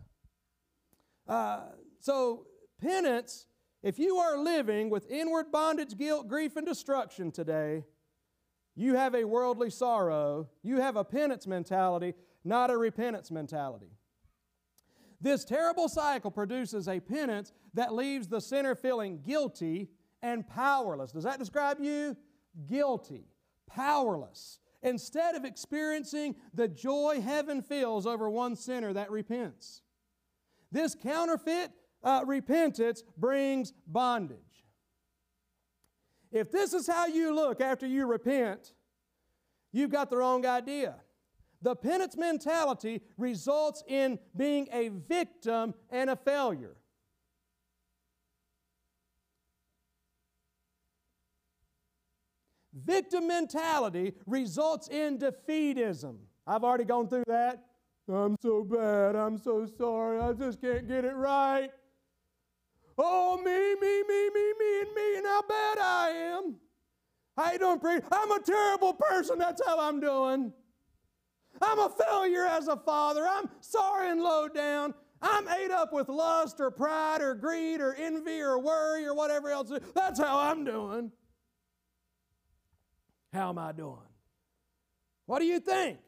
Uh, 1.27 1.65
so, 1.99 2.47
penance, 2.81 3.45
if 3.83 3.99
you 3.99 4.17
are 4.17 4.37
living 4.37 4.89
with 4.89 5.09
inward 5.09 5.51
bondage, 5.51 5.95
guilt, 5.95 6.27
grief, 6.27 6.55
and 6.55 6.65
destruction 6.65 7.31
today, 7.31 7.83
you 8.75 8.95
have 8.95 9.13
a 9.13 9.23
worldly 9.23 9.69
sorrow. 9.69 10.49
You 10.63 10.81
have 10.81 10.95
a 10.95 11.03
penance 11.03 11.45
mentality, 11.45 12.15
not 12.43 12.71
a 12.71 12.77
repentance 12.77 13.29
mentality. 13.29 13.91
This 15.21 15.45
terrible 15.45 15.87
cycle 15.87 16.31
produces 16.31 16.87
a 16.87 16.99
penance 16.99 17.53
that 17.75 17.93
leaves 17.93 18.27
the 18.27 18.41
sinner 18.41 18.73
feeling 18.73 19.21
guilty 19.21 19.89
and 20.23 20.47
powerless. 20.47 21.11
Does 21.11 21.23
that 21.23 21.37
describe 21.37 21.77
you? 21.79 22.17
Guilty, 22.67 23.27
powerless, 23.69 24.59
instead 24.85 25.35
of 25.35 25.43
experiencing 25.43 26.35
the 26.53 26.67
joy 26.67 27.19
heaven 27.19 27.61
feels 27.61 28.05
over 28.05 28.29
one 28.29 28.55
sinner 28.55 28.93
that 28.93 29.11
repents. 29.11 29.81
This 30.71 30.95
counterfeit 30.95 31.71
uh, 32.03 32.21
repentance 32.25 33.03
brings 33.17 33.73
bondage. 33.87 34.37
If 36.31 36.51
this 36.51 36.73
is 36.73 36.87
how 36.87 37.07
you 37.07 37.33
look 37.33 37.59
after 37.61 37.87
you 37.87 38.05
repent, 38.05 38.73
you've 39.71 39.89
got 39.89 40.09
the 40.09 40.17
wrong 40.17 40.45
idea. 40.45 40.95
The 41.61 41.75
penance 41.75 42.15
mentality 42.15 43.01
results 43.17 43.83
in 43.87 44.19
being 44.37 44.67
a 44.71 44.89
victim 44.89 45.73
and 45.89 46.11
a 46.11 46.15
failure. 46.15 46.75
Victim 52.75 53.27
mentality 53.27 54.13
results 54.25 54.89
in 54.89 55.17
defeatism. 55.17 56.17
I've 56.45 56.63
already 56.63 56.83
gone 56.83 57.07
through 57.07 57.23
that. 57.27 57.63
I'm 58.11 58.35
so 58.41 58.63
bad. 58.63 59.15
I'm 59.15 59.37
so 59.37 59.65
sorry. 59.77 60.19
I 60.19 60.33
just 60.33 60.61
can't 60.61 60.87
get 60.87 61.05
it 61.05 61.15
right. 61.15 61.71
Oh, 62.97 63.37
me, 63.37 63.75
me, 63.81 64.03
me, 64.03 64.29
me, 64.29 64.53
me, 64.59 64.81
and 64.81 64.93
me, 64.93 65.17
and 65.17 65.25
how 65.25 65.41
bad 65.41 65.77
I 65.79 66.09
am. 66.37 66.55
How 67.37 67.51
you 67.51 67.59
doing, 67.59 67.79
preacher? 67.79 68.05
I'm 68.11 68.31
a 68.31 68.39
terrible 68.39 68.93
person. 68.93 69.39
That's 69.39 69.61
how 69.65 69.79
I'm 69.79 69.99
doing. 69.99 70.53
I'm 71.61 71.79
a 71.79 71.89
failure 71.89 72.45
as 72.45 72.67
a 72.67 72.77
father. 72.77 73.25
I'm 73.27 73.49
sorry 73.61 74.11
and 74.11 74.21
low 74.21 74.47
down. 74.47 74.93
I'm 75.21 75.47
ate 75.47 75.71
up 75.71 75.91
with 75.91 76.07
lust 76.07 76.59
or 76.59 76.71
pride 76.71 77.21
or 77.21 77.33
greed 77.33 77.81
or 77.81 77.95
envy 77.95 78.41
or 78.41 78.59
worry 78.59 79.05
or 79.05 79.13
whatever 79.13 79.49
else. 79.49 79.71
That's 79.95 80.19
how 80.19 80.39
I'm 80.39 80.63
doing. 80.63 81.11
How 83.35 83.49
am 83.49 83.57
I 83.57 83.73
doing? 83.73 83.97
What 85.25 85.39
do 85.39 85.45
you 85.45 85.59
think? 85.59 85.99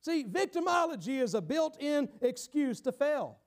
See, 0.00 0.24
victimology 0.24 1.20
is 1.20 1.34
a 1.34 1.42
built 1.42 1.80
in 1.80 2.08
excuse 2.22 2.80
to 2.82 2.92
fail. 2.92 3.38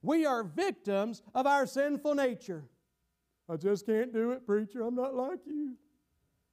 We 0.00 0.24
are 0.24 0.44
victims 0.44 1.22
of 1.34 1.46
our 1.46 1.66
sinful 1.66 2.14
nature. 2.14 2.64
I 3.48 3.56
just 3.56 3.86
can't 3.86 4.12
do 4.12 4.30
it, 4.30 4.46
preacher. 4.46 4.82
I'm 4.82 4.94
not 4.94 5.14
like 5.14 5.40
you. 5.46 5.76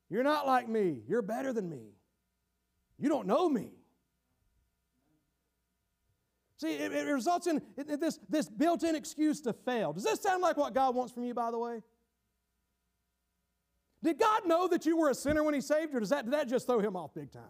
You're 0.10 0.24
not 0.24 0.48
like 0.48 0.68
me. 0.68 1.04
You're 1.08 1.22
better 1.22 1.54
than 1.54 1.70
me. 1.70 1.94
You 2.98 3.10
don't 3.10 3.28
know 3.28 3.48
me. 3.48 3.72
See, 6.58 6.74
it, 6.74 6.92
it 6.92 7.06
results 7.06 7.48
in 7.48 7.62
this, 7.78 8.20
this 8.28 8.50
built 8.50 8.84
in 8.84 8.96
excuse 8.96 9.42
to 9.42 9.54
fail. 9.54 9.94
Does 9.94 10.04
this 10.04 10.22
sound 10.22 10.42
like 10.42 10.58
what 10.58 10.74
God 10.74 10.94
wants 10.94 11.14
from 11.14 11.24
you, 11.24 11.34
by 11.34 11.52
the 11.52 11.60
way? 11.60 11.82
Did 14.04 14.18
God 14.18 14.48
know 14.48 14.68
that 14.68 14.86
you 14.86 14.98
were 14.98 15.10
a 15.10 15.16
sinner 15.16 15.44
when 15.44 15.54
He 15.54 15.62
saved 15.62 15.92
you, 15.92 15.98
or 15.98 16.00
does 16.00 16.10
that, 16.10 16.26
did 16.26 16.34
that 16.34 16.48
just 16.48 16.68
throw 16.68 16.80
Him 16.80 16.96
off 16.96 17.14
big 17.14 17.32
time? 17.32 17.44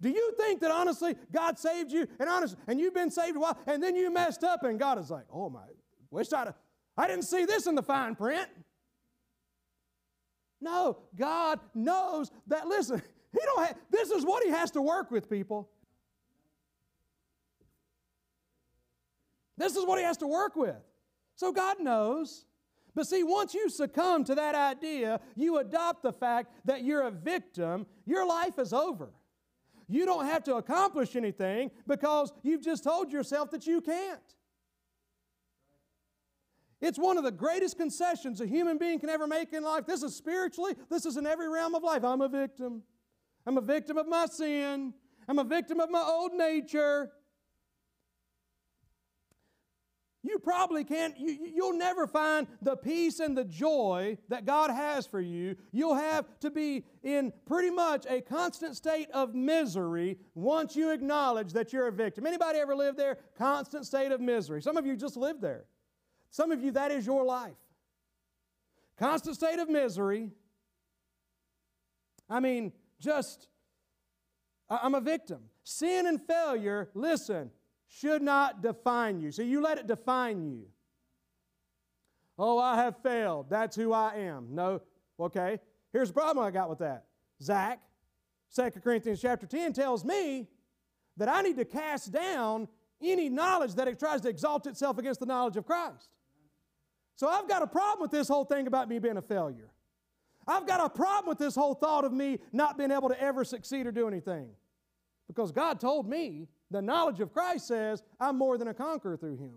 Do 0.00 0.08
you 0.10 0.32
think 0.38 0.60
that 0.60 0.70
honestly 0.70 1.16
God 1.32 1.58
saved 1.58 1.90
you 1.90 2.06
and 2.20 2.28
honest 2.28 2.56
and 2.68 2.78
you've 2.78 2.94
been 2.94 3.10
saved 3.10 3.36
a 3.36 3.40
while 3.40 3.58
and 3.66 3.82
then 3.82 3.96
you 3.96 4.12
messed 4.12 4.44
up 4.44 4.62
and 4.62 4.78
God 4.78 4.96
is 4.98 5.10
like, 5.10 5.24
oh 5.32 5.50
my, 5.50 5.64
wish 6.10 6.32
I'd 6.32 6.54
I 6.96 7.06
didn't 7.06 7.24
see 7.24 7.44
this 7.44 7.66
in 7.66 7.74
the 7.74 7.82
fine 7.82 8.14
print. 8.14 8.48
No, 10.60 10.98
God 11.16 11.60
knows 11.74 12.30
that. 12.48 12.66
Listen, 12.66 13.00
He 13.32 13.38
don't. 13.44 13.66
Have, 13.66 13.76
this 13.90 14.10
is 14.10 14.24
what 14.24 14.42
He 14.42 14.50
has 14.50 14.70
to 14.72 14.82
work 14.82 15.10
with, 15.10 15.28
people. 15.28 15.68
This 19.56 19.76
is 19.76 19.84
what 19.84 19.98
He 19.98 20.04
has 20.04 20.16
to 20.18 20.26
work 20.26 20.56
with. 20.56 20.76
So 21.36 21.52
God 21.52 21.78
knows. 21.80 22.46
But 22.94 23.06
see, 23.06 23.22
once 23.22 23.54
you 23.54 23.68
succumb 23.68 24.24
to 24.24 24.34
that 24.34 24.54
idea, 24.54 25.20
you 25.36 25.58
adopt 25.58 26.02
the 26.02 26.12
fact 26.12 26.52
that 26.64 26.82
you're 26.82 27.02
a 27.02 27.10
victim, 27.10 27.86
your 28.06 28.26
life 28.26 28.58
is 28.58 28.72
over. 28.72 29.10
You 29.88 30.04
don't 30.04 30.26
have 30.26 30.44
to 30.44 30.56
accomplish 30.56 31.16
anything 31.16 31.70
because 31.86 32.32
you've 32.42 32.62
just 32.62 32.84
told 32.84 33.12
yourself 33.12 33.50
that 33.52 33.66
you 33.66 33.80
can't. 33.80 34.20
It's 36.80 36.98
one 36.98 37.18
of 37.18 37.24
the 37.24 37.32
greatest 37.32 37.76
concessions 37.76 38.40
a 38.40 38.46
human 38.46 38.78
being 38.78 39.00
can 39.00 39.08
ever 39.08 39.26
make 39.26 39.52
in 39.52 39.64
life. 39.64 39.86
This 39.86 40.02
is 40.02 40.14
spiritually, 40.14 40.74
this 40.90 41.06
is 41.06 41.16
in 41.16 41.26
every 41.26 41.48
realm 41.48 41.74
of 41.74 41.82
life. 41.82 42.04
I'm 42.04 42.20
a 42.20 42.28
victim. 42.28 42.82
I'm 43.46 43.56
a 43.56 43.62
victim 43.62 43.96
of 43.96 44.06
my 44.06 44.26
sin. 44.26 44.92
I'm 45.26 45.38
a 45.38 45.44
victim 45.44 45.80
of 45.80 45.90
my 45.90 46.02
old 46.02 46.32
nature. 46.34 47.10
You 50.22 50.38
probably 50.40 50.82
can't, 50.82 51.16
you, 51.16 51.38
you'll 51.54 51.78
never 51.78 52.06
find 52.06 52.48
the 52.60 52.76
peace 52.76 53.20
and 53.20 53.38
the 53.38 53.44
joy 53.44 54.18
that 54.28 54.44
God 54.44 54.70
has 54.70 55.06
for 55.06 55.20
you. 55.20 55.54
You'll 55.70 55.94
have 55.94 56.26
to 56.40 56.50
be 56.50 56.84
in 57.04 57.32
pretty 57.46 57.70
much 57.70 58.04
a 58.08 58.20
constant 58.20 58.76
state 58.76 59.08
of 59.12 59.34
misery 59.34 60.18
once 60.34 60.74
you 60.74 60.90
acknowledge 60.90 61.52
that 61.52 61.72
you're 61.72 61.86
a 61.86 61.92
victim. 61.92 62.26
Anybody 62.26 62.58
ever 62.58 62.74
lived 62.74 62.98
there? 62.98 63.18
Constant 63.36 63.86
state 63.86 64.10
of 64.10 64.20
misery. 64.20 64.60
Some 64.60 64.76
of 64.76 64.84
you 64.84 64.96
just 64.96 65.16
live 65.16 65.40
there. 65.40 65.66
Some 66.30 66.50
of 66.50 66.62
you, 66.62 66.72
that 66.72 66.90
is 66.90 67.06
your 67.06 67.24
life. 67.24 67.56
Constant 68.98 69.36
state 69.36 69.60
of 69.60 69.68
misery. 69.68 70.32
I 72.28 72.40
mean, 72.40 72.72
just, 73.00 73.46
I'm 74.68 74.96
a 74.96 75.00
victim. 75.00 75.42
Sin 75.62 76.06
and 76.06 76.20
failure, 76.20 76.90
listen, 76.94 77.50
should 77.88 78.22
not 78.22 78.62
define 78.62 79.20
you. 79.20 79.32
So 79.32 79.42
you 79.42 79.60
let 79.60 79.78
it 79.78 79.86
define 79.86 80.42
you. 80.44 80.66
Oh, 82.38 82.58
I 82.58 82.76
have 82.76 82.96
failed. 83.02 83.50
That's 83.50 83.74
who 83.74 83.92
I 83.92 84.14
am. 84.14 84.48
No, 84.50 84.80
okay. 85.18 85.58
Here's 85.92 86.08
the 86.08 86.14
problem 86.14 86.44
I 86.44 86.50
got 86.50 86.68
with 86.68 86.78
that. 86.78 87.04
Zach, 87.42 87.80
2 88.54 88.70
Corinthians 88.82 89.20
chapter 89.20 89.46
10 89.46 89.72
tells 89.72 90.04
me 90.04 90.46
that 91.16 91.28
I 91.28 91.42
need 91.42 91.56
to 91.56 91.64
cast 91.64 92.12
down 92.12 92.68
any 93.02 93.28
knowledge 93.28 93.74
that 93.74 93.88
it 93.88 93.98
tries 93.98 94.20
to 94.22 94.28
exalt 94.28 94.66
itself 94.66 94.98
against 94.98 95.20
the 95.20 95.26
knowledge 95.26 95.56
of 95.56 95.66
Christ. 95.66 96.10
So 97.16 97.28
I've 97.28 97.48
got 97.48 97.62
a 97.62 97.66
problem 97.66 98.00
with 98.00 98.10
this 98.10 98.28
whole 98.28 98.44
thing 98.44 98.66
about 98.66 98.88
me 98.88 98.98
being 98.98 99.16
a 99.16 99.22
failure. 99.22 99.70
I've 100.46 100.66
got 100.66 100.80
a 100.80 100.88
problem 100.88 101.28
with 101.28 101.38
this 101.38 101.54
whole 101.54 101.74
thought 101.74 102.04
of 102.04 102.12
me 102.12 102.38
not 102.52 102.78
being 102.78 102.90
able 102.90 103.08
to 103.08 103.20
ever 103.20 103.44
succeed 103.44 103.86
or 103.86 103.92
do 103.92 104.06
anything. 104.06 104.48
Because 105.26 105.52
God 105.52 105.80
told 105.80 106.08
me 106.08 106.48
the 106.70 106.82
knowledge 106.82 107.20
of 107.20 107.32
Christ 107.32 107.66
says 107.66 108.02
I'm 108.20 108.36
more 108.36 108.58
than 108.58 108.68
a 108.68 108.74
conqueror 108.74 109.16
through 109.16 109.36
him. 109.36 109.54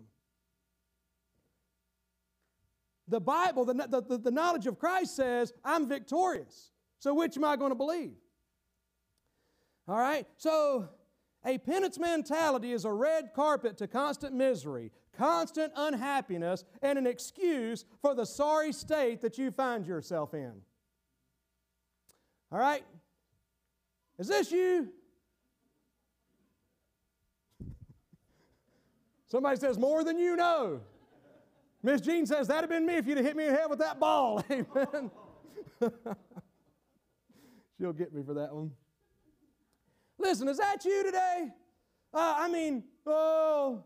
The 3.08 3.20
Bible, 3.20 3.64
the, 3.64 3.74
the, 3.74 4.18
the 4.18 4.30
knowledge 4.30 4.66
of 4.66 4.78
Christ 4.78 5.16
says 5.16 5.52
I'm 5.64 5.88
victorious. 5.88 6.70
So 6.98 7.14
which 7.14 7.36
am 7.36 7.44
I 7.44 7.56
going 7.56 7.70
to 7.70 7.76
believe? 7.76 8.14
All 9.88 9.98
right? 9.98 10.26
So 10.36 10.88
a 11.44 11.58
penance 11.58 11.98
mentality 11.98 12.72
is 12.72 12.84
a 12.84 12.92
red 12.92 13.30
carpet 13.34 13.76
to 13.78 13.88
constant 13.88 14.34
misery, 14.34 14.92
constant 15.16 15.72
unhappiness, 15.76 16.64
and 16.80 16.98
an 16.98 17.06
excuse 17.06 17.84
for 18.00 18.14
the 18.14 18.24
sorry 18.24 18.72
state 18.72 19.20
that 19.22 19.36
you 19.36 19.50
find 19.50 19.84
yourself 19.84 20.32
in. 20.32 20.52
All 22.52 22.58
right? 22.58 22.84
Is 24.18 24.28
this 24.28 24.52
you? 24.52 24.92
Somebody 29.32 29.58
says, 29.58 29.78
More 29.78 30.04
than 30.04 30.18
you 30.18 30.36
know. 30.36 30.82
Miss 31.82 32.02
Jean 32.02 32.26
says, 32.26 32.48
That'd 32.48 32.64
have 32.64 32.70
been 32.70 32.84
me 32.84 32.96
if 32.96 33.06
you'd 33.06 33.16
have 33.16 33.24
hit 33.24 33.34
me 33.34 33.46
in 33.46 33.54
the 33.54 33.58
head 33.58 33.70
with 33.70 33.78
that 33.78 33.98
ball. 33.98 34.44
Amen. 34.50 35.10
She'll 37.78 37.94
get 37.94 38.12
me 38.12 38.22
for 38.22 38.34
that 38.34 38.54
one. 38.54 38.72
Listen, 40.18 40.48
is 40.48 40.58
that 40.58 40.84
you 40.84 41.02
today? 41.02 41.48
Uh, 42.12 42.34
I 42.40 42.50
mean, 42.50 42.84
oh, 43.06 43.82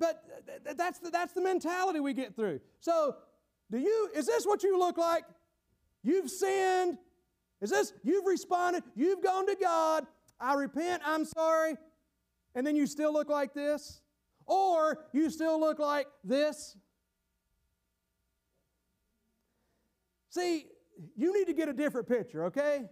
but 0.00 0.24
th- 0.48 0.76
that's, 0.76 0.98
the, 0.98 1.10
that's 1.10 1.32
the 1.32 1.42
mentality 1.42 2.00
we 2.00 2.12
get 2.12 2.34
through. 2.34 2.58
So, 2.80 3.14
do 3.70 3.78
you, 3.78 4.10
is 4.16 4.26
this 4.26 4.44
what 4.44 4.64
you 4.64 4.76
look 4.76 4.98
like? 4.98 5.22
You've 6.02 6.28
sinned. 6.28 6.98
Is 7.60 7.70
this, 7.70 7.92
you've 8.02 8.26
responded, 8.26 8.82
you've 8.96 9.22
gone 9.22 9.46
to 9.46 9.54
God, 9.54 10.08
I 10.40 10.54
repent, 10.54 11.02
I'm 11.06 11.24
sorry, 11.24 11.76
and 12.56 12.66
then 12.66 12.74
you 12.74 12.88
still 12.88 13.12
look 13.12 13.28
like 13.28 13.54
this? 13.54 14.01
Or 14.52 15.06
you 15.12 15.30
still 15.30 15.58
look 15.58 15.78
like 15.78 16.06
this. 16.22 16.76
See, 20.28 20.66
you 21.16 21.32
need 21.32 21.46
to 21.46 21.54
get 21.54 21.70
a 21.70 21.72
different 21.72 22.06
picture, 22.06 22.44
okay? 22.46 22.84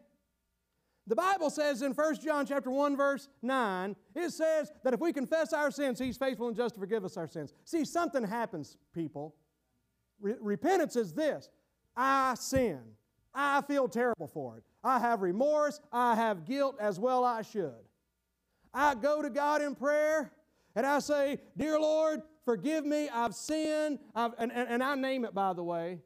The 1.06 1.16
Bible 1.16 1.50
says 1.50 1.82
in 1.82 1.92
1 1.92 2.20
John 2.24 2.46
chapter 2.46 2.70
1 2.70 2.96
verse 2.96 3.28
9, 3.42 3.94
it 4.14 4.30
says 4.30 4.72
that 4.84 4.94
if 4.94 5.00
we 5.00 5.12
confess 5.12 5.52
our 5.52 5.70
sins, 5.70 5.98
he's 5.98 6.16
faithful 6.16 6.48
and 6.48 6.56
just 6.56 6.74
to 6.74 6.80
forgive 6.80 7.04
us 7.04 7.18
our 7.18 7.26
sins. 7.26 7.52
See, 7.64 7.84
something 7.84 8.22
happens, 8.22 8.78
people. 8.94 9.34
Re- 10.18 10.36
repentance 10.40 10.96
is 10.96 11.12
this. 11.12 11.50
I 11.94 12.34
sin. 12.38 12.80
I 13.34 13.60
feel 13.62 13.86
terrible 13.86 14.28
for 14.28 14.56
it. 14.56 14.64
I 14.82 14.98
have 14.98 15.20
remorse. 15.20 15.80
I 15.92 16.14
have 16.14 16.46
guilt 16.46 16.76
as 16.80 16.98
well 16.98 17.24
I 17.24 17.42
should. 17.42 17.84
I 18.72 18.94
go 18.94 19.20
to 19.20 19.28
God 19.28 19.62
in 19.62 19.74
prayer 19.74 20.32
and 20.74 20.86
I 20.86 20.98
say, 21.00 21.38
Dear 21.56 21.78
Lord, 21.78 22.22
forgive 22.44 22.84
me, 22.84 23.08
I've 23.08 23.34
sinned, 23.34 23.98
I've, 24.14 24.32
and, 24.38 24.52
and, 24.52 24.68
and 24.68 24.82
I 24.82 24.94
name 24.94 25.24
it, 25.24 25.34
by 25.34 25.52
the 25.52 25.62
way. 25.62 26.00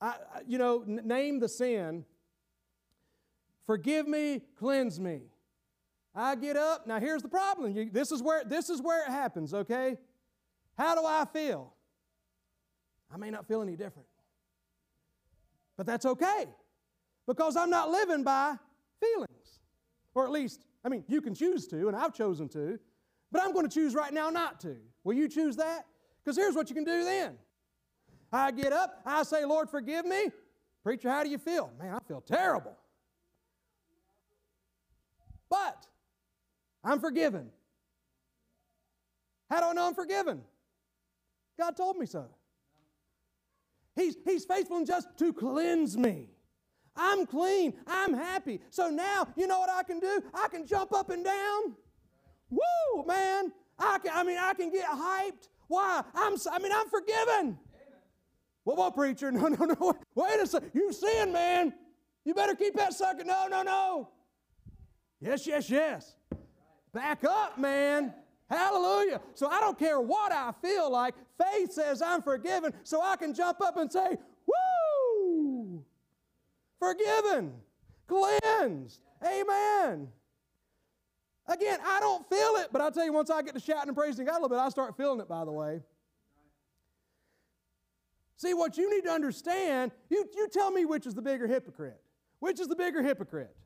I, 0.00 0.14
you 0.46 0.58
know, 0.58 0.84
n- 0.86 1.02
name 1.04 1.40
the 1.40 1.48
sin. 1.48 2.04
Forgive 3.66 4.06
me, 4.06 4.42
cleanse 4.58 5.00
me. 5.00 5.22
I 6.14 6.34
get 6.36 6.56
up. 6.56 6.86
Now 6.86 7.00
here's 7.00 7.22
the 7.22 7.28
problem. 7.28 7.76
You, 7.76 7.90
this 7.90 8.10
is 8.12 8.22
where 8.22 8.44
this 8.44 8.70
is 8.70 8.80
where 8.80 9.04
it 9.04 9.10
happens, 9.10 9.52
okay? 9.52 9.98
How 10.76 10.94
do 10.94 11.04
I 11.04 11.24
feel? 11.32 11.72
I 13.12 13.16
may 13.16 13.30
not 13.30 13.46
feel 13.46 13.62
any 13.62 13.76
different. 13.76 14.08
But 15.76 15.86
that's 15.86 16.06
okay. 16.06 16.46
Because 17.26 17.56
I'm 17.56 17.70
not 17.70 17.90
living 17.90 18.24
by 18.24 18.56
feelings. 19.00 19.60
Or 20.14 20.24
at 20.24 20.30
least, 20.30 20.64
I 20.84 20.88
mean, 20.88 21.04
you 21.08 21.20
can 21.20 21.34
choose 21.34 21.66
to, 21.68 21.88
and 21.88 21.96
I've 21.96 22.14
chosen 22.14 22.48
to. 22.50 22.78
But 23.30 23.42
I'm 23.42 23.52
going 23.52 23.68
to 23.68 23.74
choose 23.74 23.94
right 23.94 24.12
now 24.12 24.30
not 24.30 24.60
to. 24.60 24.76
Will 25.04 25.14
you 25.14 25.28
choose 25.28 25.56
that? 25.56 25.86
Because 26.24 26.36
here's 26.36 26.54
what 26.54 26.68
you 26.68 26.74
can 26.74 26.84
do 26.84 27.04
then. 27.04 27.36
I 28.32 28.50
get 28.50 28.72
up, 28.72 29.00
I 29.06 29.22
say, 29.22 29.44
Lord, 29.44 29.70
forgive 29.70 30.04
me. 30.04 30.26
Preacher, 30.82 31.10
how 31.10 31.22
do 31.24 31.30
you 31.30 31.38
feel? 31.38 31.70
Man, 31.78 31.94
I 31.94 31.98
feel 32.06 32.20
terrible. 32.20 32.76
But 35.48 35.86
I'm 36.84 37.00
forgiven. 37.00 37.50
How 39.50 39.60
do 39.60 39.66
I 39.66 39.72
know 39.72 39.86
I'm 39.88 39.94
forgiven? 39.94 40.42
God 41.58 41.76
told 41.76 41.96
me 41.96 42.06
so. 42.06 42.26
He's, 43.96 44.16
he's 44.24 44.44
faithful 44.44 44.76
and 44.76 44.86
just 44.86 45.08
to 45.18 45.32
cleanse 45.32 45.96
me. 45.96 46.28
I'm 46.94 47.26
clean. 47.26 47.74
I'm 47.86 48.12
happy. 48.12 48.60
So 48.70 48.90
now, 48.90 49.26
you 49.36 49.46
know 49.46 49.58
what 49.58 49.70
I 49.70 49.82
can 49.82 50.00
do? 50.00 50.22
I 50.34 50.48
can 50.48 50.66
jump 50.66 50.92
up 50.92 51.10
and 51.10 51.24
down. 51.24 51.76
Woo, 52.50 53.04
man. 53.06 53.52
I 53.78 53.98
can, 53.98 54.12
I 54.14 54.22
mean, 54.24 54.38
I 54.38 54.54
can 54.54 54.70
get 54.70 54.86
hyped. 54.86 55.48
Why? 55.68 56.02
I'm, 56.14 56.36
I 56.50 56.58
mean, 56.58 56.72
I'm 56.72 56.88
forgiven. 56.88 57.58
Well, 58.64 58.76
what, 58.76 58.94
preacher? 58.94 59.30
No, 59.32 59.48
no, 59.48 59.64
no. 59.64 59.94
Wait 60.14 60.40
a 60.40 60.46
second. 60.46 60.70
You 60.74 60.92
sin, 60.92 61.32
man. 61.32 61.72
You 62.24 62.34
better 62.34 62.54
keep 62.54 62.74
that 62.74 62.92
sucker. 62.92 63.24
No, 63.24 63.46
no, 63.48 63.62
no. 63.62 64.08
Yes, 65.20 65.46
yes, 65.46 65.70
yes. 65.70 66.16
Back 66.92 67.24
up, 67.24 67.58
man. 67.58 68.12
Hallelujah. 68.50 69.20
So 69.34 69.48
I 69.48 69.60
don't 69.60 69.78
care 69.78 70.00
what 70.00 70.32
I 70.32 70.52
feel 70.62 70.90
like. 70.90 71.14
Faith 71.38 71.72
says 71.72 72.02
I'm 72.02 72.22
forgiven, 72.22 72.72
so 72.82 73.02
I 73.02 73.16
can 73.16 73.34
jump 73.34 73.60
up 73.60 73.76
and 73.76 73.92
say, 73.92 74.16
Woo! 74.46 75.84
Forgiven, 76.78 77.52
cleansed. 78.06 79.00
Amen. 79.24 80.08
Again, 81.48 81.78
I 81.84 81.98
don't 82.00 82.28
feel 82.28 82.56
it, 82.56 82.68
but 82.70 82.82
I'll 82.82 82.92
tell 82.92 83.06
you, 83.06 83.12
once 83.12 83.30
I 83.30 83.40
get 83.42 83.54
to 83.54 83.60
shouting 83.60 83.88
and 83.88 83.96
praising 83.96 84.26
God 84.26 84.32
a 84.32 84.42
little 84.42 84.50
bit, 84.50 84.58
I 84.58 84.68
start 84.68 84.96
feeling 84.96 85.20
it, 85.20 85.28
by 85.28 85.46
the 85.46 85.52
way. 85.52 85.80
See, 88.36 88.54
what 88.54 88.76
you 88.76 88.94
need 88.94 89.02
to 89.04 89.10
understand, 89.10 89.92
you, 90.10 90.28
you 90.36 90.48
tell 90.48 90.70
me 90.70 90.84
which 90.84 91.06
is 91.06 91.14
the 91.14 91.22
bigger 91.22 91.46
hypocrite. 91.46 92.00
Which 92.40 92.60
is 92.60 92.68
the 92.68 92.76
bigger 92.76 93.02
hypocrite? 93.02 93.56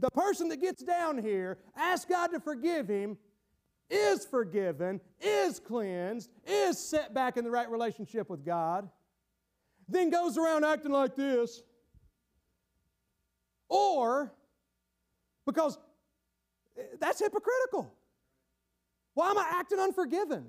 The 0.00 0.10
person 0.10 0.48
that 0.48 0.60
gets 0.60 0.82
down 0.82 1.18
here, 1.18 1.58
asks 1.76 2.06
God 2.06 2.28
to 2.28 2.40
forgive 2.40 2.88
him, 2.88 3.18
is 3.90 4.24
forgiven, 4.24 5.00
is 5.20 5.60
cleansed, 5.60 6.30
is 6.46 6.78
set 6.78 7.12
back 7.12 7.36
in 7.36 7.44
the 7.44 7.50
right 7.50 7.70
relationship 7.70 8.30
with 8.30 8.44
God, 8.44 8.88
then 9.88 10.08
goes 10.10 10.38
around 10.38 10.64
acting 10.64 10.92
like 10.92 11.14
this. 11.14 11.62
Or, 13.68 14.32
because 15.46 15.78
that's 17.00 17.20
hypocritical. 17.20 17.92
Why 19.14 19.30
am 19.30 19.38
I 19.38 19.46
acting 19.52 19.78
unforgiven? 19.78 20.46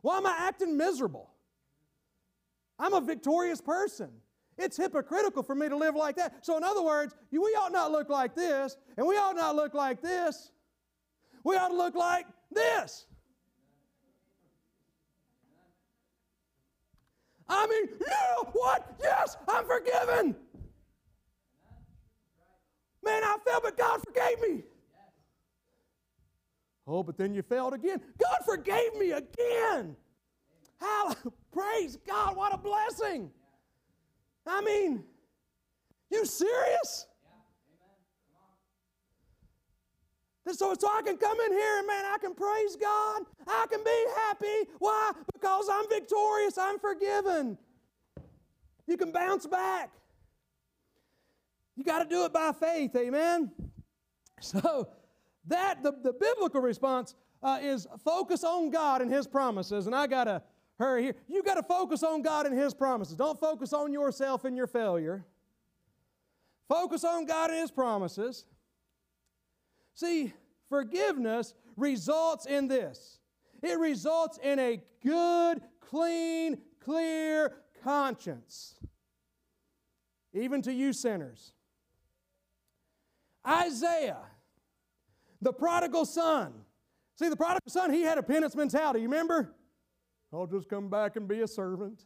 Why 0.00 0.18
am 0.18 0.26
I 0.26 0.34
acting 0.38 0.76
miserable? 0.76 1.30
I'm 2.78 2.94
a 2.94 3.00
victorious 3.00 3.60
person. 3.60 4.10
It's 4.58 4.76
hypocritical 4.76 5.42
for 5.42 5.54
me 5.54 5.68
to 5.68 5.76
live 5.76 5.94
like 5.94 6.16
that. 6.16 6.44
So, 6.44 6.56
in 6.56 6.64
other 6.64 6.82
words, 6.82 7.14
we 7.30 7.38
ought 7.38 7.72
not 7.72 7.90
look 7.90 8.08
like 8.08 8.34
this, 8.34 8.76
and 8.96 9.06
we 9.06 9.16
ought 9.16 9.36
not 9.36 9.56
look 9.56 9.74
like 9.74 10.02
this. 10.02 10.50
We 11.44 11.56
ought 11.56 11.68
to 11.68 11.76
look 11.76 11.94
like 11.94 12.26
this. 12.50 13.06
I 17.48 17.66
mean, 17.66 17.88
yeah, 18.00 18.50
what? 18.52 18.96
Yes, 19.02 19.36
I'm 19.48 19.64
forgiven. 19.66 20.36
Man, 23.04 23.24
I 23.24 23.36
fell, 23.44 23.60
but 23.62 23.76
God 23.76 24.00
forgave 24.04 24.40
me. 24.40 24.62
Oh, 26.86 27.02
but 27.02 27.16
then 27.16 27.32
you 27.34 27.42
failed 27.42 27.74
again. 27.74 28.00
God 28.18 28.38
forgave 28.44 28.94
me 28.98 29.12
again. 29.12 29.96
How 30.80 31.14
praise 31.52 31.96
God, 32.06 32.36
what 32.36 32.52
a 32.52 32.58
blessing. 32.58 33.30
I 34.46 34.60
mean, 34.60 35.04
you 36.10 36.26
serious? 36.26 37.06
So, 40.50 40.74
so 40.74 40.88
I 40.88 41.02
can 41.02 41.16
come 41.16 41.38
in 41.46 41.52
here 41.52 41.78
and 41.78 41.86
man, 41.86 42.04
I 42.04 42.18
can 42.20 42.34
praise 42.34 42.74
God. 42.74 43.22
I 43.46 43.66
can 43.70 43.82
be 43.84 44.04
happy. 44.16 44.70
Why? 44.80 45.12
Because 45.32 45.68
I'm 45.70 45.88
victorious. 45.88 46.58
I'm 46.58 46.80
forgiven. 46.80 47.56
You 48.88 48.96
can 48.96 49.12
bounce 49.12 49.46
back. 49.46 49.90
You 51.76 51.84
got 51.84 52.02
to 52.02 52.08
do 52.08 52.24
it 52.24 52.32
by 52.32 52.52
faith, 52.52 52.94
amen? 52.96 53.50
So 54.40 54.88
that 55.46 55.82
the, 55.82 55.92
the 55.92 56.12
biblical 56.12 56.60
response 56.60 57.14
uh, 57.42 57.58
is 57.60 57.86
focus 58.04 58.44
on 58.44 58.70
God 58.70 59.02
and 59.02 59.12
His 59.12 59.26
promises. 59.26 59.86
And 59.86 59.94
I 59.94 60.06
got 60.06 60.24
to 60.24 60.42
hurry 60.78 61.02
here. 61.02 61.14
You 61.28 61.42
got 61.42 61.54
to 61.54 61.62
focus 61.62 62.02
on 62.02 62.22
God 62.22 62.46
and 62.46 62.56
His 62.56 62.74
promises. 62.74 63.16
Don't 63.16 63.38
focus 63.38 63.72
on 63.72 63.92
yourself 63.92 64.44
and 64.44 64.56
your 64.56 64.66
failure. 64.66 65.24
Focus 66.68 67.04
on 67.04 67.26
God 67.26 67.50
and 67.50 67.60
His 67.60 67.70
promises. 67.70 68.44
See, 69.94 70.32
forgiveness 70.68 71.54
results 71.76 72.46
in 72.46 72.68
this 72.68 73.18
it 73.62 73.78
results 73.78 74.38
in 74.42 74.58
a 74.58 74.82
good, 75.04 75.62
clean, 75.80 76.58
clear 76.84 77.54
conscience, 77.84 78.74
even 80.34 80.62
to 80.62 80.72
you 80.72 80.92
sinners. 80.92 81.52
Isaiah, 83.46 84.18
the 85.42 85.52
prodigal 85.52 86.06
son. 86.06 86.52
See, 87.16 87.28
the 87.28 87.36
prodigal 87.36 87.68
son, 87.68 87.92
he 87.92 88.02
had 88.02 88.16
a 88.16 88.22
penance 88.22 88.54
mentality. 88.54 89.00
You 89.00 89.08
remember? 89.08 89.54
I'll 90.32 90.46
just 90.46 90.68
come 90.68 90.88
back 90.88 91.16
and 91.16 91.28
be 91.28 91.40
a 91.40 91.48
servant. 91.48 92.04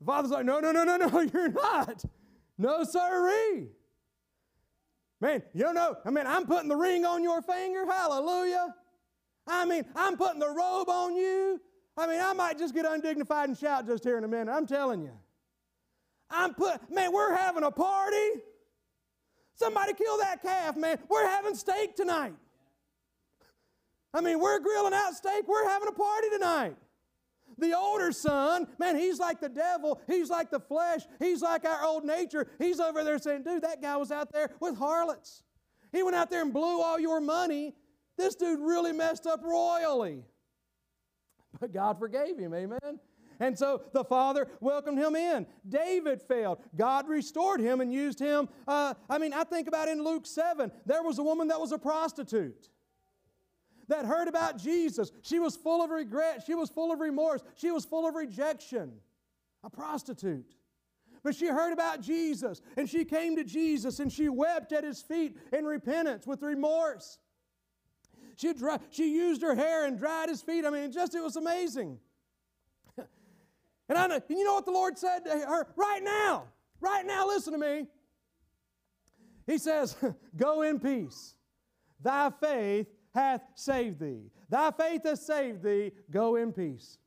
The 0.00 0.06
father's 0.06 0.30
like, 0.30 0.44
no, 0.44 0.60
no, 0.60 0.70
no, 0.70 0.84
no, 0.84 0.96
no, 0.96 1.20
you're 1.32 1.48
not. 1.48 2.04
No, 2.56 2.84
sirree. 2.84 3.68
Man, 5.20 5.42
you 5.54 5.72
know, 5.72 5.96
I 6.04 6.10
mean, 6.10 6.26
I'm 6.26 6.46
putting 6.46 6.68
the 6.68 6.76
ring 6.76 7.04
on 7.04 7.22
your 7.22 7.42
finger. 7.42 7.84
Hallelujah. 7.86 8.74
I 9.46 9.64
mean, 9.64 9.84
I'm 9.96 10.16
putting 10.16 10.38
the 10.38 10.50
robe 10.50 10.88
on 10.88 11.16
you. 11.16 11.60
I 11.96 12.06
mean, 12.06 12.20
I 12.20 12.32
might 12.32 12.58
just 12.58 12.74
get 12.74 12.84
undignified 12.84 13.48
and 13.48 13.56
shout 13.56 13.86
just 13.86 14.04
here 14.04 14.18
in 14.18 14.24
a 14.24 14.28
minute. 14.28 14.52
I'm 14.52 14.66
telling 14.66 15.02
you. 15.02 15.12
I'm 16.30 16.54
put, 16.54 16.90
man, 16.90 17.12
we're 17.12 17.34
having 17.34 17.62
a 17.62 17.70
party. 17.70 18.40
Somebody 19.54 19.94
kill 19.94 20.18
that 20.18 20.42
calf, 20.42 20.76
man. 20.76 20.98
We're 21.08 21.26
having 21.26 21.54
steak 21.54 21.94
tonight. 21.96 22.34
I 24.12 24.20
mean, 24.20 24.38
we're 24.40 24.60
grilling 24.60 24.94
out 24.94 25.14
steak. 25.14 25.46
We're 25.46 25.68
having 25.68 25.88
a 25.88 25.92
party 25.92 26.28
tonight. 26.30 26.76
The 27.58 27.76
older 27.76 28.10
son, 28.10 28.66
man, 28.78 28.96
he's 28.96 29.18
like 29.18 29.40
the 29.40 29.48
devil. 29.48 30.00
He's 30.08 30.30
like 30.30 30.50
the 30.50 30.60
flesh. 30.60 31.02
He's 31.18 31.42
like 31.42 31.64
our 31.64 31.84
old 31.84 32.04
nature. 32.04 32.48
He's 32.58 32.80
over 32.80 33.04
there 33.04 33.18
saying, 33.18 33.42
dude, 33.44 33.62
that 33.62 33.80
guy 33.80 33.96
was 33.96 34.10
out 34.10 34.32
there 34.32 34.50
with 34.60 34.76
harlots. 34.76 35.42
He 35.92 36.02
went 36.02 36.16
out 36.16 36.30
there 36.30 36.42
and 36.42 36.52
blew 36.52 36.80
all 36.80 36.98
your 36.98 37.20
money. 37.20 37.74
This 38.16 38.34
dude 38.34 38.60
really 38.60 38.92
messed 38.92 39.26
up 39.26 39.40
royally. 39.44 40.24
But 41.60 41.72
God 41.72 41.98
forgave 41.98 42.38
him, 42.38 42.54
amen? 42.54 42.98
And 43.40 43.58
so 43.58 43.82
the 43.92 44.04
father 44.04 44.48
welcomed 44.60 44.98
him 44.98 45.16
in. 45.16 45.46
David 45.68 46.22
failed. 46.22 46.58
God 46.76 47.08
restored 47.08 47.60
him 47.60 47.80
and 47.80 47.92
used 47.92 48.18
him. 48.18 48.48
Uh, 48.66 48.94
I 49.08 49.18
mean, 49.18 49.32
I 49.32 49.44
think 49.44 49.68
about 49.68 49.88
in 49.88 50.02
Luke 50.02 50.26
7, 50.26 50.70
there 50.86 51.02
was 51.02 51.18
a 51.18 51.22
woman 51.22 51.48
that 51.48 51.60
was 51.60 51.72
a 51.72 51.78
prostitute 51.78 52.68
that 53.88 54.06
heard 54.06 54.28
about 54.28 54.58
Jesus. 54.58 55.10
She 55.22 55.38
was 55.38 55.56
full 55.56 55.82
of 55.82 55.90
regret. 55.90 56.42
She 56.46 56.54
was 56.54 56.70
full 56.70 56.92
of 56.92 57.00
remorse. 57.00 57.42
She 57.56 57.70
was 57.70 57.84
full 57.84 58.08
of 58.08 58.14
rejection. 58.14 58.92
A 59.62 59.70
prostitute. 59.70 60.54
But 61.22 61.34
she 61.34 61.46
heard 61.46 61.72
about 61.72 62.02
Jesus 62.02 62.60
and 62.76 62.88
she 62.88 63.04
came 63.04 63.34
to 63.36 63.44
Jesus 63.44 63.98
and 63.98 64.12
she 64.12 64.28
wept 64.28 64.72
at 64.72 64.84
his 64.84 65.00
feet 65.00 65.38
in 65.52 65.64
repentance 65.64 66.26
with 66.26 66.42
remorse. 66.42 67.18
She, 68.36 68.52
dry, 68.52 68.78
she 68.90 69.14
used 69.14 69.42
her 69.42 69.54
hair 69.54 69.86
and 69.86 69.98
dried 69.98 70.28
his 70.28 70.42
feet. 70.42 70.66
I 70.66 70.70
mean, 70.70 70.92
just 70.92 71.14
it 71.14 71.22
was 71.22 71.36
amazing. 71.36 71.98
And 73.88 73.98
I 73.98 74.06
know, 74.06 74.14
and 74.14 74.38
you 74.38 74.44
know 74.44 74.54
what 74.54 74.64
the 74.64 74.72
Lord 74.72 74.98
said 74.98 75.24
to 75.24 75.30
her? 75.30 75.66
Right 75.76 76.02
now, 76.02 76.44
right 76.80 77.04
now, 77.04 77.26
listen 77.26 77.52
to 77.52 77.58
me. 77.58 77.86
He 79.46 79.58
says, 79.58 79.96
Go 80.36 80.62
in 80.62 80.80
peace. 80.80 81.34
Thy 82.00 82.30
faith 82.40 82.86
hath 83.14 83.42
saved 83.54 84.00
thee. 84.00 84.30
Thy 84.48 84.70
faith 84.70 85.02
has 85.04 85.24
saved 85.24 85.62
thee. 85.62 85.92
Go 86.10 86.36
in 86.36 86.52
peace. 86.52 86.98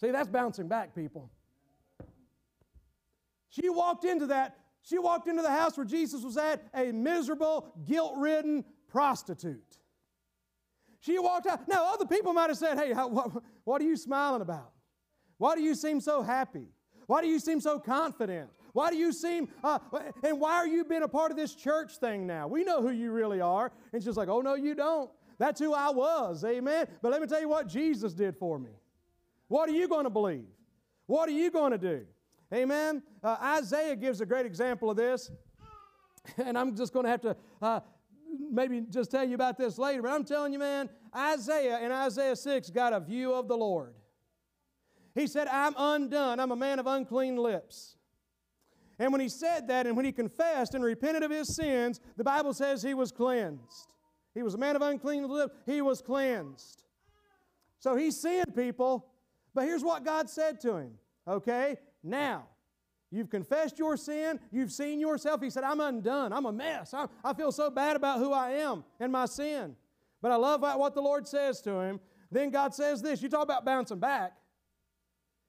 See, 0.00 0.10
that's 0.10 0.28
bouncing 0.28 0.68
back, 0.68 0.94
people. 0.94 1.30
She 3.48 3.70
walked 3.70 4.04
into 4.04 4.26
that, 4.26 4.58
she 4.82 4.98
walked 4.98 5.28
into 5.28 5.42
the 5.42 5.50
house 5.50 5.76
where 5.76 5.86
Jesus 5.86 6.22
was 6.22 6.36
at, 6.36 6.62
a 6.74 6.92
miserable, 6.92 7.72
guilt 7.86 8.14
ridden 8.16 8.64
prostitute. 8.88 9.78
She 11.00 11.18
walked 11.18 11.46
out. 11.46 11.66
Now, 11.68 11.92
other 11.94 12.06
people 12.06 12.32
might 12.32 12.50
have 12.50 12.58
said, 12.58 12.78
Hey, 12.78 12.92
what, 12.92 13.42
what 13.64 13.80
are 13.80 13.84
you 13.84 13.96
smiling 13.96 14.42
about? 14.42 14.72
Why 15.38 15.54
do 15.54 15.62
you 15.62 15.74
seem 15.74 16.00
so 16.00 16.22
happy? 16.22 16.68
Why 17.06 17.22
do 17.22 17.28
you 17.28 17.38
seem 17.38 17.60
so 17.60 17.78
confident? 17.78 18.50
Why 18.72 18.90
do 18.90 18.96
you 18.96 19.12
seem, 19.12 19.48
uh, 19.64 19.78
and 20.22 20.38
why 20.38 20.56
are 20.56 20.66
you 20.66 20.84
being 20.84 21.02
a 21.02 21.08
part 21.08 21.30
of 21.30 21.36
this 21.36 21.54
church 21.54 21.96
thing 21.96 22.26
now? 22.26 22.46
We 22.46 22.62
know 22.62 22.82
who 22.82 22.90
you 22.90 23.10
really 23.10 23.40
are. 23.40 23.72
And 23.92 24.02
she's 24.02 24.16
like, 24.16 24.28
oh, 24.28 24.42
no, 24.42 24.54
you 24.54 24.74
don't. 24.74 25.10
That's 25.38 25.60
who 25.60 25.72
I 25.72 25.90
was. 25.90 26.44
Amen. 26.44 26.86
But 27.00 27.10
let 27.10 27.20
me 27.20 27.26
tell 27.26 27.40
you 27.40 27.48
what 27.48 27.68
Jesus 27.68 28.12
did 28.12 28.36
for 28.36 28.58
me. 28.58 28.70
What 29.48 29.68
are 29.68 29.72
you 29.72 29.88
going 29.88 30.04
to 30.04 30.10
believe? 30.10 30.46
What 31.06 31.28
are 31.28 31.32
you 31.32 31.50
going 31.50 31.72
to 31.72 31.78
do? 31.78 32.06
Amen. 32.52 33.02
Uh, 33.22 33.36
Isaiah 33.40 33.96
gives 33.96 34.20
a 34.20 34.26
great 34.26 34.46
example 34.46 34.90
of 34.90 34.96
this. 34.96 35.30
And 36.38 36.58
I'm 36.58 36.74
just 36.74 36.92
going 36.92 37.04
to 37.04 37.10
have 37.10 37.20
to 37.20 37.36
uh, 37.62 37.80
maybe 38.50 38.80
just 38.90 39.12
tell 39.12 39.22
you 39.22 39.36
about 39.36 39.56
this 39.56 39.78
later. 39.78 40.02
But 40.02 40.10
I'm 40.10 40.24
telling 40.24 40.52
you, 40.52 40.58
man, 40.58 40.90
Isaiah 41.16 41.78
in 41.78 41.92
Isaiah 41.92 42.34
6 42.34 42.70
got 42.70 42.92
a 42.92 42.98
view 42.98 43.32
of 43.32 43.46
the 43.46 43.56
Lord. 43.56 43.94
He 45.16 45.26
said, 45.26 45.48
I'm 45.48 45.74
undone. 45.76 46.38
I'm 46.38 46.52
a 46.52 46.56
man 46.56 46.78
of 46.78 46.86
unclean 46.86 47.36
lips. 47.36 47.96
And 48.98 49.10
when 49.10 49.20
he 49.20 49.28
said 49.28 49.66
that 49.68 49.86
and 49.86 49.96
when 49.96 50.04
he 50.04 50.12
confessed 50.12 50.74
and 50.74 50.84
repented 50.84 51.22
of 51.22 51.30
his 51.30 51.54
sins, 51.54 52.00
the 52.16 52.24
Bible 52.24 52.54
says 52.54 52.82
he 52.82 52.94
was 52.94 53.10
cleansed. 53.10 53.88
He 54.34 54.42
was 54.42 54.54
a 54.54 54.58
man 54.58 54.76
of 54.76 54.82
unclean 54.82 55.28
lips, 55.28 55.54
he 55.64 55.82
was 55.82 56.00
cleansed. 56.00 56.84
So 57.78 57.96
he's 57.96 58.20
seeing 58.20 58.44
people, 58.54 59.06
but 59.54 59.64
here's 59.64 59.82
what 59.82 60.04
God 60.04 60.30
said 60.30 60.60
to 60.60 60.76
him. 60.76 60.92
Okay? 61.26 61.76
Now, 62.02 62.46
You've 63.10 63.30
confessed 63.30 63.78
your 63.78 63.96
sin. 63.96 64.40
You've 64.50 64.72
seen 64.72 64.98
yourself. 64.98 65.40
He 65.40 65.48
said, 65.48 65.62
I'm 65.62 65.80
undone. 65.80 66.32
I'm 66.32 66.44
a 66.44 66.52
mess. 66.52 66.92
i 66.92 67.06
i 67.24 67.32
feel 67.32 67.52
so 67.52 67.70
bad 67.70 67.96
about 67.96 68.18
who 68.18 68.32
I 68.32 68.50
am 68.50 68.84
and 68.98 69.12
my 69.12 69.26
sin. 69.26 69.76
But 70.20 70.32
I 70.32 70.36
love 70.36 70.60
what 70.60 70.94
the 70.94 71.00
Lord 71.00 71.26
says 71.28 71.60
to 71.62 71.80
him. 71.80 72.00
Then 72.32 72.50
God 72.50 72.74
says 72.74 73.02
this 73.02 73.22
You 73.22 73.28
talk 73.28 73.44
about 73.44 73.64
bouncing 73.64 74.00
back. 74.00 74.32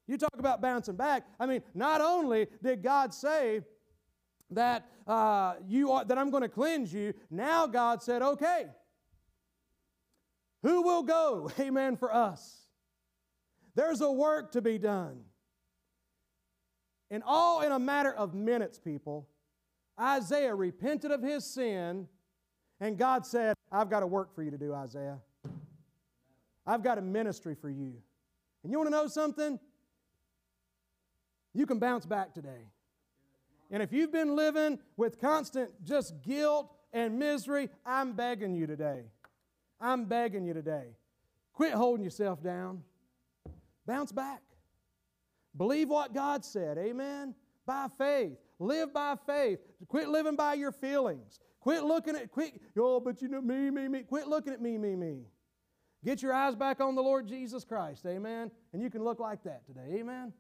You 0.08 0.18
talk 0.18 0.40
about 0.40 0.62
bouncing 0.62 0.96
back. 0.96 1.26
I 1.40 1.46
mean, 1.46 1.62
not 1.74 2.02
only 2.02 2.48
did 2.64 2.82
God 2.82 3.14
say 3.14 3.62
that, 4.52 4.90
uh, 5.06 5.56
you 5.68 5.92
are, 5.92 6.06
that 6.06 6.18
I'm 6.18 6.30
going 6.30 6.44
to 6.44 6.50
cleanse 6.50 6.94
you, 6.94 7.14
now 7.30 7.68
God 7.68 8.02
said, 8.02 8.22
okay, 8.22 8.68
who 10.64 10.82
will 10.82 11.04
go, 11.04 11.52
amen, 11.60 11.98
for 11.98 12.14
us? 12.14 12.68
There's 13.76 14.02
a 14.02 14.12
work 14.12 14.54
to 14.54 14.62
be 14.62 14.78
done. 14.78 15.20
And 17.12 17.24
all 17.26 17.62
in 17.62 17.72
a 17.72 17.80
matter 17.80 18.14
of 18.14 18.34
minutes, 18.34 18.80
people, 18.80 19.28
Isaiah 20.00 20.54
repented 20.56 21.12
of 21.12 21.22
his 21.22 21.46
sin, 21.46 22.08
and 22.80 22.98
God 22.98 23.26
said, 23.26 23.56
I've 23.72 23.90
got 23.90 24.04
a 24.04 24.08
work 24.08 24.34
for 24.34 24.44
you 24.44 24.52
to 24.52 24.58
do, 24.58 24.74
Isaiah. 24.74 25.20
I've 26.66 26.84
got 26.84 26.98
a 26.98 27.02
ministry 27.02 27.56
for 27.56 27.70
you. 27.70 27.94
And 28.64 28.72
you 28.72 28.78
want 28.78 28.88
to 28.88 28.92
know 28.92 29.08
something? 29.08 29.60
You 31.58 31.66
can 31.66 31.80
bounce 31.80 32.06
back 32.06 32.36
today. 32.36 32.70
And 33.72 33.82
if 33.82 33.92
you've 33.92 34.12
been 34.12 34.36
living 34.36 34.78
with 34.96 35.20
constant 35.20 35.72
just 35.84 36.22
guilt 36.22 36.72
and 36.94 37.18
misery, 37.18 37.70
I'm 37.84 38.14
begging 38.14 38.54
you 38.54 38.68
today. 38.68 39.06
I'm 39.82 40.06
begging 40.06 40.46
you 40.46 40.54
today. 40.54 40.96
Quit 41.54 41.74
holding 41.74 42.04
yourself 42.04 42.44
down. 42.44 42.84
Bounce 43.88 44.12
back. 44.12 44.44
Believe 45.58 45.90
what 45.90 46.14
God 46.14 46.46
said. 46.46 46.78
Amen. 46.78 47.34
By 47.66 47.88
faith. 47.98 48.38
Live 48.60 48.94
by 48.94 49.16
faith. 49.26 49.58
Quit 49.88 50.10
living 50.10 50.36
by 50.36 50.54
your 50.54 50.72
feelings. 50.72 51.40
Quit 51.60 51.84
looking 51.84 52.16
at, 52.16 52.32
quit, 52.32 52.62
oh, 52.78 53.00
but 53.00 53.20
you 53.20 53.30
know, 53.30 53.42
me, 53.42 53.72
me, 53.72 53.88
me. 53.88 54.04
Quit 54.04 54.28
looking 54.28 54.54
at 54.54 54.62
me, 54.62 54.78
me, 54.78 54.96
me. 54.96 55.22
Get 56.06 56.22
your 56.22 56.34
eyes 56.34 56.54
back 56.54 56.82
on 56.82 56.94
the 56.94 57.02
Lord 57.02 57.28
Jesus 57.28 57.64
Christ. 57.64 58.06
Amen. 58.06 58.52
And 58.74 58.82
you 58.82 58.92
can 58.92 59.04
look 59.04 59.20
like 59.20 59.44
that 59.44 59.66
today. 59.66 59.96
Amen. 59.96 60.34